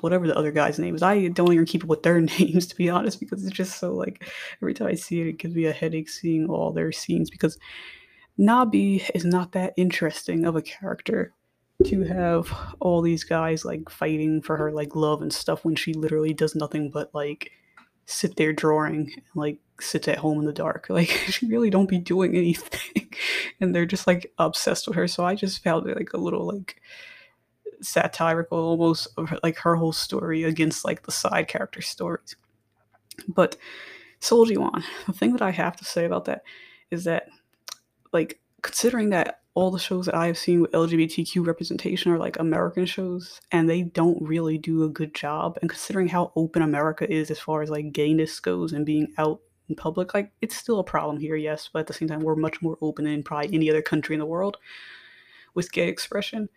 whatever 0.00 0.26
the 0.26 0.36
other 0.36 0.52
guy's 0.52 0.78
name 0.78 0.94
is. 0.94 1.02
I 1.02 1.28
don't 1.28 1.52
even 1.52 1.66
keep 1.66 1.84
up 1.84 1.90
with 1.90 2.02
their 2.02 2.20
names 2.38 2.66
to 2.66 2.76
be 2.76 2.90
honest 2.90 3.20
because 3.20 3.44
it's 3.44 3.56
just 3.56 3.78
so 3.78 3.94
like 3.94 4.30
every 4.62 4.74
time 4.74 4.88
I 4.88 4.94
see 4.94 5.20
it, 5.20 5.28
it 5.28 5.38
gives 5.38 5.54
me 5.54 5.66
a 5.66 5.72
headache 5.72 6.08
seeing 6.08 6.48
all 6.48 6.72
their 6.72 6.92
scenes 6.92 7.30
because 7.30 7.58
Nabi 8.38 9.08
is 9.14 9.24
not 9.24 9.52
that 9.52 9.74
interesting 9.76 10.44
of 10.46 10.56
a 10.56 10.62
character 10.62 11.32
to 11.84 12.02
have 12.04 12.52
all 12.80 13.00
these 13.00 13.24
guys 13.24 13.64
like 13.64 13.88
fighting 13.88 14.42
for 14.42 14.56
her 14.56 14.70
like 14.72 14.94
love 14.94 15.22
and 15.22 15.32
stuff 15.32 15.64
when 15.64 15.74
she 15.74 15.94
literally 15.94 16.32
does 16.32 16.54
nothing 16.54 16.90
but 16.90 17.14
like 17.14 17.52
sit 18.06 18.36
there 18.36 18.52
drawing 18.52 19.12
and 19.14 19.22
like 19.34 19.58
sits 19.80 20.08
at 20.08 20.18
home 20.18 20.38
in 20.38 20.44
the 20.44 20.52
dark. 20.52 20.86
Like 20.90 21.08
she 21.08 21.46
really 21.46 21.70
don't 21.70 21.88
be 21.88 21.98
doing 21.98 22.36
anything. 22.36 23.12
And 23.60 23.74
they're 23.74 23.86
just 23.86 24.06
like 24.06 24.32
obsessed 24.38 24.86
with 24.86 24.96
her. 24.96 25.08
So 25.08 25.24
i 25.24 25.34
just 25.34 25.62
found 25.62 25.88
it 25.88 25.96
like 25.96 26.12
a 26.12 26.18
little 26.18 26.46
like 26.46 26.80
satirical 27.82 28.58
almost 28.58 29.08
of 29.16 29.32
like 29.42 29.56
her 29.58 29.76
whole 29.76 29.92
story 29.92 30.44
against 30.44 30.84
like 30.84 31.04
the 31.04 31.12
side 31.12 31.48
character 31.48 31.80
stories. 31.80 32.36
But 33.28 33.56
Seo 34.20 34.46
Ji-wan, 34.46 34.84
the 35.06 35.12
thing 35.12 35.32
that 35.32 35.42
I 35.42 35.50
have 35.50 35.76
to 35.76 35.84
say 35.84 36.04
about 36.04 36.26
that 36.26 36.42
is 36.90 37.04
that 37.04 37.28
like 38.12 38.38
considering 38.62 39.10
that 39.10 39.39
all 39.60 39.70
the 39.70 39.78
shows 39.78 40.06
that 40.06 40.14
I 40.14 40.26
have 40.26 40.38
seen 40.38 40.62
with 40.62 40.72
LGBTQ 40.72 41.46
representation 41.46 42.10
are 42.10 42.18
like 42.18 42.38
American 42.38 42.86
shows 42.86 43.42
and 43.52 43.68
they 43.68 43.82
don't 43.82 44.16
really 44.22 44.56
do 44.56 44.84
a 44.84 44.88
good 44.88 45.14
job 45.14 45.58
and 45.60 45.68
considering 45.68 46.08
how 46.08 46.32
open 46.34 46.62
America 46.62 47.10
is 47.12 47.30
as 47.30 47.38
far 47.38 47.60
as 47.60 47.68
like 47.68 47.92
gayness 47.92 48.40
goes 48.40 48.72
and 48.72 48.86
being 48.86 49.12
out 49.18 49.40
in 49.68 49.76
public 49.76 50.14
like 50.14 50.32
it's 50.40 50.56
still 50.56 50.78
a 50.78 50.84
problem 50.84 51.18
here 51.18 51.36
yes 51.36 51.68
but 51.70 51.80
at 51.80 51.86
the 51.86 51.92
same 51.92 52.08
time 52.08 52.20
we're 52.20 52.36
much 52.36 52.62
more 52.62 52.78
open 52.80 53.04
than 53.04 53.22
probably 53.22 53.52
any 53.52 53.68
other 53.68 53.82
country 53.82 54.14
in 54.14 54.20
the 54.20 54.24
world 54.24 54.56
with 55.52 55.70
gay 55.72 55.88
expression 55.88 56.48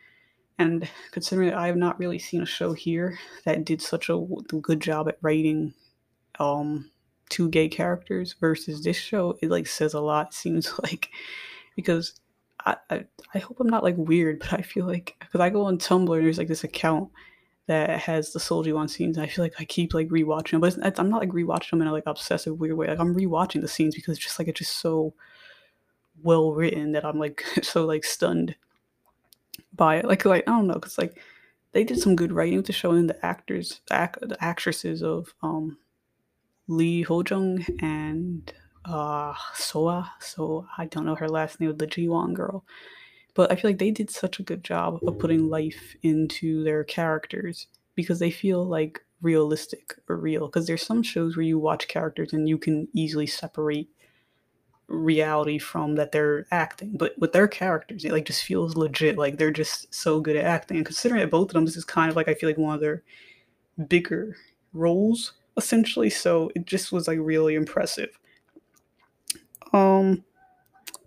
and 0.58 0.88
considering 1.12 1.49
that 1.49 1.58
I 1.58 1.68
have 1.68 1.76
not 1.76 1.99
really 1.99 2.20
seen 2.20 2.41
a 2.41 2.45
show 2.45 2.72
here 2.72 3.20
that 3.43 3.66
did 3.66 3.82
such 3.82 4.10
a 4.10 4.26
good 4.62 4.80
job 4.80 5.10
at 5.10 5.18
writing 5.22 5.74
um 6.39 6.89
two 7.34 7.49
gay 7.49 7.68
characters 7.68 8.36
versus 8.39 8.84
this 8.84 8.95
show, 8.97 9.38
it 9.41 9.49
like 9.49 9.66
says 9.66 9.93
a 9.93 9.99
lot. 9.99 10.28
It 10.28 10.34
seems 10.36 10.72
like 10.84 11.10
because 11.76 12.14
I, 12.66 13.05
I, 13.34 13.39
hope 13.39 13.59
I'm 13.59 13.68
not 13.68 13.84
like 13.84 13.95
weird, 13.97 14.39
but 14.39 14.53
I 14.53 14.61
feel 14.61 14.86
like 14.86 15.16
because 15.20 15.41
I 15.41 15.49
go 15.49 15.66
on 15.66 15.78
Tumblr 15.78 16.16
and 16.16 16.26
there's 16.26 16.38
like 16.38 16.47
this 16.47 16.64
account 16.64 17.09
that 17.68 17.99
has 17.99 18.34
the 18.34 18.39
Ji-wan 18.64 18.88
scenes. 18.88 19.18
I 19.18 19.28
feel 19.28 19.43
like 19.43 19.55
I 19.59 19.66
keep 19.66 19.93
like 19.93 20.09
rewatching 20.09 20.51
them, 20.51 20.61
but 20.61 20.99
I'm 20.99 21.09
not 21.09 21.22
like 21.22 21.30
rewatching 21.30 21.72
them 21.72 21.82
in 21.82 21.88
a 21.88 21.91
like 21.91 22.03
obsessive 22.05 22.59
weird 22.59 22.78
way. 22.78 22.88
Like 22.88 22.99
I'm 22.99 23.16
rewatching 23.16 23.61
the 23.61 23.68
scenes 23.68 23.95
because 23.95 24.18
it's 24.18 24.26
just 24.26 24.39
like 24.39 24.47
it's 24.47 24.59
just 24.59 24.78
so 24.78 25.14
well 26.22 26.53
written 26.53 26.91
that 26.93 27.05
I'm 27.05 27.20
like 27.20 27.43
so 27.64 27.86
like 27.86 28.03
stunned 28.03 28.55
by 29.74 29.97
it. 29.97 30.05
Like 30.05 30.26
like 30.26 30.43
I 30.47 30.51
don't 30.51 30.68
know, 30.68 30.76
because 30.76 30.97
like 30.97 31.20
they 31.72 31.84
did 31.84 31.99
some 31.99 32.16
good 32.16 32.32
writing 32.32 32.61
the 32.61 32.74
show 32.74 32.91
and 32.91 33.09
the 33.09 33.26
actors, 33.26 33.82
the, 33.88 33.95
act, 33.95 34.20
the 34.22 34.43
actresses 34.43 35.01
of 35.01 35.34
um 35.41 35.78
Lee 36.68 37.01
Ho-jung 37.01 37.66
and 37.82 38.53
uh 38.86 39.34
Soa. 39.54 40.12
So 40.20 40.68
I 40.78 40.86
don't 40.86 41.06
know 41.06 41.16
her 41.16 41.30
last 41.30 41.60
name, 41.60 41.76
the 41.78 41.88
Ji-wan 41.88 42.34
girl. 42.34 42.66
But 43.36 43.52
I 43.52 43.56
feel 43.56 43.72
like 43.72 43.80
they 43.80 43.92
did 43.92 44.10
such 44.10 44.40
a 44.40 44.44
good 44.44 44.64
job 44.64 45.00
of 45.08 45.18
putting 45.18 45.50
life 45.50 45.96
into 46.04 46.64
their 46.64 46.84
characters 46.84 47.68
because 47.96 48.20
they 48.20 48.30
feel 48.30 48.64
like 48.64 49.04
realistic 49.22 49.96
or 50.08 50.18
real. 50.18 50.48
Because 50.48 50.68
there's 50.68 50.86
some 50.86 51.02
shows 51.02 51.36
where 51.36 51.46
you 51.46 51.58
watch 51.58 51.88
characters 51.88 52.32
and 52.34 52.48
you 52.48 52.60
can 52.60 52.88
easily 52.94 53.26
separate 53.26 53.90
reality 54.88 55.58
from 55.58 55.96
that 55.96 56.12
they're 56.12 56.46
acting. 56.52 56.96
But 56.96 57.18
with 57.18 57.34
their 57.34 57.48
characters, 57.48 58.06
it 58.06 58.12
like 58.12 58.26
just 58.26 58.44
feels 58.44 58.76
legit. 58.76 59.18
Like 59.18 59.38
they're 59.38 59.52
just 59.52 59.92
so 59.94 60.20
good 60.20 60.36
at 60.36 60.46
acting. 60.46 60.78
And 60.78 60.86
considering 60.86 61.22
that 61.22 61.32
both 61.32 61.50
of 61.50 61.54
them, 61.54 61.66
this 61.66 61.78
is 61.78 61.86
kind 61.86 62.12
of 62.12 62.16
like 62.16 62.28
I 62.28 62.36
feel 62.36 62.50
like 62.50 62.58
one 62.58 62.76
of 62.76 62.82
their 62.82 63.04
bigger 63.88 64.36
roles 64.74 65.34
essentially. 65.58 66.10
So 66.10 66.52
it 66.56 66.66
just 66.66 66.92
was 66.92 67.08
like 67.08 67.20
really 67.20 67.56
impressive. 67.56 68.20
Um, 69.74 70.24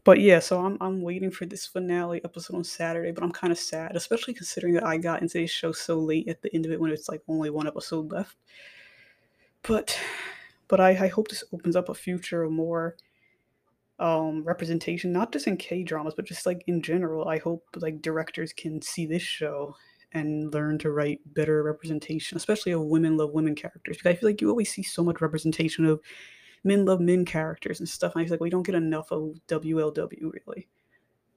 but 0.04 0.20
yeah, 0.20 0.38
so 0.38 0.64
I'm 0.64 0.76
I'm 0.80 1.02
waiting 1.02 1.30
for 1.30 1.46
this 1.46 1.66
finale 1.66 2.20
episode 2.24 2.56
on 2.56 2.64
Saturday, 2.64 3.12
but 3.12 3.24
I'm 3.24 3.32
kind 3.32 3.52
of 3.52 3.58
sad, 3.58 3.96
especially 3.96 4.34
considering 4.34 4.74
that 4.74 4.84
I 4.86 4.98
got 4.98 5.22
into 5.22 5.38
this 5.38 5.50
show 5.50 5.72
so 5.72 5.98
late 5.98 6.28
at 6.28 6.42
the 6.42 6.54
end 6.54 6.64
of 6.66 6.72
it 6.72 6.80
when 6.80 6.92
it's 6.92 7.08
like 7.08 7.22
only 7.28 7.50
one 7.50 7.66
episode 7.66 8.12
left. 8.12 8.36
But 9.62 9.98
but 10.68 10.80
I, 10.80 10.90
I 10.90 11.08
hope 11.08 11.28
this 11.28 11.44
opens 11.52 11.76
up 11.76 11.88
a 11.88 11.94
future 11.94 12.44
of 12.44 12.52
more 12.52 12.96
um 13.98 14.44
representation, 14.44 15.12
not 15.12 15.32
just 15.32 15.46
in 15.46 15.56
K 15.56 15.82
dramas, 15.82 16.14
but 16.14 16.26
just 16.26 16.46
like 16.46 16.62
in 16.66 16.82
general. 16.82 17.28
I 17.28 17.38
hope 17.38 17.64
like 17.76 18.02
directors 18.02 18.52
can 18.52 18.80
see 18.82 19.06
this 19.06 19.22
show 19.22 19.74
and 20.12 20.52
learn 20.54 20.78
to 20.78 20.90
write 20.92 21.20
better 21.34 21.62
representation, 21.62 22.36
especially 22.36 22.72
of 22.72 22.82
women 22.82 23.16
love 23.16 23.32
women 23.32 23.54
characters. 23.54 23.96
Because 23.96 24.10
I 24.10 24.14
feel 24.14 24.28
like 24.28 24.40
you 24.40 24.50
always 24.50 24.72
see 24.72 24.82
so 24.84 25.02
much 25.02 25.20
representation 25.20 25.84
of 25.84 26.00
men 26.66 26.84
love 26.84 27.00
men 27.00 27.24
characters 27.24 27.80
and 27.80 27.88
stuff. 27.88 28.14
And 28.14 28.24
feel 28.24 28.32
like 28.32 28.40
we 28.40 28.50
don't 28.50 28.64
get 28.64 28.74
enough 28.74 29.10
of 29.10 29.40
WLW 29.48 30.32
really. 30.32 30.68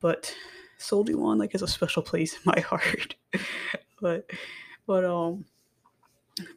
But 0.01 0.33
Seo 0.79 1.05
Ji-wan 1.05 1.37
like 1.37 1.51
has 1.53 1.61
a 1.61 1.67
special 1.67 2.01
place 2.01 2.33
in 2.33 2.39
my 2.45 2.59
heart. 2.69 3.15
but 4.01 4.29
but 4.85 5.05
um 5.05 5.45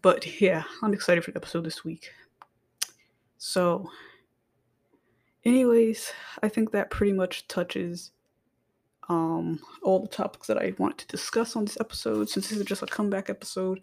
but 0.01 0.41
yeah, 0.41 0.65
I'm 0.83 0.95
excited 0.95 1.25
for 1.25 1.33
the 1.33 1.39
episode 1.39 1.65
this 1.65 1.85
week. 1.85 2.11
So 3.39 3.89
anyways, 5.45 6.13
I 6.43 6.49
think 6.49 6.71
that 6.71 6.91
pretty 6.91 7.13
much 7.13 7.49
touches 7.49 8.13
um, 9.09 9.61
all 9.83 10.01
the 10.01 10.09
topics 10.09 10.47
that 10.47 10.59
I 10.59 10.75
want 10.79 10.99
to 10.99 11.07
discuss 11.09 11.57
on 11.57 11.65
this 11.65 11.79
episode. 11.81 12.29
Since 12.29 12.49
this 12.49 12.59
is 12.59 12.65
just 12.65 12.83
a 12.83 12.87
comeback 12.87 13.29
episode, 13.29 13.81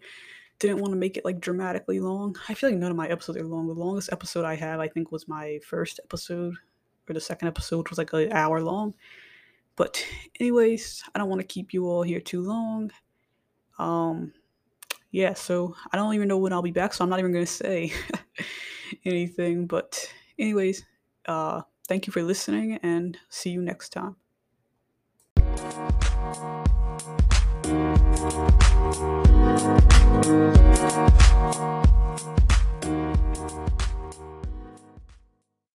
didn't 0.60 0.78
want 0.78 0.92
to 0.92 0.98
make 0.98 1.16
it 1.16 1.24
like 1.24 1.40
dramatically 1.40 1.98
long. 1.98 2.36
I 2.48 2.54
feel 2.54 2.70
like 2.70 2.78
none 2.78 2.90
of 2.90 2.96
my 2.96 3.08
episodes 3.08 3.38
are 3.38 3.44
long. 3.44 3.66
The 3.66 3.72
longest 3.72 4.10
episode 4.12 4.44
I 4.44 4.54
have, 4.54 4.78
I 4.78 4.88
think, 4.88 5.10
was 5.10 5.26
my 5.26 5.58
first 5.66 5.98
episode 6.04 6.54
or 7.08 7.14
the 7.14 7.20
second 7.20 7.48
episode, 7.48 7.78
which 7.78 7.90
was 7.90 7.98
like 7.98 8.12
an 8.12 8.32
hour 8.32 8.60
long. 8.60 8.94
But 9.74 10.04
anyways, 10.38 11.02
I 11.14 11.18
don't 11.18 11.30
want 11.30 11.40
to 11.40 11.46
keep 11.46 11.72
you 11.72 11.86
all 11.86 12.02
here 12.02 12.20
too 12.20 12.42
long. 12.42 12.92
Um, 13.78 14.34
yeah, 15.10 15.32
so 15.32 15.74
I 15.90 15.96
don't 15.96 16.14
even 16.14 16.28
know 16.28 16.36
when 16.36 16.52
I'll 16.52 16.60
be 16.60 16.70
back, 16.70 16.92
so 16.92 17.02
I'm 17.02 17.10
not 17.10 17.18
even 17.18 17.32
gonna 17.32 17.46
say 17.46 17.92
anything. 19.06 19.66
But 19.66 20.12
anyways, 20.38 20.84
uh, 21.24 21.62
thank 21.88 22.06
you 22.06 22.12
for 22.12 22.22
listening, 22.22 22.78
and 22.82 23.16
see 23.30 23.50
you 23.50 23.62
next 23.62 23.94
time. 23.94 24.16